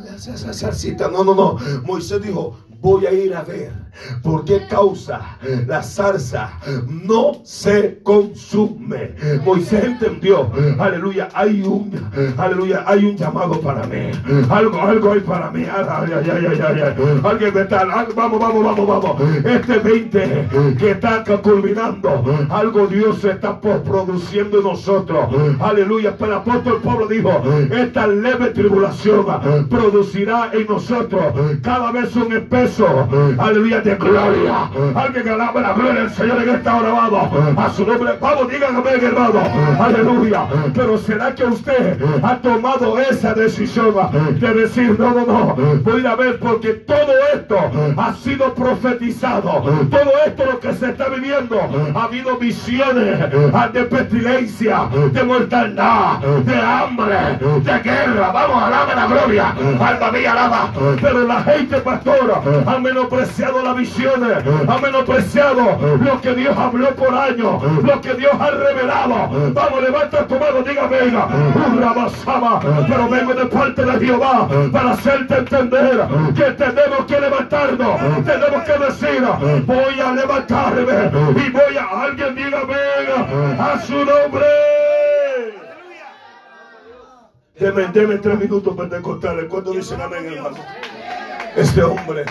No, 1.11 1.23
no, 1.23 1.35
no. 1.35 1.57
Moisés 1.83 2.21
dijo, 2.21 2.57
voy 2.79 3.05
a 3.05 3.11
ir 3.11 3.33
a 3.35 3.43
ver 3.43 3.86
por 4.21 4.45
qué 4.45 4.65
causa 4.69 5.37
la 5.67 5.81
zarza 5.83 6.51
no 6.87 7.41
se 7.43 7.99
consume. 8.03 9.13
Moisés 9.45 9.83
entendió, 9.85 10.49
aleluya, 10.79 11.29
hay 11.33 11.61
un, 11.61 11.91
aleluya, 12.37 12.83
hay 12.85 13.05
un 13.05 13.15
llamado 13.17 13.59
para 13.61 13.85
mí. 13.87 14.11
Algo, 14.49 14.81
algo 14.81 15.11
hay 15.13 15.19
para 15.21 15.51
mí. 15.51 15.63
Ay, 15.65 15.85
ay, 16.15 16.29
ay, 16.31 16.61
ay. 16.67 16.93
Alguien 17.23 17.53
me 17.53 17.61
está, 17.61 17.81
al- 17.81 18.07
vamos, 18.15 18.39
vamos, 18.39 18.63
vamos, 18.63 18.87
vamos. 18.87 19.21
Este 19.45 19.77
20 19.79 20.47
que 20.77 20.91
está 20.91 21.23
culminando, 21.41 22.23
algo 22.49 22.87
Dios 22.87 23.23
está 23.23 23.59
produciendo 23.59 24.59
en 24.59 24.63
nosotros. 24.63 25.25
Aleluya, 25.59 26.15
pero 26.17 26.31
el 26.33 26.37
apóstol 26.39 26.79
Pablo 26.83 27.07
dijo, 27.07 27.31
esta 27.71 28.07
leve 28.07 28.47
tribulación 28.51 29.25
producirá 29.69 30.51
en 30.53 30.67
nosotros 30.67 31.23
cada 31.61 31.91
vez 31.91 32.15
un 32.15 32.31
espeso, 32.33 33.07
aleluya, 33.37 33.81
de 33.87 33.95
gloria. 33.95 34.69
Alguien 34.95 35.23
que 35.23 35.29
alabe 35.29 35.61
la 35.61 35.73
gloria 35.73 36.01
del 36.01 36.09
Señor 36.09 36.43
en 36.43 36.49
esta 36.49 36.75
hora, 36.75 36.89
amado. 36.89 37.29
A 37.57 37.69
su 37.69 37.85
nombre, 37.85 38.17
vamos, 38.19 38.49
díganme, 38.49 38.89
hermano, 38.89 39.41
aleluya. 39.79 40.45
Pero 40.73 40.97
será 40.97 41.33
que 41.33 41.45
usted 41.45 41.97
ha 42.21 42.35
tomado 42.37 42.99
esa 42.99 43.33
decisión 43.33 43.95
de 44.39 44.53
decir, 44.53 44.99
no, 44.99 45.11
no, 45.13 45.25
no, 45.25 45.55
voy 45.83 46.05
a 46.05 46.15
ver 46.15 46.37
porque 46.39 46.73
todo 46.73 47.13
esto 47.33 47.57
ha 47.95 48.13
sido 48.15 48.53
profetizado. 48.53 49.51
Todo 49.89 50.11
esto 50.25 50.45
lo 50.45 50.59
que 50.59 50.73
se 50.73 50.89
está 50.89 51.07
viviendo, 51.07 51.57
ha 51.95 52.03
habido 52.03 52.37
visiones 52.37 53.19
ah, 53.53 53.69
de 53.71 53.83
pestilencia, 53.83 54.89
de 55.13 55.23
mortandad, 55.23 56.19
de 56.19 56.55
hambre, 56.61 57.15
de 57.63 57.79
guerra. 57.79 58.31
Vamos, 58.33 58.63
alabe 58.63 58.95
la 58.95 59.07
gloria. 59.07 59.55
Alma 59.79 60.11
mía, 60.11 60.31
alaba. 60.33 60.71
Pero 61.01 61.23
la 61.25 61.41
gente, 61.43 61.77
pastor, 61.77 62.41
ha 62.65 62.79
menospreciado 62.79 63.63
las 63.63 63.76
visiones, 63.77 64.43
ha 64.67 64.77
menospreciado 64.79 65.77
lo 66.01 66.21
que 66.21 66.33
Dios 66.33 66.57
habló 66.57 66.93
por 66.95 67.13
años, 67.13 67.63
lo 67.83 68.01
que 68.01 68.13
Dios 68.15 68.33
ha 68.39 68.49
revelado. 68.51 69.29
Vamos, 69.53 69.81
levanta 69.81 70.27
tu 70.27 70.35
mano, 70.39 70.61
diga, 70.63 70.87
venga, 70.87 71.27
un 71.27 71.81
rabasaba, 71.81 72.59
pero 72.87 73.07
vengo 73.07 73.33
de 73.33 73.45
parte 73.45 73.85
de 73.85 74.05
Jehová 74.05 74.47
para 74.71 74.91
hacerte 74.91 75.37
entender 75.37 76.07
que 76.35 76.51
tenemos 76.51 77.05
que 77.07 77.19
levantarnos, 77.19 78.25
tenemos 78.25 78.63
que 78.63 78.77
decir, 78.85 79.23
voy 79.65 79.99
a 79.99 80.11
levantarme 80.11 81.11
y 81.45 81.49
voy 81.49 81.77
a, 81.77 82.01
alguien 82.03 82.35
diga, 82.35 82.61
venga, 82.65 83.73
a 83.73 83.81
su 83.81 83.93
nombre. 83.93 84.45
Deme, 87.59 87.87
deme 87.87 88.17
tres 88.19 88.39
minutos 88.39 88.75
pentecostales. 88.75 89.45
¿Cuándo 89.45 89.71
dicen 89.71 89.99
amén, 89.99 90.31
hermano? 90.31 90.57
Este 91.55 91.81
hombre 91.81 92.23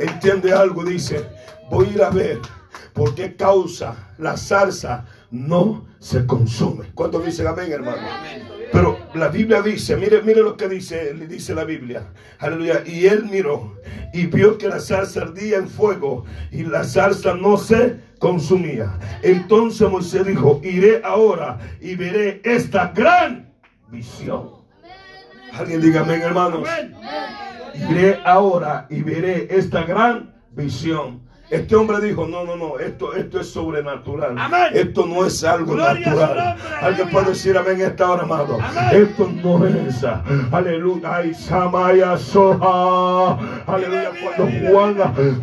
entiende 0.00 0.52
algo, 0.52 0.84
dice, 0.84 1.24
voy 1.70 1.86
a 1.86 1.90
ir 1.90 2.02
a 2.02 2.10
ver 2.10 2.38
por 2.92 3.14
qué 3.14 3.36
causa 3.36 4.14
la 4.18 4.36
zarza 4.36 5.06
no 5.30 5.86
se 5.98 6.26
consume. 6.26 6.90
¿Cuántos 6.94 7.24
dicen 7.24 7.46
amén, 7.46 7.72
hermano? 7.72 8.02
Pero 8.72 8.98
la 9.14 9.28
Biblia 9.28 9.62
dice, 9.62 9.96
mire, 9.96 10.22
mire 10.22 10.42
lo 10.42 10.56
que 10.56 10.68
dice, 10.68 11.12
le 11.14 11.26
dice 11.26 11.54
la 11.54 11.64
Biblia. 11.64 12.12
Aleluya. 12.38 12.82
Y 12.86 13.06
él 13.06 13.24
miró 13.24 13.76
y 14.12 14.26
vio 14.26 14.58
que 14.58 14.68
la 14.68 14.80
zarza 14.80 15.22
ardía 15.22 15.58
en 15.58 15.68
fuego 15.68 16.24
y 16.50 16.64
la 16.64 16.84
zarza 16.84 17.34
no 17.34 17.56
se 17.56 17.96
consumía. 18.18 18.98
Entonces 19.22 19.88
Moisés 19.90 20.26
dijo, 20.26 20.60
iré 20.62 21.00
ahora 21.04 21.58
y 21.80 21.94
veré 21.96 22.40
esta 22.44 22.92
gran 22.94 23.52
visión. 23.88 24.50
Alguien 25.52 25.80
diga 25.80 26.02
amén, 26.02 26.22
hermanos. 26.22 26.68
Iré 27.74 28.20
ahora 28.24 28.86
y 28.90 29.02
veré 29.02 29.48
esta 29.50 29.82
gran 29.82 30.34
visión. 30.50 31.29
Este 31.50 31.74
hombre 31.74 32.00
dijo, 32.00 32.28
no, 32.28 32.44
no, 32.44 32.54
no, 32.54 32.78
esto, 32.78 33.12
esto 33.14 33.40
es 33.40 33.50
sobrenatural. 33.50 34.38
Amén. 34.38 34.68
Esto 34.72 35.04
no 35.04 35.26
es 35.26 35.42
algo 35.42 35.72
Gloria 35.72 35.94
natural. 35.94 36.56
Alguien 36.80 37.10
puede 37.10 37.30
decir 37.30 37.58
amén 37.58 37.80
esta 37.80 38.08
hora, 38.08 38.22
amado. 38.22 38.56
Amén. 38.62 39.02
Esto 39.02 39.28
no 39.42 39.66
es, 39.66 40.04
aleluya, 40.52 41.16
ay, 41.16 41.34
Samaya 41.34 42.16
Soja. 42.18 43.36
Aleluya, 43.66 44.12
cuando 44.22 44.70
Juan 44.70 44.96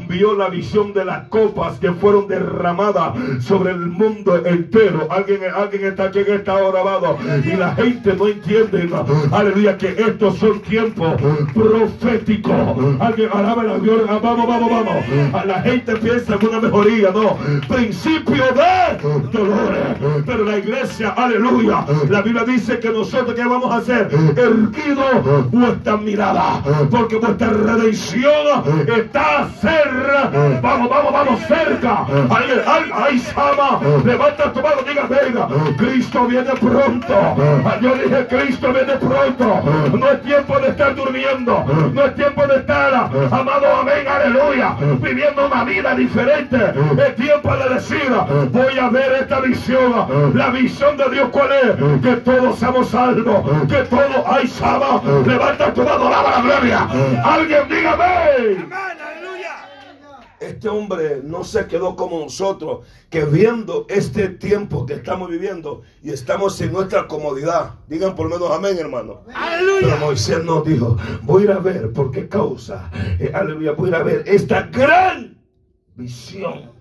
vio 0.07 0.33
la 0.35 0.47
visión 0.47 0.93
de 0.93 1.03
las 1.03 1.27
copas 1.27 1.77
que 1.77 1.91
fueron 1.91 2.29
derramadas 2.29 3.13
sobre 3.43 3.71
el 3.71 3.87
mundo 3.87 4.37
entero. 4.45 5.07
Alguien, 5.11 5.41
alguien 5.53 5.87
está 5.87 6.05
aquí 6.05 6.19
en 6.19 6.35
esta 6.35 6.55
hora, 6.55 6.81
amado. 6.81 7.17
Y 7.43 7.57
la 7.57 7.75
gente 7.75 8.13
no 8.13 8.27
entiende, 8.29 8.89
aleluya, 9.33 9.77
que 9.77 9.89
estos 9.89 10.37
son 10.37 10.61
tiempos 10.61 11.21
proféticos. 11.53 12.55
Alguien, 13.01 13.29
alaba 13.33 13.63
la 13.63 13.77
gloria. 13.77 14.19
Vamos, 14.19 14.47
vamos, 14.47 14.69
vamos. 14.69 15.33
A 15.33 15.45
la 15.45 15.61
gente 15.61 15.96
piensa 15.97 16.35
en 16.35 16.47
una 16.47 16.59
mejoría, 16.59 17.11
no. 17.11 17.37
Principio 17.67 18.43
de 18.53 18.97
dolores. 19.31 20.23
Pero 20.25 20.43
la 20.45 20.57
iglesia, 20.57 21.09
aleluya. 21.17 21.85
La 22.09 22.21
Biblia 22.21 22.43
dice 22.45 22.79
que 22.79 22.89
nosotros, 22.89 23.35
¿qué 23.35 23.43
vamos 23.45 23.71
a 23.71 23.77
hacer? 23.77 24.09
Erguido 24.35 25.47
vuestra 25.51 25.97
mirada. 25.97 26.61
Porque 26.89 27.17
vuestra 27.17 27.49
redención 27.49 28.63
está 28.87 29.49
cerca. 29.61 30.31
Vamos, 30.61 30.89
vamos, 30.89 31.13
vamos, 31.13 31.39
cerca. 31.47 32.05
Ay, 32.29 32.45
ay, 32.65 32.91
ay, 32.93 33.19
Sama. 33.19 33.79
Levanta 34.05 34.51
tu 34.53 34.61
mano, 34.61 34.77
diga, 34.87 35.07
venga. 35.07 35.47
Cristo 35.77 36.25
viene 36.25 36.51
pronto. 36.59 37.13
Ah, 37.65 37.77
Yo 37.81 37.93
dije, 37.95 38.27
Cristo 38.27 38.71
viene 38.73 38.93
pronto. 38.97 39.61
No 39.97 40.11
es 40.11 40.21
tiempo 40.23 40.59
de 40.59 40.69
estar 40.69 40.95
durmiendo. 40.95 41.65
No 41.93 42.03
es 42.03 42.15
tiempo 42.15 42.47
de 42.47 42.57
estar, 42.57 42.93
amado, 43.31 43.75
amén, 43.81 43.96
aleluya. 44.47 44.77
aleluya, 44.77 44.97
viviendo 45.01 45.47
una 45.47 45.63
vida 45.63 45.95
diferente. 45.95 46.57
Es 46.97 47.15
tiempo 47.15 47.55
de 47.55 47.69
decir, 47.75 48.11
voy 48.51 48.79
a 48.79 48.89
ver 48.89 49.13
esta 49.21 49.39
visión. 49.41 50.33
La 50.35 50.49
visión 50.49 50.97
de 50.97 51.09
Dios 51.09 51.29
cuál 51.31 51.49
es, 51.51 52.01
que 52.01 52.15
todos 52.17 52.59
seamos 52.59 52.89
salvos, 52.89 53.67
que 53.67 53.83
todos 53.83 54.25
hay 54.25 54.47
sábado. 54.47 55.01
Levanta 55.25 55.73
tu 55.73 55.83
mano, 55.83 56.07
alaba 56.07 56.31
la 56.31 56.41
gloria. 56.41 56.87
Alguien 57.23 57.67
dígame. 57.69 57.97
Amén. 57.97 59.06
Este 60.39 60.69
hombre 60.69 61.21
no 61.23 61.43
se 61.43 61.65
quedó 61.65 61.95
como 61.95 62.19
nosotros, 62.19 62.85
que 63.09 63.25
viendo 63.25 63.87
este 63.89 64.29
tiempo 64.29 64.85
que 64.85 64.93
estamos 64.93 65.29
viviendo 65.29 65.81
y 66.03 66.11
estamos 66.11 66.61
en 66.61 66.73
nuestra 66.73 67.07
comodidad, 67.07 67.75
digan 67.87 68.15
por 68.15 68.29
lo 68.29 68.37
menos 68.37 68.51
amén, 68.55 68.77
hermano. 68.77 69.21
Pero 69.25 69.37
Aleluya. 69.37 69.95
Moisés 69.95 70.43
nos 70.43 70.63
dijo, 70.63 70.95
voy 71.23 71.41
a 71.41 71.45
ir 71.45 71.51
a 71.51 71.59
ver 71.59 71.91
por 71.91 72.11
qué 72.11 72.29
causa, 72.29 72.91
eh, 73.19 73.31
aleluya, 73.33 73.71
voy 73.71 73.87
a 73.87 73.89
ir 73.89 73.95
a 73.95 74.03
ver 74.03 74.23
esta 74.27 74.61
gran 74.63 75.37
visión. 75.95 76.76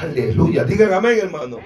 Aleluya, 0.00 0.64
digan 0.64 0.92
amén, 0.92 1.18
hermano. 1.22 1.58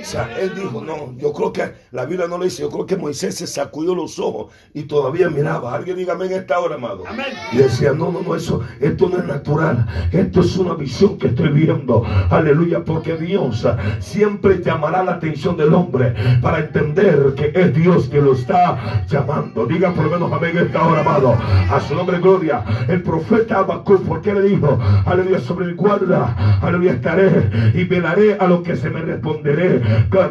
O 0.00 0.04
sea, 0.04 0.38
él 0.38 0.54
dijo, 0.54 0.82
no, 0.82 1.14
yo 1.18 1.32
creo 1.32 1.52
que 1.52 1.72
la 1.90 2.06
Biblia 2.06 2.26
no 2.26 2.38
lo 2.38 2.44
dice, 2.44 2.62
yo 2.62 2.70
creo 2.70 2.86
que 2.86 2.96
Moisés 2.96 3.34
se 3.34 3.46
sacudió 3.46 3.94
los 3.94 4.18
ojos 4.18 4.52
y 4.72 4.84
todavía 4.84 5.28
miraba. 5.28 5.74
Alguien 5.74 5.96
diga 5.96 6.14
amén 6.14 6.32
esta 6.32 6.58
hora, 6.58 6.76
amado. 6.76 7.04
Amén. 7.06 7.26
Y 7.52 7.58
decía, 7.58 7.92
no, 7.92 8.10
no, 8.10 8.22
no, 8.22 8.34
eso, 8.34 8.62
esto 8.80 9.08
no 9.08 9.18
es 9.18 9.24
natural, 9.26 9.86
esto 10.12 10.40
es 10.40 10.56
una 10.56 10.74
visión 10.74 11.18
que 11.18 11.28
estoy 11.28 11.48
viendo. 11.48 12.04
Aleluya, 12.30 12.84
porque 12.84 13.16
Dios 13.16 13.66
siempre 14.00 14.62
llamará 14.62 15.04
la 15.04 15.12
atención 15.12 15.56
del 15.56 15.74
hombre 15.74 16.14
para 16.40 16.60
entender 16.60 17.34
que 17.34 17.52
es 17.54 17.74
Dios 17.74 18.08
que 18.08 18.20
lo 18.20 18.32
está 18.32 19.04
llamando. 19.06 19.66
Diga 19.66 19.92
por 19.92 20.04
lo 20.04 20.10
menos 20.10 20.32
amén 20.32 20.56
esta 20.56 20.86
hora, 20.86 21.00
amado. 21.00 21.36
A 21.70 21.80
su 21.80 21.94
nombre, 21.94 22.18
gloria. 22.20 22.64
El 22.88 23.02
profeta 23.02 23.58
Habacuc, 23.58 24.02
¿por 24.02 24.22
qué 24.22 24.34
le 24.34 24.42
dijo? 24.42 24.78
Aleluya, 25.04 25.40
sobre 25.40 25.66
mi 25.66 25.74
guarda, 25.74 26.58
aleluya, 26.62 26.92
estaré 26.92 27.29
y 27.74 27.84
velaré 27.84 28.36
a 28.38 28.46
lo 28.46 28.62
que 28.62 28.76
se 28.76 28.90
me 28.90 29.00
responderé 29.00 29.80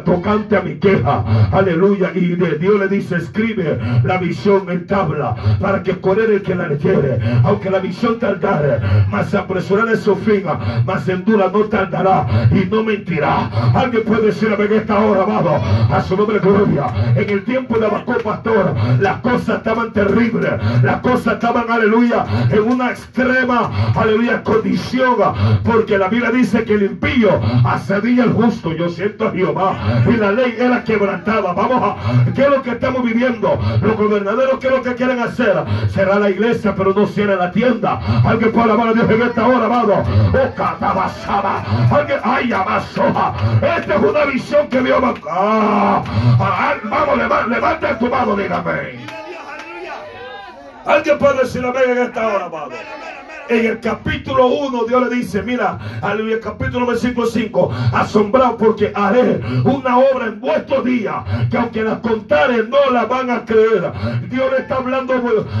tocante 0.04 0.56
a 0.56 0.62
mi 0.62 0.76
queja. 0.76 1.24
Aleluya. 1.52 2.12
Y 2.14 2.36
de 2.36 2.58
Dios 2.58 2.78
le 2.78 2.88
dice, 2.88 3.16
escribe 3.16 3.78
la 4.04 4.18
visión 4.18 4.70
en 4.70 4.86
tabla 4.86 5.34
para 5.60 5.82
que 5.82 5.92
él 5.92 6.32
el 6.32 6.42
que 6.42 6.54
la 6.54 6.68
leyere, 6.68 7.18
aunque 7.44 7.70
la 7.70 7.78
visión 7.78 8.18
tardare, 8.18 8.80
mas 9.10 9.32
en 9.32 9.96
su 9.96 10.16
fin, 10.16 10.42
mas 10.84 11.08
en 11.08 11.24
dura 11.24 11.50
no 11.52 11.60
tardará 11.64 12.26
y 12.50 12.66
no 12.66 12.82
mentirá. 12.82 13.48
Alguien 13.74 14.04
puede 14.04 14.26
decir 14.26 14.54
en 14.58 14.72
esta 14.72 14.98
hora, 14.98 15.22
amado, 15.22 15.54
a 15.90 16.02
su 16.02 16.16
nombre 16.16 16.38
gloria. 16.38 16.86
En 17.14 17.30
el 17.30 17.44
tiempo 17.44 17.78
de 17.78 17.86
Abacó, 17.86 18.14
pastor, 18.18 18.74
las 19.00 19.18
cosas 19.18 19.58
estaban 19.58 19.92
terribles, 19.92 20.50
las 20.82 21.00
cosas 21.00 21.34
estaban, 21.34 21.70
aleluya, 21.70 22.24
en 22.50 22.62
una 22.62 22.90
extrema, 22.90 23.70
aleluya, 23.94 24.42
condición, 24.42 25.16
porque 25.64 25.98
la 25.98 26.08
Biblia 26.08 26.30
dice 26.30 26.64
que 26.64 26.74
el 26.74 26.82
impío 26.90 27.40
asedía 27.64 28.24
al 28.24 28.32
justo. 28.32 28.72
Yo 28.72 28.88
siento 28.88 29.28
a 29.28 29.32
Jehová 29.32 29.76
y 30.06 30.16
la 30.16 30.32
ley 30.32 30.54
era 30.58 30.82
quebrantada. 30.84 31.52
Vamos 31.52 31.82
a, 31.82 32.32
¿qué 32.32 32.42
es 32.42 32.50
lo 32.50 32.62
que 32.62 32.70
estamos 32.70 33.02
viviendo? 33.02 33.58
Los 33.80 33.96
gobernadores, 33.96 34.56
¿qué 34.60 34.66
es 34.68 34.72
lo 34.72 34.82
que 34.82 34.94
quieren 34.94 35.20
hacer? 35.20 35.54
Será 35.88 36.18
la 36.18 36.30
iglesia, 36.30 36.74
pero 36.76 36.92
no 36.92 37.06
cierra 37.06 37.36
la 37.36 37.50
tienda. 37.50 38.00
Alguien 38.24 38.52
puede 38.52 38.64
alabar 38.64 38.88
a 38.88 38.92
Dios 38.92 39.10
en 39.10 39.22
esta 39.22 39.46
hora, 39.46 39.66
amado. 39.66 40.02
Oh. 40.02 41.96
Alguien, 41.96 42.18
ay, 42.22 42.52
amasoja. 42.52 43.34
Esta 43.78 43.94
es 43.94 44.02
una 44.02 44.24
visión 44.26 44.68
que 44.68 44.80
vio. 44.80 45.00
Ah, 45.30 46.02
ah, 46.38 46.74
vamos, 46.84 47.48
levanta, 47.48 47.98
tu 47.98 48.08
mano, 48.08 48.36
dígame. 48.36 48.72
Dios. 48.82 49.06
Alguien 50.84 51.18
puede 51.18 51.40
decir 51.40 51.64
amén 51.64 51.82
en 51.86 51.98
esta 51.98 52.26
hora, 52.26 52.44
amado. 52.46 52.70
En 53.50 53.66
el 53.66 53.80
capítulo 53.80 54.46
1 54.46 54.84
Dios 54.84 55.08
le 55.08 55.16
dice, 55.16 55.42
mira, 55.42 55.76
aleluya, 56.02 56.38
capítulo 56.38 56.86
versículo 56.86 57.26
5, 57.26 57.72
asombrado 57.92 58.56
porque 58.56 58.92
haré 58.94 59.40
una 59.64 59.98
obra 59.98 60.26
en 60.26 60.38
vuestros 60.38 60.84
días, 60.84 61.16
que 61.50 61.58
aunque 61.58 61.82
las 61.82 61.98
contare 61.98 62.62
no 62.62 62.92
la 62.92 63.06
van 63.06 63.28
a 63.28 63.44
creer. 63.44 63.90
Dios 64.30 64.52
le 64.52 64.58
está 64.58 64.76
hablando 64.76 65.14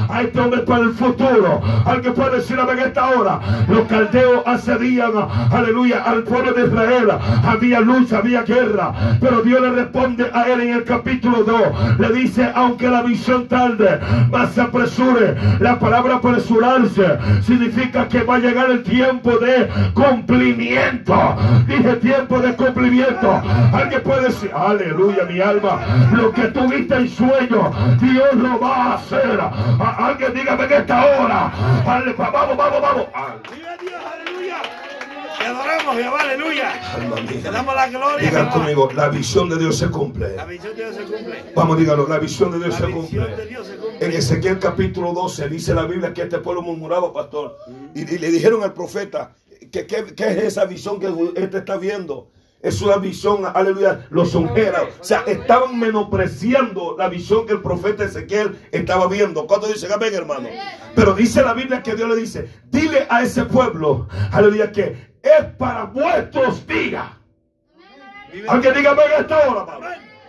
a 0.08 0.22
este 0.22 0.38
hombre 0.38 0.60
para 0.60 0.82
el 0.82 0.92
futuro. 0.92 1.60
Alguien 1.84 2.14
puede 2.14 2.36
decir 2.36 2.60
amén 2.60 2.78
en 2.78 2.86
esta 2.86 3.10
hora. 3.10 3.40
Los 3.68 3.88
caldeos 3.88 4.46
accedían, 4.46 5.10
aleluya, 5.50 6.04
al 6.04 6.22
pueblo 6.22 6.52
de 6.52 6.66
Israel. 6.68 7.08
Había 7.42 7.80
lucha, 7.80 8.18
había 8.18 8.42
guerra, 8.42 8.92
pero 9.20 9.42
Dios 9.42 9.60
le 9.62 9.70
responde 9.70 10.30
a 10.32 10.44
él 10.44 10.60
en 10.60 10.74
el 10.74 10.84
capítulo 10.84 11.42
2. 11.42 11.98
Le 11.98 12.12
dice, 12.12 12.52
aunque 12.54 12.86
la 12.88 13.02
visión 13.02 13.48
tarde, 13.48 13.98
más 14.30 14.52
se 14.52 14.60
apresure. 14.60 15.34
La 15.58 15.76
palabra 15.80 16.16
apresurarse 16.16 17.18
significa 17.42 17.79
que 17.88 18.22
va 18.22 18.36
a 18.36 18.38
llegar 18.38 18.70
el 18.70 18.82
tiempo 18.82 19.38
de 19.38 19.68
cumplimiento. 19.94 21.36
Dije 21.66 21.94
tiempo 21.96 22.38
de 22.40 22.54
cumplimiento. 22.54 23.42
Alguien 23.72 24.02
puede 24.02 24.24
decir, 24.28 24.50
aleluya, 24.54 25.24
mi 25.24 25.40
alma. 25.40 25.80
Lo 26.12 26.30
que 26.32 26.42
tuviste 26.48 26.94
en 26.94 27.08
sueño, 27.08 27.72
Dios 28.00 28.34
lo 28.34 28.60
va 28.60 28.74
a 28.76 28.94
hacer. 28.94 29.40
A- 29.40 30.06
alguien 30.08 30.34
dígame 30.34 30.64
en 30.64 30.72
esta 30.72 31.04
hora. 31.06 31.50
Vamos, 32.32 32.56
vamos, 32.56 32.80
vamos. 32.82 33.06
Aleluya. 33.14 34.89
Te 35.40 35.46
adoramos, 35.46 35.96
Jehová. 35.96 36.20
Aleluya. 36.20 36.94
Alma 36.94 37.16
Te 37.26 37.50
damos 37.50 37.74
la 37.74 37.88
gloria. 37.88 38.28
Digan 38.28 38.32
Jehová. 38.46 38.50
conmigo, 38.52 38.90
la 38.94 39.08
visión 39.08 39.48
de 39.48 39.56
Dios 39.58 39.76
se 39.78 39.88
cumple. 39.90 40.36
La 40.36 40.44
visión 40.44 40.76
de 40.76 40.82
Dios 40.84 40.96
se 40.96 41.02
cumple. 41.02 41.52
Vamos, 41.56 41.78
dígalo, 41.78 42.06
la 42.06 42.18
visión 42.18 42.50
de 42.52 42.58
Dios 42.58 42.70
La 42.70 42.76
se 42.78 42.86
visión 42.86 43.06
cumple. 43.06 43.36
de 43.36 43.46
Dios 43.46 43.66
se 43.66 43.76
cumple. 43.76 44.06
En 44.06 44.12
Ezequiel 44.12 44.58
capítulo 44.58 45.12
12 45.14 45.48
dice 45.48 45.74
la 45.74 45.84
Biblia 45.86 46.12
que 46.12 46.22
este 46.22 46.38
pueblo 46.38 46.62
murmuraba, 46.62 47.12
pastor. 47.12 47.56
Y, 47.94 48.00
y 48.14 48.18
le 48.18 48.30
dijeron 48.30 48.62
al 48.62 48.74
profeta, 48.74 49.34
que, 49.72 49.86
que- 49.86 50.14
¿qué 50.14 50.28
es 50.28 50.36
esa 50.44 50.66
visión 50.66 51.00
que 51.00 51.08
este 51.36 51.58
está 51.58 51.76
viendo? 51.78 52.30
Es 52.62 52.82
una 52.82 52.96
visión, 52.98 53.44
aleluya, 53.54 54.06
los 54.10 54.34
ungeras. 54.34 54.82
O 55.00 55.04
sea, 55.04 55.24
estaban 55.26 55.78
menospreciando 55.78 56.94
la 56.98 57.08
visión 57.08 57.46
que 57.46 57.54
el 57.54 57.62
profeta 57.62 58.04
Ezequiel 58.04 58.58
estaba 58.70 59.08
viendo. 59.08 59.46
¿Cuánto 59.46 59.66
dicen 59.66 59.90
amén, 59.90 60.12
hermano? 60.14 60.46
Pero 60.94 61.14
dice 61.14 61.40
la 61.42 61.54
Biblia 61.54 61.82
que 61.82 61.94
Dios 61.94 62.06
le 62.10 62.16
dice, 62.16 62.50
dile 62.70 63.06
a 63.08 63.22
ese 63.22 63.46
pueblo, 63.46 64.08
aleluya, 64.30 64.70
que 64.72 65.09
es 65.22 65.44
para 65.58 65.84
vuestros 65.84 66.66
días. 66.66 67.06
Alguien 68.48 68.74
dígame 68.74 69.02
en 69.04 69.20
esta 69.20 69.48
hora, 69.48 69.78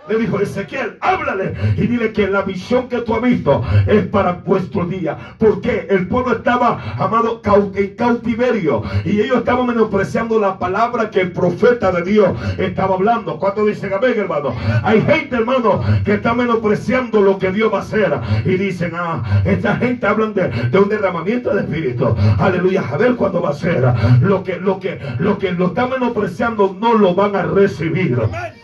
le 0.09 0.17
dijo 0.17 0.39
Ezequiel, 0.39 0.97
háblale 0.99 1.53
y 1.77 1.87
dile 1.87 2.11
que 2.11 2.27
la 2.27 2.41
visión 2.41 2.89
que 2.89 3.01
tú 3.01 3.13
has 3.15 3.21
visto 3.21 3.63
es 3.85 4.05
para 4.07 4.33
vuestro 4.33 4.85
día. 4.85 5.17
Porque 5.37 5.87
el 5.89 6.07
pueblo 6.07 6.37
estaba, 6.37 6.95
amado, 6.97 7.41
en 7.75 7.95
cautiverio 7.95 8.83
y 9.05 9.21
ellos 9.21 9.37
estaban 9.37 9.67
menospreciando 9.67 10.39
la 10.39 10.57
palabra 10.57 11.09
que 11.11 11.21
el 11.21 11.31
profeta 11.31 11.91
de 11.91 12.01
Dios 12.03 12.29
estaba 12.57 12.95
hablando. 12.95 13.39
¿Cuánto 13.39 13.65
dicen 13.65 13.93
amén, 13.93 14.13
hermano? 14.17 14.55
Hay 14.83 15.01
gente, 15.01 15.35
hermano, 15.35 15.81
que 16.03 16.15
está 16.15 16.33
menospreciando 16.33 17.21
lo 17.21 17.37
que 17.37 17.51
Dios 17.51 17.71
va 17.71 17.79
a 17.79 17.81
hacer 17.81 18.11
y 18.45 18.57
dicen, 18.57 18.93
ah, 18.95 19.41
esta 19.45 19.75
gente 19.77 20.07
hablan 20.07 20.33
de, 20.33 20.49
de 20.49 20.79
un 20.79 20.89
derramamiento 20.89 21.53
de 21.53 21.61
espíritu. 21.61 22.15
Aleluya, 22.39 22.83
a 22.91 22.97
ver 22.97 23.15
cuándo 23.15 23.41
va 23.41 23.51
a 23.51 23.53
ser. 23.53 23.83
Lo 24.21 24.43
que, 24.43 24.57
lo 24.57 24.79
que, 24.79 24.99
lo 25.19 25.37
que 25.37 25.51
lo 25.51 25.67
están 25.67 25.91
menospreciando 25.91 26.75
no 26.79 26.93
lo 26.95 27.13
van 27.13 27.35
a 27.35 27.43
recibir. 27.43 28.19
Amén. 28.21 28.61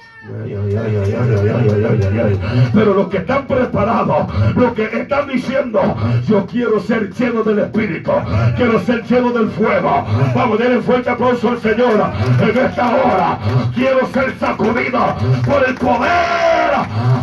Pero 2.74 2.94
los 2.94 3.08
que 3.10 3.18
están 3.18 3.48
preparados, 3.48 4.28
los 4.56 4.74
que 4.74 4.84
están 4.84 5.28
diciendo, 5.28 5.96
yo 6.28 6.46
quiero 6.46 6.80
ser 6.80 7.14
lleno 7.14 7.44
del 7.44 7.60
Espíritu, 7.60 8.12
quiero 8.56 8.80
ser 8.82 9.04
lleno 9.04 9.32
del 9.32 9.50
fuego. 9.50 10.06
Vamos, 10.36 10.60
a 10.60 10.64
denle 10.64 10.82
fuerte 10.82 11.10
aplauso 11.10 11.50
al 11.50 11.60
Señor 11.60 12.12
en 12.42 12.58
esta 12.58 12.96
hora. 12.96 13.40
Quiero 13.74 14.06
ser 14.08 14.38
sacudido 14.40 15.16
por 15.46 15.68
el 15.68 15.76
poder, 15.76 16.72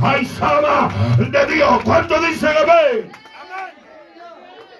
ay, 0.02 0.28
de 1.18 1.55
Dios. 1.55 1.80
¿Cuánto 1.84 2.20
dicen 2.20 2.50
amén? 2.62 3.24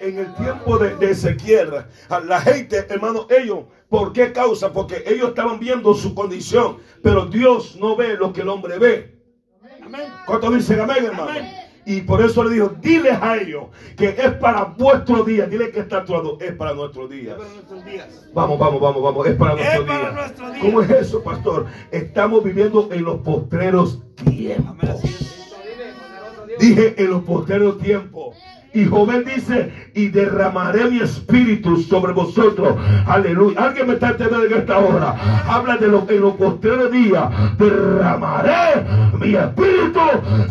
En 0.05 0.19
el 0.19 0.31
tiempo 0.35 0.77
de, 0.77 0.95
de 0.97 1.11
Ezequiel, 1.11 1.71
a 2.09 2.19
la 2.19 2.39
gente, 2.39 2.85
hermano, 2.89 3.25
ellos, 3.27 3.61
¿por 3.89 4.13
qué 4.13 4.31
causa? 4.31 4.71
Porque 4.71 5.03
ellos 5.07 5.29
estaban 5.29 5.59
viendo 5.59 5.95
su 5.95 6.13
condición, 6.13 6.77
pero 7.01 7.25
Dios 7.25 7.75
no 7.79 7.95
ve 7.95 8.15
lo 8.15 8.31
que 8.31 8.41
el 8.41 8.49
hombre 8.49 8.77
ve. 8.77 9.19
Amén. 9.83 10.03
¿Cuántos 10.27 10.53
dicen 10.53 10.79
amén, 10.81 11.05
hermano? 11.05 11.31
Amén. 11.31 11.47
Y 11.87 12.01
por 12.01 12.21
eso 12.21 12.43
le 12.43 12.53
dijo, 12.53 12.75
diles 12.81 13.17
a 13.19 13.37
ellos 13.37 13.65
que 13.97 14.09
es 14.09 14.31
para 14.33 14.65
vuestro 14.65 15.23
día. 15.23 15.47
Dile 15.47 15.71
que 15.71 15.79
está 15.79 15.97
actuando, 15.97 16.37
es 16.39 16.53
para 16.53 16.73
nuestros 16.75 17.09
días. 17.09 17.37
Vamos, 18.33 18.59
vamos, 18.59 18.81
vamos, 18.81 19.01
vamos, 19.01 19.25
es 19.27 19.35
para 19.35 19.53
Es 19.53 19.57
nuestro 19.59 19.85
para 19.87 19.99
día. 19.99 20.11
nuestro 20.11 20.51
día. 20.51 20.61
¿Cómo 20.61 20.81
es 20.81 20.89
eso, 20.91 21.23
pastor? 21.23 21.65
Estamos 21.91 22.43
viviendo 22.43 22.89
en 22.91 23.03
los 23.03 23.21
postreros 23.21 24.03
tiempos. 24.23 25.01
Dije 26.59 26.93
en 26.97 27.09
los 27.09 27.23
posteriores 27.23 27.79
tiempos. 27.79 28.37
Y 28.75 28.83
Joven 28.87 29.23
dice, 29.23 29.71
y 29.93 30.09
derramaré 30.09 30.89
mi 30.89 30.99
espíritu 30.99 31.77
sobre 31.77 32.11
vosotros. 32.11 32.75
Aleluya. 33.07 33.63
Alguien 33.63 33.87
me 33.87 33.93
está 33.93 34.09
entendiendo 34.09 34.45
en 34.47 34.53
esta 34.53 34.79
hora. 34.79 35.15
Habla 35.47 35.77
de 35.77 35.87
lo 35.87 36.05
en 36.09 36.19
los 36.19 36.35
posteriores 36.35 36.91
días. 36.91 37.23
Derramaré 37.57 38.85
mi 39.17 39.33
espíritu 39.33 40.01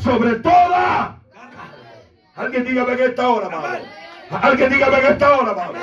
sobre 0.02 0.36
toda. 0.36 1.18
Alguien 2.34 2.64
dígame 2.64 2.94
en 2.94 3.00
esta 3.00 3.28
hora, 3.28 3.46
amado. 3.48 3.76
Alguien 4.30 4.70
dígame 4.70 4.98
en 4.98 5.06
esta 5.06 5.36
hora, 5.36 5.52
amado. 5.52 5.74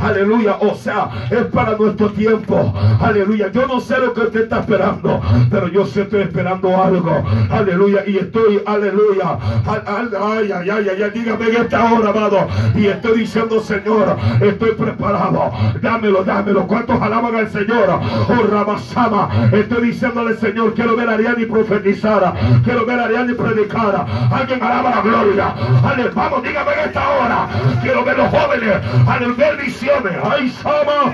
Aleluya. 0.00 0.56
O 0.60 0.74
sea, 0.74 1.10
es 1.30 1.44
para 1.46 1.76
nuestro 1.76 2.10
tiempo. 2.10 2.72
Aleluya. 3.00 3.50
Yo 3.50 3.66
no 3.66 3.80
sé 3.80 3.98
lo 3.98 4.14
que 4.14 4.20
usted 4.22 4.42
está 4.42 4.60
esperando, 4.60 5.20
pero 5.50 5.68
yo 5.68 5.84
sí 5.86 6.00
estoy 6.00 6.22
esperando 6.22 6.82
algo. 6.82 7.24
Aleluya. 7.50 8.04
Y 8.06 8.18
estoy, 8.18 8.62
aleluya. 8.66 9.38
Ay, 9.66 10.52
ay, 10.52 10.70
ay, 10.70 11.02
ay, 11.02 11.10
dígame 11.12 11.48
en 11.48 11.56
esta 11.56 11.92
hora, 11.92 12.10
amado. 12.10 12.46
Y 12.74 12.86
estoy 12.86 13.20
diciendo, 13.20 13.60
Señor, 13.60 14.16
estoy 14.40 14.72
preparado. 14.72 15.50
Dámelo, 15.82 16.24
dámelo. 16.24 16.66
¿Cuántos 16.66 17.00
alaban 17.00 17.34
al 17.34 17.50
Señor? 17.50 17.88
Oh, 18.28 18.46
Ramasama. 18.50 19.28
Estoy 19.52 19.88
diciéndole, 19.88 20.36
Señor, 20.36 20.74
quiero 20.74 20.96
ver 20.96 21.08
a 21.08 21.14
Ariani 21.14 21.44
profetizar. 21.46 22.34
Quiero 22.64 22.86
ver 22.86 23.00
a 23.00 23.04
Ariani 23.06 23.34
predicar. 23.34 24.06
Alguien 24.30 24.62
alaba 24.62 24.90
la 24.90 25.00
gloria. 25.02 25.54
Ale, 25.84 26.08
vamos, 26.10 26.42
dígame 26.42 26.72
en 26.72 26.80
esta 26.80 27.08
hora. 27.08 27.48
Quiero 27.88 28.04
ver 28.04 28.18
los 28.18 28.28
jóvenes. 28.28 28.84
Al 29.06 29.32
ver 29.32 29.56
visiones. 29.56 30.12
Ay, 30.22 30.50
Sama. 30.62 31.10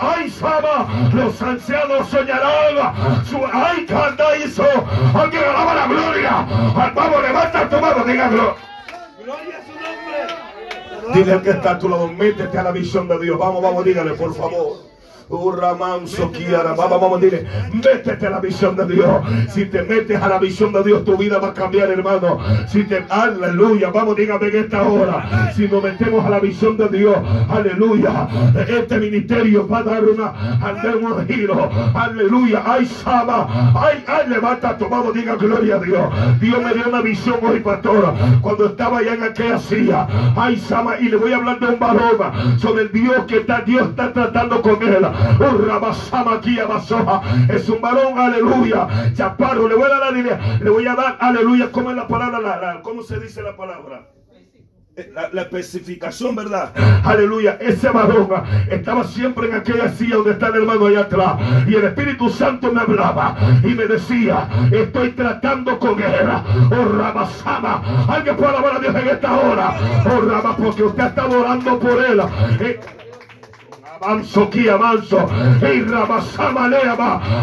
Ay, 0.00 0.30
Sama. 0.30 0.88
Los 1.12 1.42
ancianos 1.42 2.08
soñarán. 2.08 3.26
Su, 3.26 3.38
ay, 3.52 3.84
canta 3.84 4.34
eso. 4.36 4.64
Alguien 5.14 5.44
alaba 5.44 5.74
la 5.74 5.86
gloria. 5.86 6.46
Vamos, 6.94 7.22
levanta 7.22 7.68
tu 7.68 7.78
mano. 7.78 8.04
Diga 8.06 8.28
gloria. 8.28 8.54
Gloria 9.22 9.58
a 9.58 9.66
su 9.66 11.02
nombre. 11.02 11.14
Dile 11.14 11.32
al 11.34 11.42
que 11.42 11.50
está 11.50 11.72
a 11.72 11.78
tu 11.78 11.90
lado, 11.90 12.08
métete 12.08 12.58
a 12.58 12.62
la 12.62 12.72
visión 12.72 13.06
de 13.06 13.18
Dios. 13.18 13.38
Vamos, 13.38 13.60
vamos, 13.60 13.84
dígale, 13.84 14.12
por 14.12 14.34
favor. 14.34 14.93
Vamos, 16.76 17.00
vamos, 17.00 17.20
dile, 17.20 17.46
métete 17.72 18.26
a 18.26 18.30
la 18.30 18.40
visión 18.40 18.76
de 18.76 18.86
Dios. 18.86 19.22
Si 19.48 19.64
te 19.66 19.82
metes 19.82 20.20
a 20.20 20.28
la 20.28 20.38
visión 20.38 20.72
de 20.72 20.82
Dios, 20.82 21.04
tu 21.04 21.16
vida 21.16 21.38
va 21.38 21.48
a 21.48 21.54
cambiar, 21.54 21.90
hermano. 21.90 22.38
Si 22.68 22.84
te, 22.84 23.04
aleluya, 23.08 23.90
vamos, 23.90 24.16
dígame 24.16 24.48
en 24.48 24.56
esta 24.64 24.82
hora. 24.82 25.52
Si 25.54 25.66
nos 25.68 25.82
metemos 25.82 26.24
a 26.24 26.30
la 26.30 26.40
visión 26.40 26.76
de 26.76 26.88
Dios, 26.88 27.16
aleluya, 27.48 28.28
este 28.68 28.98
ministerio 28.98 29.66
va 29.66 29.78
a 29.78 29.82
dar 29.82 30.04
una, 30.04 30.26
a 30.26 30.74
un 30.96 31.26
giro. 31.26 31.70
Aleluya, 31.94 32.62
ay, 32.64 32.86
Sama, 32.86 33.72
ay, 33.74 34.04
ay, 34.06 34.28
levanta 34.28 34.76
tu 34.76 34.88
mano, 34.88 35.10
diga 35.12 35.36
gloria 35.36 35.76
a 35.76 35.78
Dios. 35.78 36.40
Dios 36.40 36.62
me 36.62 36.74
dio 36.74 36.88
una 36.88 37.00
visión 37.00 37.38
hoy, 37.42 37.60
pastor, 37.60 38.14
cuando 38.40 38.66
estaba 38.66 38.98
allá 38.98 39.14
en 39.14 39.22
aquella 39.22 39.58
silla. 39.58 40.06
Ay, 40.36 40.56
Sama, 40.58 40.98
y 40.98 41.08
le 41.08 41.16
voy 41.16 41.32
a 41.32 41.36
hablar 41.36 41.58
de 41.60 41.66
un 41.66 41.78
varón 41.78 42.58
sobre 42.58 42.82
el 42.82 42.92
Dios 42.92 43.24
que 43.26 43.38
está, 43.38 43.62
Dios 43.62 43.88
está 43.88 44.12
tratando 44.12 44.60
con 44.60 44.82
él. 44.82 45.06
Es 47.48 47.68
un 47.68 47.80
varón, 47.80 48.18
aleluya. 48.18 49.12
Chaparro, 49.14 49.68
le 49.68 49.74
voy 49.74 49.84
a 49.84 49.88
dar 49.88 50.12
la 50.12 50.58
le 50.60 50.70
voy 50.70 50.86
a 50.86 50.94
dar, 50.94 51.16
aleluya. 51.20 51.70
¿Cómo 51.72 51.90
es 51.90 51.96
la 51.96 52.06
palabra? 52.06 52.38
La- 52.40 52.80
¿Cómo 52.82 53.02
se 53.02 53.18
dice 53.20 53.42
la 53.42 53.56
palabra? 53.56 54.08
Eh, 54.96 55.12
La, 55.32 55.42
especificación, 55.42 56.36
¿verdad? 56.36 56.70
Aleluya. 57.02 57.58
Ese 57.60 57.88
varón 57.90 58.28
ah, 58.32 58.44
estaba 58.70 59.02
siempre 59.02 59.48
en 59.48 59.54
aquella 59.56 59.88
silla 59.88 60.16
donde 60.16 60.32
está 60.32 60.48
el 60.48 60.54
hermano 60.56 60.86
allá 60.86 61.00
atrás. 61.00 61.34
Y 61.66 61.74
el 61.74 61.84
Espíritu 61.84 62.28
Santo 62.28 62.70
me 62.72 62.80
hablaba 62.80 63.36
y 63.64 63.74
me 63.74 63.86
decía, 63.86 64.48
estoy 64.70 65.10
tratando 65.10 65.80
con 65.80 66.00
él. 66.00 66.28
Oh, 66.70 66.96
Rabasama. 66.96 68.06
Alguien 68.08 68.36
puede 68.36 68.50
alabar 68.50 68.76
a 68.76 68.78
Dios 68.78 68.94
en 68.94 69.08
esta 69.08 69.36
hora. 69.36 69.74
Oh, 70.06 70.20
Rama, 70.20 70.56
porque 70.56 70.84
usted 70.84 71.04
está 71.06 71.26
orando 71.26 71.78
por 71.80 72.04
él. 72.04 72.20
Eh, 72.60 72.78
Avanzo, 74.00 74.44
aquí 74.44 74.68
avanzo. 74.68 75.28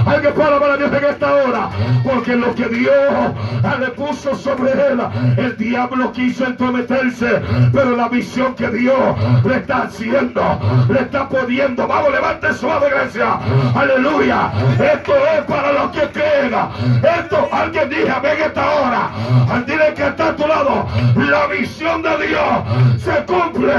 Alguien 0.05 0.33
puede 0.33 0.47
alabar 0.47 0.71
a 0.71 0.77
Dios 0.77 0.91
en 0.91 1.05
esta 1.05 1.33
hora. 1.33 1.69
Porque 2.03 2.35
lo 2.35 2.53
que 2.53 2.67
Dios 2.67 3.33
le 3.79 3.87
puso 3.91 4.35
sobre 4.35 4.71
él, 4.71 5.01
el 5.37 5.55
diablo 5.57 6.11
quiso 6.11 6.45
entrometerse. 6.45 7.41
Pero 7.71 7.95
la 7.95 8.09
visión 8.09 8.53
que 8.55 8.69
Dios 8.69 9.15
le 9.45 9.57
está 9.57 9.83
haciendo, 9.83 10.59
le 10.89 10.99
está 10.99 11.29
poniendo. 11.29 11.87
Vamos, 11.87 12.11
levante 12.11 12.53
suave, 12.53 12.87
iglesia. 12.87 13.39
Aleluya. 13.73 14.51
Esto 14.73 15.13
es 15.37 15.45
para 15.45 15.71
los 15.71 15.91
que 15.91 16.09
creen. 16.09 16.53
Esto, 17.01 17.47
alguien 17.51 17.89
diga, 17.89 18.19
ven 18.19 18.41
esta 18.41 18.69
hora. 18.71 19.09
Al 19.49 19.65
dile 19.65 19.93
que 19.93 20.05
está 20.05 20.27
a 20.29 20.35
tu 20.35 20.45
lado. 20.45 20.85
La 21.15 21.47
visión 21.47 22.01
de 22.01 22.27
Dios 22.27 23.01
se 23.01 23.23
cumple. 23.25 23.73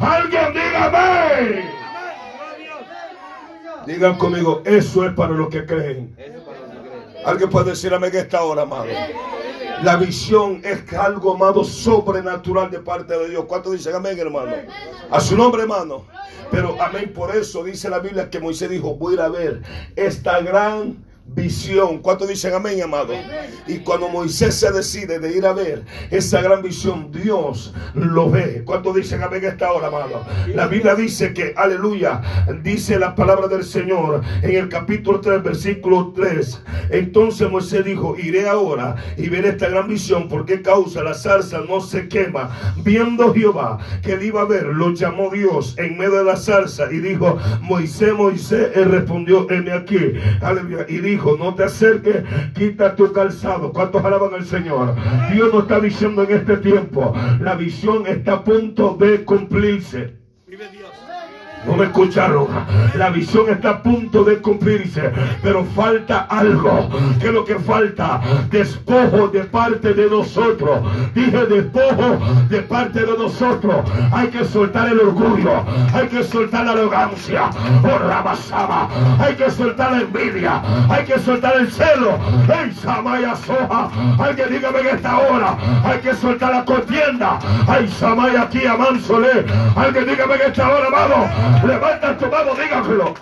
Alguien 0.00 0.52
diga, 0.52 0.84
amén. 0.86 1.81
Digan 3.86 4.16
conmigo, 4.16 4.62
eso 4.64 5.04
es 5.04 5.12
para 5.14 5.32
los 5.32 5.48
que 5.48 5.66
creen. 5.66 6.16
Alguien 7.24 7.50
puede 7.50 7.70
decir 7.70 7.92
amén 7.94 8.10
esta 8.14 8.42
hora, 8.42 8.62
amado. 8.62 8.86
La 9.82 9.96
visión 9.96 10.60
es 10.64 10.92
algo, 10.92 11.34
amado, 11.34 11.64
sobrenatural 11.64 12.70
de 12.70 12.78
parte 12.78 13.16
de 13.18 13.30
Dios. 13.30 13.44
¿Cuántos 13.46 13.72
dicen 13.72 13.94
amén, 13.94 14.18
hermano? 14.18 14.52
A 15.10 15.20
su 15.20 15.36
nombre, 15.36 15.62
hermano. 15.62 16.04
Pero 16.50 16.76
amén, 16.80 17.12
por 17.12 17.34
eso 17.34 17.64
dice 17.64 17.88
la 17.88 17.98
Biblia 17.98 18.30
que 18.30 18.38
Moisés 18.38 18.70
dijo, 18.70 18.94
voy 18.94 19.12
a 19.12 19.14
ir 19.14 19.20
a 19.22 19.28
ver 19.28 19.62
esta 19.96 20.40
gran 20.40 21.02
visión. 21.26 21.98
¿Cuántos 21.98 22.28
dicen 22.28 22.54
amén, 22.54 22.82
amado? 22.82 23.14
Y 23.66 23.78
cuando 23.78 24.08
Moisés 24.08 24.54
se 24.54 24.70
decide 24.70 25.18
de 25.18 25.36
ir 25.36 25.46
a 25.46 25.52
ver 25.52 25.84
esa 26.10 26.42
gran 26.42 26.62
visión, 26.62 27.10
Dios 27.12 27.72
lo 27.94 28.30
ve. 28.30 28.62
¿Cuántos 28.64 28.94
dicen 28.94 29.22
amén 29.22 29.44
esta 29.44 29.72
hora, 29.72 29.88
amado? 29.88 30.24
La 30.54 30.66
Biblia 30.66 30.94
dice 30.94 31.32
que, 31.32 31.54
aleluya, 31.56 32.20
dice 32.62 32.98
la 32.98 33.14
palabra 33.14 33.48
del 33.48 33.64
Señor 33.64 34.22
en 34.42 34.56
el 34.56 34.68
capítulo 34.68 35.20
3, 35.20 35.42
versículo 35.42 36.12
3. 36.14 36.62
Entonces 36.90 37.50
Moisés 37.50 37.84
dijo, 37.84 38.16
iré 38.18 38.48
ahora 38.48 38.96
y 39.16 39.28
veré 39.28 39.50
esta 39.50 39.68
gran 39.68 39.88
visión. 39.88 40.28
¿Por 40.28 40.44
qué 40.44 40.60
causa 40.62 41.02
la 41.02 41.14
zarza 41.14 41.60
no 41.68 41.80
se 41.80 42.08
quema? 42.08 42.50
Viendo 42.84 43.32
Jehová 43.32 43.78
que 44.02 44.12
él 44.12 44.24
iba 44.24 44.42
a 44.42 44.46
ver, 44.46 44.66
lo 44.66 44.92
llamó 44.92 45.30
Dios 45.30 45.74
en 45.78 45.96
medio 45.96 46.18
de 46.18 46.24
la 46.24 46.36
zarza 46.36 46.92
y 46.92 46.98
dijo, 46.98 47.38
Moisés, 47.60 48.12
Moisés, 48.12 48.70
él 48.74 48.90
respondió, 48.90 49.48
heme 49.50 49.72
aquí. 49.72 49.98
Aleluya. 50.40 50.86
No 51.38 51.54
te 51.54 51.64
acerques, 51.64 52.24
quita 52.54 52.96
tu 52.96 53.12
calzado. 53.12 53.72
¿Cuántos 53.72 54.04
alaban 54.04 54.34
al 54.34 54.44
Señor? 54.44 54.94
Dios 55.32 55.52
nos 55.52 55.62
está 55.62 55.80
diciendo 55.80 56.22
en 56.22 56.32
este 56.32 56.56
tiempo, 56.58 57.14
la 57.40 57.54
visión 57.54 58.06
está 58.06 58.34
a 58.34 58.44
punto 58.44 58.96
de 58.98 59.24
cumplirse. 59.24 60.21
No 61.66 61.76
me 61.76 61.84
escucharon. 61.84 62.48
La 62.96 63.10
visión 63.10 63.48
está 63.48 63.70
a 63.70 63.82
punto 63.82 64.24
de 64.24 64.38
cumplirse. 64.38 65.12
Pero 65.42 65.64
falta 65.76 66.26
algo. 66.28 66.88
¿Qué 67.20 67.28
es 67.28 67.32
lo 67.32 67.44
que 67.44 67.56
falta? 67.56 68.20
Despojo 68.50 69.28
de 69.28 69.44
parte 69.44 69.94
de 69.94 70.10
nosotros. 70.10 70.80
Dije 71.14 71.46
despojo 71.46 72.18
de 72.48 72.62
parte 72.62 73.00
de 73.00 73.16
nosotros. 73.18 73.76
Hay 74.12 74.28
que 74.28 74.44
soltar 74.44 74.88
el 74.88 75.00
orgullo. 75.00 75.64
Hay 75.94 76.08
que 76.08 76.22
soltar 76.24 76.66
la 76.66 76.72
arrogancia. 76.72 77.50
Oh, 77.84 77.98
Rabasama. 77.98 78.88
Hay 79.20 79.34
que 79.36 79.50
soltar 79.50 79.92
la 79.92 80.00
envidia. 80.00 80.62
Hay 80.88 81.04
que 81.04 81.18
soltar 81.20 81.56
el 81.58 81.70
celo. 81.70 82.18
¡Ey, 82.48 82.72
Samaya 82.72 83.36
Soja! 83.36 83.88
Alguien 84.18 84.48
dígame 84.50 84.80
en 84.80 84.86
esta 84.96 85.18
hora. 85.18 85.56
Hay 85.84 85.98
que 86.00 86.14
soltar 86.14 86.52
la 86.52 86.64
contienda. 86.64 87.38
¡Ay, 87.68 87.88
Samaya 87.88 88.42
aquí, 88.42 88.66
amánsole! 88.66 89.44
Alguien 89.76 90.06
dígame 90.06 90.34
en 90.34 90.40
esta 90.42 90.68
hora, 90.68 90.86
amado. 90.88 91.51
Levanta 91.66 92.16
tu 92.18 92.26
mano, 92.26 92.54
dígalo. 92.54 93.14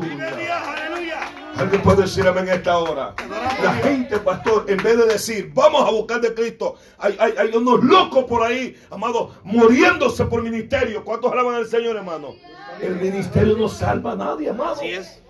Vive 0.00 0.50
Aleluya. 0.52 1.44
Alguien 1.56 1.82
puede 1.82 2.02
decir 2.02 2.26
amén 2.26 2.48
en 2.48 2.54
esta 2.54 2.78
hora. 2.78 3.14
La 3.62 3.74
gente, 3.74 4.18
pastor, 4.18 4.64
en 4.68 4.76
vez 4.78 4.96
de 4.96 5.06
decir, 5.06 5.52
vamos 5.54 5.86
a 5.86 5.90
buscar 5.90 6.20
de 6.20 6.34
Cristo, 6.34 6.74
hay, 6.98 7.16
hay, 7.20 7.34
hay 7.38 7.56
unos 7.56 7.84
locos 7.84 8.24
por 8.24 8.42
ahí, 8.42 8.76
amado, 8.90 9.36
muriéndose 9.44 10.24
por 10.24 10.42
ministerio. 10.42 11.04
¿Cuántos 11.04 11.32
alaban 11.32 11.54
al 11.54 11.66
Señor, 11.66 11.96
hermano? 11.96 12.34
El 12.80 12.96
ministerio 12.96 13.56
no 13.56 13.68
salva 13.68 14.12
a 14.12 14.16
nadie, 14.16 14.50
amado. 14.50 14.72
Así 14.72 14.90
es. 14.90 15.22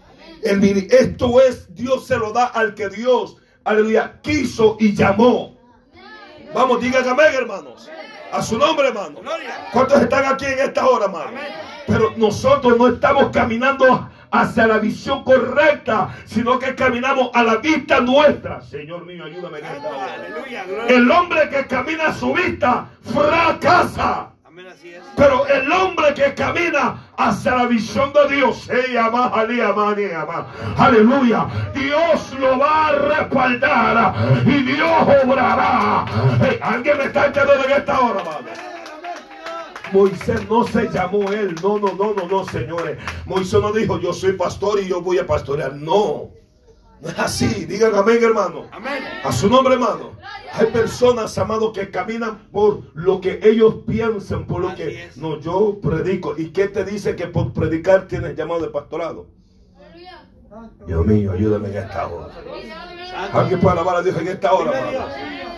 El 0.42 0.62
esto 0.90 1.40
es, 1.40 1.74
Dios 1.74 2.06
se 2.06 2.16
lo 2.16 2.32
da 2.32 2.46
al 2.46 2.74
que 2.74 2.88
Dios, 2.88 3.36
aleluya, 3.64 4.20
quiso 4.22 4.76
y 4.80 4.94
llamó. 4.94 5.58
Vamos, 6.54 6.80
digan 6.80 7.06
amén, 7.08 7.34
hermanos. 7.34 7.90
A 8.32 8.42
su 8.42 8.58
nombre, 8.58 8.88
hermano. 8.88 9.20
¿Cuántos 9.72 10.00
están 10.00 10.24
aquí 10.24 10.46
en 10.46 10.58
esta 10.58 10.86
hora, 10.86 11.06
hermano? 11.06 11.32
Pero 11.94 12.12
nosotros 12.16 12.76
no 12.76 12.88
estamos 12.88 13.30
caminando 13.30 14.08
hacia 14.32 14.66
la 14.66 14.78
visión 14.78 15.22
correcta, 15.22 16.08
sino 16.24 16.58
que 16.58 16.74
caminamos 16.74 17.30
a 17.32 17.44
la 17.44 17.56
vista 17.58 18.00
nuestra. 18.00 18.60
Señor 18.62 19.06
mío, 19.06 19.24
ayúdame. 19.24 19.60
El 20.88 21.08
hombre 21.08 21.48
que 21.50 21.68
camina 21.68 22.08
a 22.08 22.14
su 22.14 22.34
vista 22.34 22.86
fracasa. 23.12 24.30
Amén. 24.44 24.66
Así 24.66 24.88
es. 24.88 25.04
Pero 25.16 25.46
el 25.46 25.70
hombre 25.70 26.14
que 26.14 26.34
camina 26.34 26.96
hacia 27.16 27.54
la 27.54 27.66
visión 27.66 28.12
de 28.12 28.34
Dios, 28.34 28.68
ama. 29.00 29.30
aleluya, 30.76 31.46
Dios 31.74 32.34
lo 32.40 32.58
va 32.58 32.88
a 32.88 32.92
respaldar 32.92 34.14
y 34.44 34.62
Dios 34.62 34.90
obrará. 35.22 36.06
Hey, 36.40 36.58
Alguien 36.60 36.98
me 36.98 37.04
está 37.04 37.26
entendiendo 37.26 37.64
en 37.66 37.70
esta 37.70 38.00
hora, 38.00 38.20
amado. 38.20 38.73
Moisés 39.94 40.48
no 40.48 40.66
se 40.66 40.90
llamó 40.90 41.30
él, 41.30 41.54
no, 41.62 41.78
no, 41.78 41.94
no, 41.94 42.12
no, 42.14 42.26
no, 42.26 42.44
señores. 42.48 42.98
Moisés 43.26 43.60
no 43.60 43.72
dijo, 43.72 44.00
yo 44.00 44.12
soy 44.12 44.32
pastor 44.32 44.80
y 44.80 44.88
yo 44.88 45.00
voy 45.00 45.18
a 45.18 45.26
pastorear. 45.26 45.76
No, 45.76 46.30
no 47.00 47.08
es 47.08 47.16
así. 47.16 47.64
Digan 47.64 47.94
amén, 47.94 48.18
hermano. 48.20 48.66
Amén. 48.72 49.04
A 49.22 49.30
su 49.30 49.48
nombre, 49.48 49.74
hermano. 49.74 50.18
Hay 50.52 50.66
personas, 50.66 51.38
amados, 51.38 51.72
que 51.72 51.92
caminan 51.92 52.48
por 52.50 52.82
lo 52.94 53.20
que 53.20 53.38
ellos 53.42 53.76
piensan, 53.86 54.48
por 54.48 54.62
lo 54.62 54.68
Así 54.70 54.82
que 54.82 55.04
es. 55.04 55.16
no, 55.16 55.38
yo 55.38 55.78
predico. 55.80 56.34
¿Y 56.36 56.50
qué 56.50 56.66
te 56.66 56.84
dice 56.84 57.14
que 57.14 57.28
por 57.28 57.52
predicar 57.52 58.08
tienes 58.08 58.34
llamado 58.36 58.62
de 58.62 58.68
pastorado? 58.70 59.28
Dios 60.86 61.06
mío, 61.06 61.32
ayúdame 61.32 61.68
en 61.68 61.76
esta 61.76 62.08
hora. 62.08 62.34
Alguien 63.32 63.60
puede 63.60 63.72
alabar 63.72 63.96
a 63.96 64.02
Dios 64.02 64.16
en 64.18 64.26
esta 64.26 64.52
hora, 64.54 64.76
amado. 64.76 65.06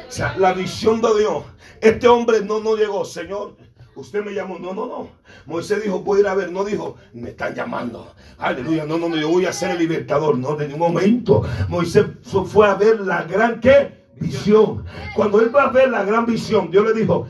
O 0.09 0.13
sea, 0.13 0.37
la 0.37 0.53
visión 0.53 1.01
de 1.01 1.19
Dios. 1.21 1.45
Este 1.81 2.07
hombre 2.07 2.43
no, 2.43 2.61
no 2.61 2.77
llegó, 2.77 3.05
Señor. 3.05 3.57
Usted 3.97 4.25
me 4.25 4.33
llamó. 4.33 4.59
No, 4.59 4.75
no, 4.75 4.87
no. 4.87 5.09
Moisés 5.47 5.83
dijo, 5.83 6.01
voy 6.01 6.19
a 6.19 6.21
ir 6.21 6.27
a 6.29 6.35
ver. 6.35 6.53
No 6.53 6.65
dijo, 6.65 6.97
me 7.15 7.31
están 7.31 7.55
llamando. 7.55 8.15
Aleluya. 8.39 8.85
No, 8.85 8.99
no, 8.99 9.09
no. 9.09 9.17
Yo 9.17 9.29
voy 9.29 9.47
a 9.47 9.53
ser 9.53 9.71
el 9.71 9.79
libertador. 9.79 10.39
No, 10.39 10.55
de 10.55 10.69
ningún 10.69 10.93
momento. 10.93 11.43
Moisés 11.69 12.05
fue 12.47 12.69
a 12.69 12.75
ver 12.75 13.01
la 13.01 13.25
gran, 13.25 13.61
¿qué? 13.61 14.07
Visión. 14.21 14.85
Cuando 15.15 15.41
él 15.41 15.55
va 15.55 15.65
a 15.65 15.71
ver 15.71 15.91
la 15.91 16.05
gran 16.05 16.27
visión, 16.27 16.71
Dios 16.71 16.87
le 16.87 16.95
dijo, 16.95 17.29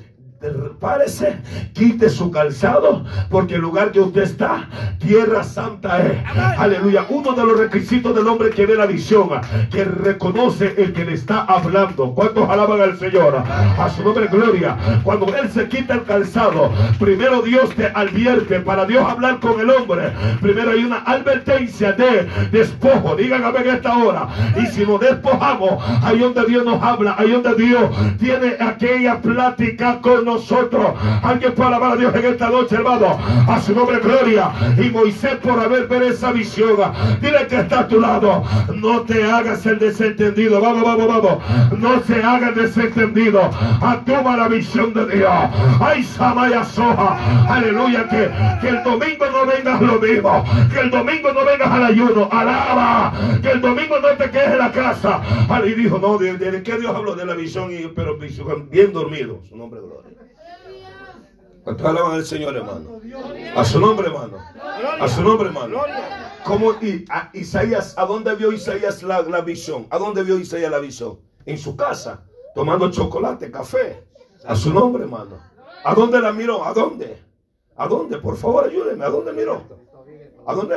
Párese, 0.81 1.39
quite 1.73 2.11
su 2.11 2.31
calzado, 2.31 3.05
porque 3.31 3.55
el 3.55 3.63
lugar 3.63 3.91
que 3.91 4.01
usted 4.01 4.23
está, 4.23 4.69
tierra 4.99 5.43
santa 5.43 5.99
es. 6.07 6.19
Aleluya. 6.59 7.07
Uno 7.09 7.33
de 7.33 7.43
los 7.43 7.59
requisitos 7.59 8.15
del 8.15 8.29
hombre 8.29 8.51
que 8.51 8.67
ve 8.67 8.75
la 8.75 8.85
visión, 8.85 9.31
que 9.71 9.85
reconoce 9.85 10.75
el 10.77 10.93
que 10.93 11.07
le 11.07 11.15
está 11.15 11.41
hablando. 11.45 12.15
¿Cuántos 12.15 12.49
alaban 12.51 12.83
al 12.83 12.99
Señor? 12.99 13.35
A 13.37 13.89
su 13.89 14.05
nombre, 14.05 14.27
gloria. 14.27 14.77
Cuando 15.03 15.35
él 15.35 15.51
se 15.51 15.69
quita 15.69 15.95
el 15.95 16.05
calzado, 16.05 16.71
primero 16.99 17.41
Dios 17.41 17.75
te 17.75 17.87
advierte 17.87 18.61
para 18.61 18.85
Dios 18.85 19.09
hablar 19.09 19.41
con 19.41 19.59
el 19.59 19.71
hombre. 19.71 20.13
Primero 20.43 20.73
hay 20.73 20.85
una 20.85 20.99
advertencia 20.99 21.93
de 21.93 22.29
despojo. 22.53 23.17
Digan 23.17 23.43
a 23.43 23.53
ver 23.53 23.67
esta 23.69 23.97
hora. 23.97 24.29
Y 24.63 24.67
si 24.67 24.85
nos 24.85 25.01
despojamos, 25.01 25.83
ahí 26.05 26.19
donde 26.19 26.45
Dios 26.45 26.65
nos 26.65 26.83
habla, 26.83 27.15
ahí 27.19 27.31
donde 27.31 27.55
Dios 27.55 27.91
tiene 28.19 28.57
aquella 28.61 29.21
plática 29.23 29.99
con 30.03 30.26
nosotros. 30.27 30.87
Alguien 31.23 31.55
puede 31.55 31.69
alabar 31.69 31.93
a 31.93 31.97
Dios 31.97 32.15
en 32.15 32.25
esta 32.27 32.51
noche, 32.51 32.75
hermano. 32.75 33.19
A 33.49 33.61
su 33.61 33.75
nombre, 33.75 33.99
gloria. 34.01 34.51
Y 34.77 34.91
Moisés, 34.91 35.37
por 35.37 35.59
haber 35.59 35.87
ver 35.87 36.03
esa 36.03 36.33
visión, 36.33 36.77
dile 37.21 37.47
que 37.47 37.61
está 37.61 37.81
a 37.81 37.89
tu 37.89 38.01
lado. 38.01 38.43
No 38.75 39.03
te 39.03 39.25
hagas 39.25 39.65
el 39.67 39.79
desentendido. 39.79 40.61
Vamos, 40.61 40.83
vamos, 40.85 41.09
vamos. 41.09 41.39
No 41.79 42.01
se 42.03 42.23
haga 42.23 42.49
el 42.51 42.55
desentendido. 42.55 43.41
Actúa 43.81 44.37
la 44.37 44.49
visión 44.49 44.93
de 44.93 45.07
Dios. 45.07 45.33
Ay, 45.81 46.03
Samaya 46.03 46.65
Soja. 46.65 47.17
Aleluya. 47.49 48.09
Que, 48.09 48.31
que 48.61 48.69
el 48.69 48.83
domingo 48.83 49.27
no 49.33 49.47
vengas 49.47 49.81
lo 49.81 49.99
mismo. 49.99 50.45
Que 50.73 50.81
el 50.81 50.91
domingo 50.91 51.33
no 51.33 51.45
vengas 51.45 51.71
al 51.71 51.85
ayuno. 51.85 52.29
Alaba. 52.31 53.13
Que 53.43 53.53
el 53.53 53.61
domingo 53.61 53.99
no 54.01 54.09
te 54.09 54.31
quedes 54.31 54.53
en 54.53 54.59
la 54.59 54.73
casa. 54.73 55.21
Y 55.65 55.75
dijo, 55.75 55.99
no, 55.99 56.19
¿de, 56.19 56.37
de 56.37 56.63
qué 56.63 56.79
Dios 56.79 56.95
habló? 56.95 57.15
De 57.15 57.25
la 57.25 57.35
visión, 57.35 57.73
y, 57.73 57.89
pero 57.89 58.19
bien 58.71 58.93
dormido. 58.93 59.41
Su 59.49 59.57
nombre, 59.57 59.81
gloria. 59.81 60.26
¿Cuántos 61.67 61.85
alaban 61.85 62.13
al 62.13 62.25
Señor, 62.25 62.55
hermano? 62.55 63.01
A 63.57 63.65
su 63.65 63.81
nombre, 63.81 64.07
hermano. 64.07 64.39
A 65.01 65.09
su 65.09 65.21
nombre, 65.21 65.49
hermano. 65.49 65.79
Como 66.45 66.75
y, 66.81 67.05
a 67.11 67.29
Isaías, 67.35 67.99
¿a 67.99 68.07
dónde 68.07 68.37
vio 68.37 68.53
Isaías 68.53 69.03
la, 69.03 69.21
la 69.23 69.41
visión? 69.41 69.85
¿A 69.91 69.99
dónde 69.99 70.23
vio 70.23 70.39
Isaías 70.39 70.71
la 70.71 70.79
visión? 70.79 71.19
En 71.45 71.59
su 71.59 71.75
casa, 71.75 72.23
tomando 72.55 72.89
chocolate, 72.93 73.51
café. 73.51 74.07
A 74.47 74.55
su 74.55 74.73
nombre, 74.73 75.03
hermano. 75.03 75.41
¿A 75.83 75.93
dónde 75.93 76.21
la 76.21 76.33
miró? 76.33 76.65
¿A 76.65 76.73
dónde? 76.73 77.19
¿A 77.75 77.89
dónde? 77.89 78.19
Por 78.19 78.37
favor, 78.37 78.65
ayúdeme. 78.65 79.05
¿A 79.05 79.09
dónde 79.09 79.33
miró? 79.33 79.65
¿A 80.47 80.55
dónde? 80.55 80.77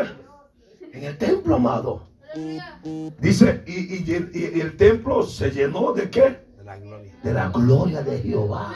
En 0.92 1.04
el 1.04 1.20
templo, 1.20 1.58
amado. 1.58 2.08
Dice, 3.20 3.64
y, 3.68 4.10
y 4.12 4.16
el- 4.16 4.32
y 4.34 4.60
el 4.60 4.76
templo 4.76 5.22
se 5.22 5.52
llenó 5.52 5.94
de 5.94 6.10
qué? 6.10 6.46
De 6.58 6.64
la 6.64 6.78
gloria. 6.80 7.14
de 7.24 7.34
la 7.34 7.50
gloria 7.50 8.02
de 8.02 8.18
Jehová. 8.22 8.74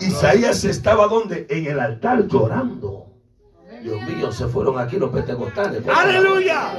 Isaías 0.00 0.64
estaba 0.64 1.06
donde? 1.06 1.46
En 1.48 1.66
el 1.66 1.78
altar 1.78 2.26
llorando. 2.26 3.06
Dios 3.82 4.02
mío, 4.02 4.32
se 4.32 4.46
fueron 4.46 4.78
aquí 4.78 4.96
los 4.96 5.10
pentecostales. 5.10 5.82
¡Aleluya! 5.88 6.72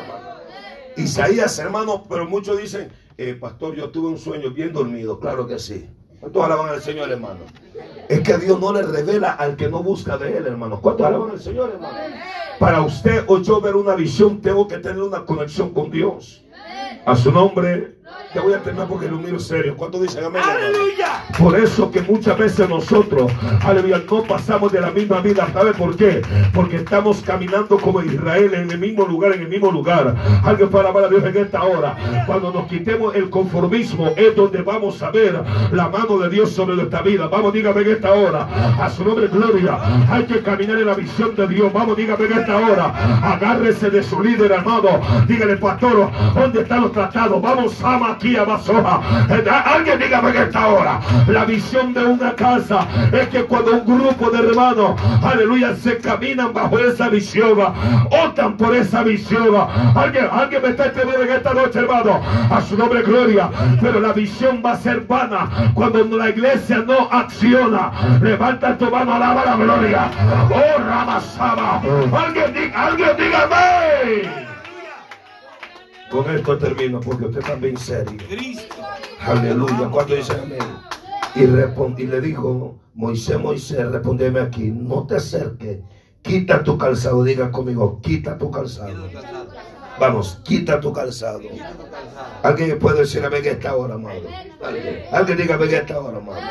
Isaías, 0.97 1.57
hermano, 1.59 2.03
pero 2.07 2.27
muchos 2.27 2.59
dicen, 2.59 2.91
eh, 3.17 3.35
pastor, 3.39 3.75
yo 3.75 3.89
tuve 3.89 4.09
un 4.09 4.17
sueño 4.17 4.51
bien 4.51 4.73
dormido. 4.73 5.19
Claro 5.19 5.47
que 5.47 5.57
sí. 5.57 5.89
¿Cuántos 6.19 6.43
alaban 6.43 6.69
al 6.69 6.81
Señor, 6.81 7.11
hermano? 7.11 7.39
Es 8.07 8.19
que 8.21 8.37
Dios 8.37 8.59
no 8.59 8.71
le 8.73 8.83
revela 8.83 9.31
al 9.31 9.55
que 9.55 9.69
no 9.69 9.81
busca 9.81 10.17
de 10.17 10.37
él, 10.37 10.45
hermano. 10.45 10.79
¿Cuántos 10.79 11.07
alaban 11.07 11.31
al 11.31 11.39
Señor, 11.39 11.71
hermano? 11.73 11.97
Para 12.59 12.81
usted 12.83 13.23
o 13.27 13.39
yo 13.39 13.59
ver 13.59 13.75
una 13.75 13.95
visión, 13.95 14.39
tengo 14.39 14.67
que 14.67 14.77
tener 14.77 15.01
una 15.01 15.25
conexión 15.25 15.73
con 15.73 15.89
Dios. 15.89 16.45
A 17.05 17.15
su 17.15 17.31
nombre, 17.31 17.97
te 18.33 18.39
voy 18.39 18.53
a 18.53 18.59
terminar 18.59 18.87
porque 18.87 19.07
lo 19.07 19.17
miro 19.17 19.39
serio. 19.39 19.75
¿Cuántos 19.75 20.01
dicen 20.01 20.23
amén? 20.23 20.41
hermano? 20.41 20.65
¡Aleluya! 20.65 21.23
Por 21.37 21.59
eso 21.59 21.91
que 21.91 22.01
muchas 22.01 22.37
veces 22.37 22.69
nosotros, 22.69 23.31
aleluya, 23.63 24.01
no 24.09 24.23
pasamos 24.23 24.71
de 24.71 24.79
la 24.79 24.91
misma 24.91 25.19
vida. 25.21 25.47
¿Sabe 25.51 25.73
por 25.73 25.95
qué? 25.97 26.21
Porque 26.53 26.77
estamos 26.77 27.21
caminando 27.21 27.77
como 27.77 28.01
Israel 28.01 28.53
en 28.53 28.71
el 28.71 28.77
mismo 28.77 29.05
lugar, 29.05 29.33
en 29.33 29.41
el 29.41 29.49
mismo 29.49 29.71
lugar. 29.71 30.15
Alguien 30.43 30.69
para 30.69 30.85
alabar 30.85 31.05
a 31.05 31.09
Dios 31.09 31.23
en 31.25 31.37
esta 31.37 31.63
hora. 31.63 31.95
Cuando 32.25 32.51
nos 32.53 32.67
quitemos 32.67 33.15
el 33.15 33.29
conformismo, 33.29 34.13
es 34.15 34.35
donde 34.35 34.61
vamos 34.61 35.01
a 35.01 35.11
ver 35.11 35.41
la 35.71 35.89
mano 35.89 36.17
de 36.19 36.29
Dios 36.29 36.51
sobre 36.51 36.75
nuestra 36.75 37.01
vida. 37.01 37.27
Vamos, 37.27 37.53
dígame 37.53 37.81
en 37.81 37.91
esta 37.91 38.13
hora. 38.13 38.47
A 38.79 38.89
su 38.89 39.03
nombre, 39.03 39.27
gloria. 39.27 39.77
Hay 40.09 40.23
que 40.23 40.41
caminar 40.41 40.77
en 40.77 40.85
la 40.85 40.93
visión 40.93 41.35
de 41.35 41.47
Dios. 41.47 41.73
Vamos, 41.73 41.97
dígame 41.97 42.25
en 42.25 42.33
esta 42.33 42.55
hora. 42.55 43.33
Agárrese 43.33 43.89
de 43.89 44.03
su 44.03 44.21
líder, 44.23 44.53
amado. 44.53 45.01
Dígale, 45.27 45.57
pastor, 45.57 46.09
¿dónde 46.33 46.61
están 46.61 46.81
los 46.81 46.91
tratados? 46.93 47.41
Vamos, 47.41 47.83
ama 47.83 48.17
aquí. 48.21 48.35
Eh, 48.35 49.49
Alguien 49.65 49.99
dígame 49.99 50.29
en 50.29 50.37
esta 50.37 50.67
hora. 50.67 50.99
La 51.27 51.45
visión 51.45 51.93
de 51.93 52.05
una 52.05 52.33
casa 52.35 52.85
es 53.11 53.27
que 53.29 53.43
cuando 53.43 53.71
un 53.73 53.85
grupo 53.85 54.29
de 54.29 54.47
hermanos, 54.47 54.99
aleluya, 55.23 55.75
se 55.75 55.97
caminan 55.97 56.53
bajo 56.53 56.77
esa 56.79 57.09
visión, 57.09 57.57
optan 58.09 58.57
por 58.57 58.75
esa 58.75 59.03
visión. 59.03 59.55
Alguien, 59.95 60.27
alguien 60.31 60.61
me 60.61 60.69
está 60.69 60.85
entendiendo 60.85 61.23
en 61.23 61.31
esta 61.31 61.53
noche, 61.53 61.79
hermano. 61.79 62.21
A 62.49 62.61
su 62.61 62.77
nombre, 62.77 63.01
gloria. 63.01 63.49
Pero 63.81 63.99
la 63.99 64.13
visión 64.13 64.61
va 64.63 64.73
a 64.73 64.77
ser 64.77 65.01
vana 65.01 65.71
cuando 65.73 66.03
la 66.17 66.29
iglesia 66.29 66.83
no 66.85 67.09
acciona. 67.11 67.91
Levanta 68.21 68.77
tu 68.77 68.89
mano, 68.89 69.15
alaba 69.15 69.45
la 69.45 69.55
gloria. 69.55 70.09
Oh, 70.49 70.79
Ramasaba. 70.79 71.81
Alguien 72.13 72.71
alguien 72.75 73.09
dígame. 73.17 74.50
Con 76.11 76.29
esto 76.29 76.57
termino 76.57 76.99
porque 76.99 77.25
usted 77.25 77.39
está 77.39 77.55
bien 77.55 77.77
serio. 77.77 78.17
Cristo. 78.27 78.75
Aleluya. 79.21 79.89
Cuando 79.89 80.15
dicen 80.15 80.39
amén. 80.43 80.59
Y, 81.35 81.41
respond- 81.45 81.97
y 81.99 82.07
le 82.07 82.19
dijo, 82.19 82.75
Moisés, 82.93 83.39
Moisés, 83.39 83.89
respondeme 83.89 84.41
aquí, 84.41 84.69
no 84.69 85.07
te 85.07 85.15
acerques, 85.15 85.79
quita 86.21 86.61
tu 86.61 86.77
calzado, 86.77 87.23
diga 87.23 87.49
conmigo, 87.51 88.01
quita 88.01 88.37
tu 88.37 88.51
calzado. 88.51 89.07
Vamos, 89.97 90.41
quita 90.43 90.81
tu 90.81 90.91
calzado. 90.91 91.39
Alguien 92.43 92.77
puede 92.79 92.99
decir 92.99 93.23
amén 93.23 93.45
en 93.45 93.51
esta 93.53 93.75
hora, 93.75 93.93
amado. 93.95 94.19
Alguien, 94.61 95.03
alguien 95.13 95.37
diga 95.37 95.55
amén 95.55 95.69
en 95.69 95.75
esta 95.75 95.99
hora, 96.01 96.17
amado. 96.17 96.41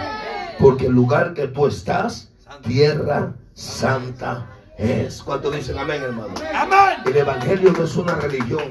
Porque 0.58 0.86
el 0.86 0.92
lugar 0.92 1.34
que 1.34 1.48
tú 1.48 1.66
estás, 1.66 2.30
tierra 2.62 3.34
santa 3.52 4.46
es. 4.78 5.22
¿Cuánto 5.22 5.50
dicen 5.50 5.78
amén, 5.78 6.00
hermano? 6.02 6.32
¡Amén! 6.54 7.00
El 7.04 7.16
evangelio 7.18 7.72
no 7.72 7.84
es 7.84 7.96
una 7.96 8.14
religión. 8.14 8.62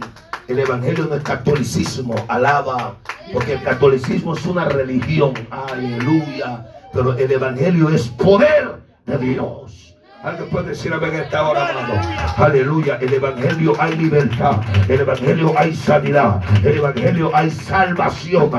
El 0.50 0.58
evangelio 0.58 1.06
no 1.06 1.16
es 1.16 1.22
catolicismo. 1.22 2.16
Alaba. 2.28 2.96
Porque 3.32 3.54
el 3.54 3.62
catolicismo 3.62 4.36
es 4.36 4.44
una 4.48 4.66
religión. 4.66 5.34
Aleluya. 5.52 6.66
Pero 6.92 7.16
el 7.16 7.32
evangelio 7.32 7.90
es 7.90 8.08
poder 8.08 8.78
de 9.06 9.18
Dios. 9.20 9.96
Alguien 10.24 10.50
puede 10.50 10.70
decir 10.70 10.92
amén 10.92 11.14
en 11.14 11.22
esta 11.22 11.48
hora, 11.48 11.70
hermano. 11.70 12.02
Aleluya. 12.36 12.98
El 13.00 13.14
evangelio 13.14 13.74
hay 13.80 13.96
libertad. 13.96 14.60
El 14.88 15.02
evangelio 15.02 15.54
hay 15.56 15.76
sanidad. 15.76 16.42
El 16.64 16.78
evangelio 16.80 17.32
hay 17.34 17.52
salvación. 17.52 18.50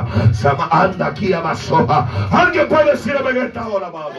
Anda 0.71 1.07
aquí 1.07 1.33
a 1.33 1.41
Masoja. 1.41 2.09
Alguien 2.31 2.69
puede 2.69 2.93
decir 2.93 3.17
amén 3.19 3.37
en 3.37 3.47
esta 3.47 3.67
hora, 3.67 3.89
hermano. 3.89 4.11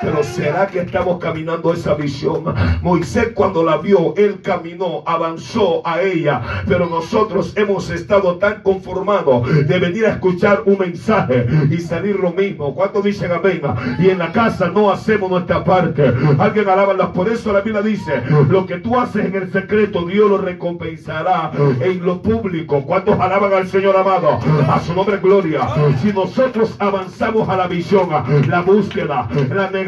Pero 0.00 0.22
será 0.22 0.66
que 0.66 0.80
estamos 0.80 1.18
caminando 1.18 1.72
esa 1.72 1.94
visión? 1.94 2.44
Moisés 2.82 3.30
cuando 3.34 3.62
la 3.62 3.78
vio, 3.78 4.14
él 4.16 4.40
caminó, 4.42 5.02
avanzó 5.06 5.86
a 5.86 6.02
ella. 6.02 6.42
Pero 6.66 6.86
nosotros 6.86 7.52
hemos 7.56 7.90
estado 7.90 8.36
tan 8.36 8.62
conformados 8.62 9.66
de 9.66 9.78
venir 9.78 10.06
a 10.06 10.10
escuchar 10.10 10.62
un 10.66 10.78
mensaje 10.78 11.46
y 11.70 11.78
salir 11.78 12.16
lo 12.16 12.32
mismo. 12.32 12.74
¿Cuántos 12.74 13.04
dicen 13.04 13.32
amén? 13.32 13.62
Y 13.98 14.10
en 14.10 14.18
la 14.18 14.32
casa 14.32 14.68
no 14.68 14.90
hacemos 14.90 15.30
nuestra 15.30 15.64
parte. 15.64 16.12
Alguien 16.38 16.68
alaba. 16.68 16.84
Por 17.12 17.28
eso 17.28 17.52
la 17.52 17.60
Biblia 17.60 17.82
dice, 17.82 18.22
lo 18.48 18.66
que 18.66 18.76
tú 18.76 18.98
haces 18.98 19.24
en 19.24 19.34
el 19.34 19.50
secreto, 19.50 20.04
Dios 20.04 20.28
lo 20.28 20.38
recompensará 20.38 21.50
en 21.80 22.04
lo 22.04 22.20
público. 22.20 22.82
¿Cuántos 22.82 23.18
alaban 23.18 23.52
al 23.52 23.66
Señor 23.66 23.96
amado? 23.96 24.38
A 24.68 24.80
su 24.80 24.94
nombre 24.94 25.16
gloria. 25.18 25.60
Si 26.02 26.12
nosotros 26.12 26.74
avanzamos 26.78 27.48
a 27.48 27.56
la 27.56 27.66
visión, 27.66 28.08
la 28.48 28.60
búsqueda, 28.60 29.28
la 29.50 29.70
negación, 29.70 29.83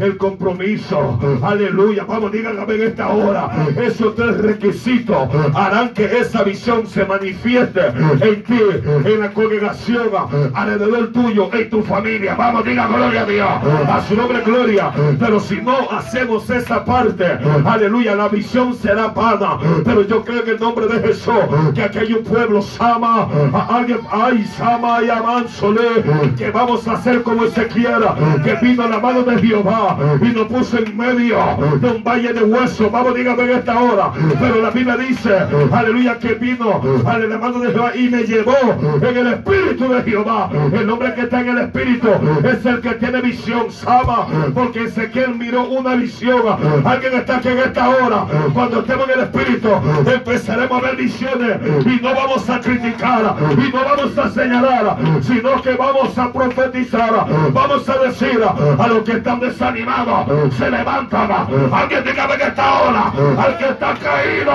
el 0.00 0.16
compromiso. 0.16 1.18
Aleluya. 1.42 2.04
Vamos, 2.04 2.32
díganme 2.32 2.74
en 2.74 2.82
esta 2.82 3.08
hora. 3.08 3.50
Esos 3.80 4.14
tres 4.14 4.38
requisitos 4.38 5.28
harán 5.54 5.90
que 5.90 6.04
esa 6.18 6.42
visión 6.42 6.86
se 6.86 7.04
manifieste 7.04 7.86
en 8.20 8.42
ti, 8.42 8.60
en 9.04 9.20
la 9.20 9.30
congregación, 9.30 10.08
alrededor 10.54 11.12
tuyo, 11.12 11.50
en 11.52 11.70
tu 11.70 11.82
familia. 11.82 12.34
Vamos, 12.34 12.64
diga 12.64 12.86
gloria 12.86 13.22
a 13.22 13.26
Dios. 13.26 13.48
A 13.88 14.02
su 14.08 14.16
nombre, 14.16 14.40
gloria. 14.44 14.90
Pero 15.18 15.40
si 15.40 15.60
no 15.60 15.90
hacemos 15.90 16.48
esa 16.50 16.84
parte, 16.84 17.38
aleluya, 17.64 18.14
la 18.14 18.28
visión 18.28 18.74
será 18.74 19.12
pana. 19.14 19.58
Pero 19.84 20.02
yo 20.02 20.24
creo 20.24 20.42
en 20.42 20.50
el 20.50 20.60
nombre 20.60 20.86
de 20.86 21.06
Jesús 21.06 21.34
que 21.74 21.82
aquí 21.82 21.98
hay 21.98 22.12
un 22.12 22.24
pueblo, 22.24 22.62
Sama, 22.62 23.28
alguien, 23.68 24.00
ay, 24.10 24.44
Sama 24.56 25.02
y 25.02 25.10
Amansole, 25.10 26.02
que 26.36 26.50
vamos 26.50 26.86
a 26.88 26.92
hacer 26.92 27.22
como 27.22 27.44
Ezequiel, 27.44 28.02
que 28.44 28.54
vino 28.62 28.82
a 28.84 28.88
mano 28.98 29.22
de 29.22 29.38
Jehová 29.38 29.96
y 30.20 30.26
nos 30.26 30.46
puso 30.46 30.78
en 30.78 30.96
medio 30.96 31.36
de 31.80 31.88
un 31.88 32.04
valle 32.04 32.32
de 32.32 32.42
huesos. 32.44 32.90
Vamos, 32.90 33.14
dígame 33.14 33.44
en 33.44 33.50
esta 33.58 33.80
hora. 33.80 34.12
Pero 34.40 34.60
la 34.60 34.70
Biblia 34.70 34.96
dice, 34.96 35.38
aleluya, 35.72 36.18
que 36.18 36.34
vino 36.34 36.82
a 37.06 37.18
la 37.18 37.38
mano 37.38 37.60
de 37.60 37.72
Jehová 37.72 37.96
y 37.96 38.08
me 38.08 38.22
llevó 38.24 38.56
en 39.00 39.16
el 39.16 39.26
espíritu 39.34 39.88
de 39.88 40.02
Jehová. 40.02 40.50
El 40.72 40.90
hombre 40.90 41.14
que 41.14 41.22
está 41.22 41.40
en 41.40 41.48
el 41.48 41.58
espíritu 41.58 42.08
es 42.44 42.64
el 42.66 42.80
que 42.80 42.94
tiene 42.94 43.20
visión, 43.20 43.70
Sama, 43.70 44.26
porque 44.54 44.84
Ezequiel 44.84 45.34
miró 45.34 45.64
una 45.64 45.94
visión. 45.94 46.42
Alguien 46.84 47.14
está 47.14 47.36
aquí 47.36 47.48
en 47.48 47.58
esta 47.58 47.88
hora. 47.88 48.26
Cuando 48.52 48.80
estemos 48.80 49.08
en 49.08 49.18
el 49.18 49.24
espíritu, 49.24 49.68
empezaremos 50.06 50.82
a 50.82 50.86
ver 50.86 50.96
visiones 50.96 51.58
y 51.84 52.02
no 52.02 52.14
vamos 52.14 52.48
a 52.48 52.60
criticar 52.60 53.36
y 53.52 53.72
no 53.72 53.84
vamos 53.84 54.18
a 54.18 54.30
señalar, 54.30 54.96
sino 55.22 55.62
que 55.62 55.74
vamos 55.74 56.16
a 56.18 56.32
profetizar. 56.32 57.26
Vamos 57.52 57.88
a 57.88 57.98
decir 57.98 58.40
a 58.86 58.88
los 58.88 59.02
que 59.02 59.12
están 59.12 59.40
desanimados, 59.40 60.54
se 60.54 60.70
levantan. 60.70 61.30
Alguien 61.72 62.04
dígame 62.04 62.34
en 62.34 62.40
esta 62.40 62.82
hora, 62.82 63.12
al 63.38 63.58
que 63.58 63.68
está 63.68 63.94
caído, 63.94 64.52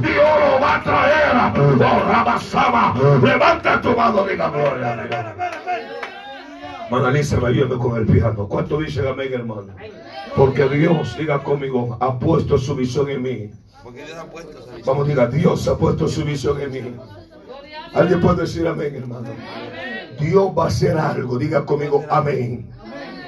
Dios 0.00 0.40
lo 0.40 0.60
va 0.60 0.76
a 0.76 0.82
traer. 0.82 1.24
Oh, 1.56 2.10
Rabasama, 2.10 2.94
levanta 3.22 3.80
tu 3.80 3.94
mano, 3.96 4.24
diga 4.26 4.48
gloria. 4.48 5.34
Manalice 6.90 7.36
me 7.38 7.48
ayuda 7.48 7.78
con 7.78 7.96
el 7.96 8.06
piano. 8.06 8.46
¿Cuánto 8.46 8.78
dicen 8.78 9.06
amén, 9.06 9.32
hermano? 9.32 9.66
Porque 10.36 10.68
Dios, 10.68 11.16
diga 11.16 11.42
conmigo, 11.42 11.96
ha 12.00 12.18
puesto 12.18 12.58
su 12.58 12.74
visión 12.74 13.08
en 13.10 13.22
mí. 13.22 13.50
Porque 13.82 14.04
Dios 14.04 14.18
ha 14.18 14.24
puesto 14.24 14.58
visión. 14.58 14.82
Vamos, 14.86 15.08
diga, 15.08 15.26
Dios 15.26 15.68
ha 15.68 15.76
puesto 15.76 16.08
su 16.08 16.24
visión 16.24 16.60
en 16.60 16.70
mí. 16.70 16.96
Alguien 17.94 18.20
puede 18.20 18.42
decir 18.42 18.66
amén, 18.66 18.94
hermano. 18.96 19.28
Dios 20.20 20.52
va 20.56 20.64
a 20.64 20.66
hacer 20.68 20.96
algo. 20.98 21.38
Diga 21.38 21.64
conmigo, 21.64 22.04
amén. 22.10 22.70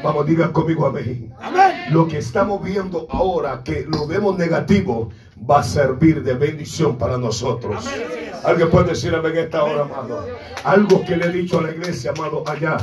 Vamos, 0.07 0.25
diga 0.25 0.53
conmigo, 0.53 0.87
amén. 0.87 1.35
Amén. 1.41 1.73
Lo 1.91 2.07
que 2.07 2.19
estamos 2.19 2.63
viendo 2.63 3.09
ahora, 3.11 3.63
que 3.65 3.85
lo 3.89 4.07
vemos 4.07 4.39
negativo, 4.39 5.11
va 5.51 5.59
a 5.59 5.63
servir 5.65 6.23
de 6.23 6.35
bendición 6.35 6.97
para 6.97 7.19
nosotros. 7.19 7.85
Amén. 7.85 8.36
Alguien 8.47 8.71
puede 8.71 8.91
decir 8.91 9.13
amén 9.13 9.33
esta 9.37 9.65
hora, 9.65 9.83
amado. 9.83 10.25
Algo 10.65 11.05
que 11.05 11.17
le 11.17 11.27
he 11.27 11.33
dicho 11.33 11.59
a 11.59 11.63
la 11.63 11.71
iglesia, 11.73 12.13
amado, 12.17 12.45
allá. 12.47 12.77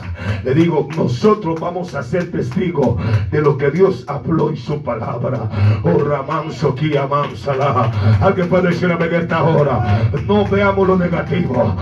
Le 0.43 0.53
digo, 0.53 0.89
nosotros 0.97 1.57
vamos 1.57 1.95
a 1.95 2.03
ser 2.03 2.31
testigos 2.31 2.97
de 3.31 3.41
lo 3.41 3.57
que 3.57 3.71
Dios 3.71 4.03
habló 4.09 4.49
en 4.49 4.57
su 4.57 4.83
palabra. 4.83 5.49
Oh, 5.83 6.03
Ramanso, 6.03 6.75
Kiamansala. 6.75 7.91
Alguien 8.21 8.49
puede 8.49 8.71
decir 8.71 8.91
amén 8.91 9.13
esta 9.13 9.41
hora. 9.41 10.09
No 10.27 10.45
veamos 10.45 10.85
lo 10.85 10.97
negativo. 10.97 11.75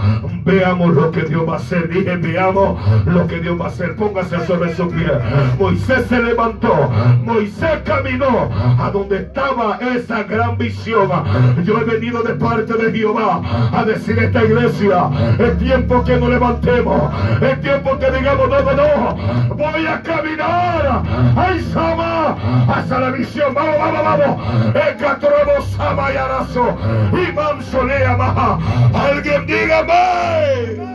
Veamos 0.45 0.93
lo 0.93 1.09
que 1.09 1.23
Dios 1.23 1.47
va 1.49 1.53
a 1.53 1.57
hacer. 1.57 1.89
Dije, 1.89 2.17
veamos 2.17 2.79
lo 3.07 3.25
que 3.25 3.39
Dios 3.39 3.59
va 3.59 3.65
a 3.65 3.69
hacer. 3.69 3.95
Póngase 3.95 4.45
sobre 4.45 4.75
su 4.75 4.87
pie. 4.89 5.09
Moisés 5.57 6.05
se 6.07 6.21
levantó. 6.21 6.87
Moisés 7.23 7.81
caminó 7.83 8.47
a 8.79 8.91
donde 8.91 9.17
estaba 9.17 9.79
esa 9.95 10.21
gran 10.23 10.55
visión. 10.59 11.09
Yo 11.63 11.79
he 11.79 11.83
venido 11.83 12.21
de 12.21 12.35
parte 12.35 12.73
de 12.73 12.91
Jehová 12.91 13.41
a 13.73 13.83
decir 13.85 14.17
esta 14.19 14.43
iglesia, 14.43 15.09
es 15.39 15.57
tiempo 15.59 16.03
que 16.03 16.17
nos 16.17 16.29
levantemos, 16.29 17.13
es 17.41 17.61
tiempo 17.61 17.97
que 17.97 18.11
digamos, 18.11 18.49
no, 18.49 18.61
no, 18.61 18.73
no, 18.73 19.55
voy 19.55 19.87
a 19.87 20.01
caminar, 20.01 21.03
ay 21.35 21.61
Sama, 21.73 22.35
hasta 22.67 22.99
la 22.99 23.11
visión, 23.11 23.53
vamos, 23.53 23.75
vamos, 23.77 24.03
vamos, 24.03 24.75
Ecatrobo 24.75 25.61
Sama 25.77 26.11
y 26.13 26.17
Arazo, 26.17 26.77
y 27.13 27.31
Mansolea 27.31 28.17
Maja, 28.17 28.59
alguien 28.93 29.45
dígame, 29.45 30.91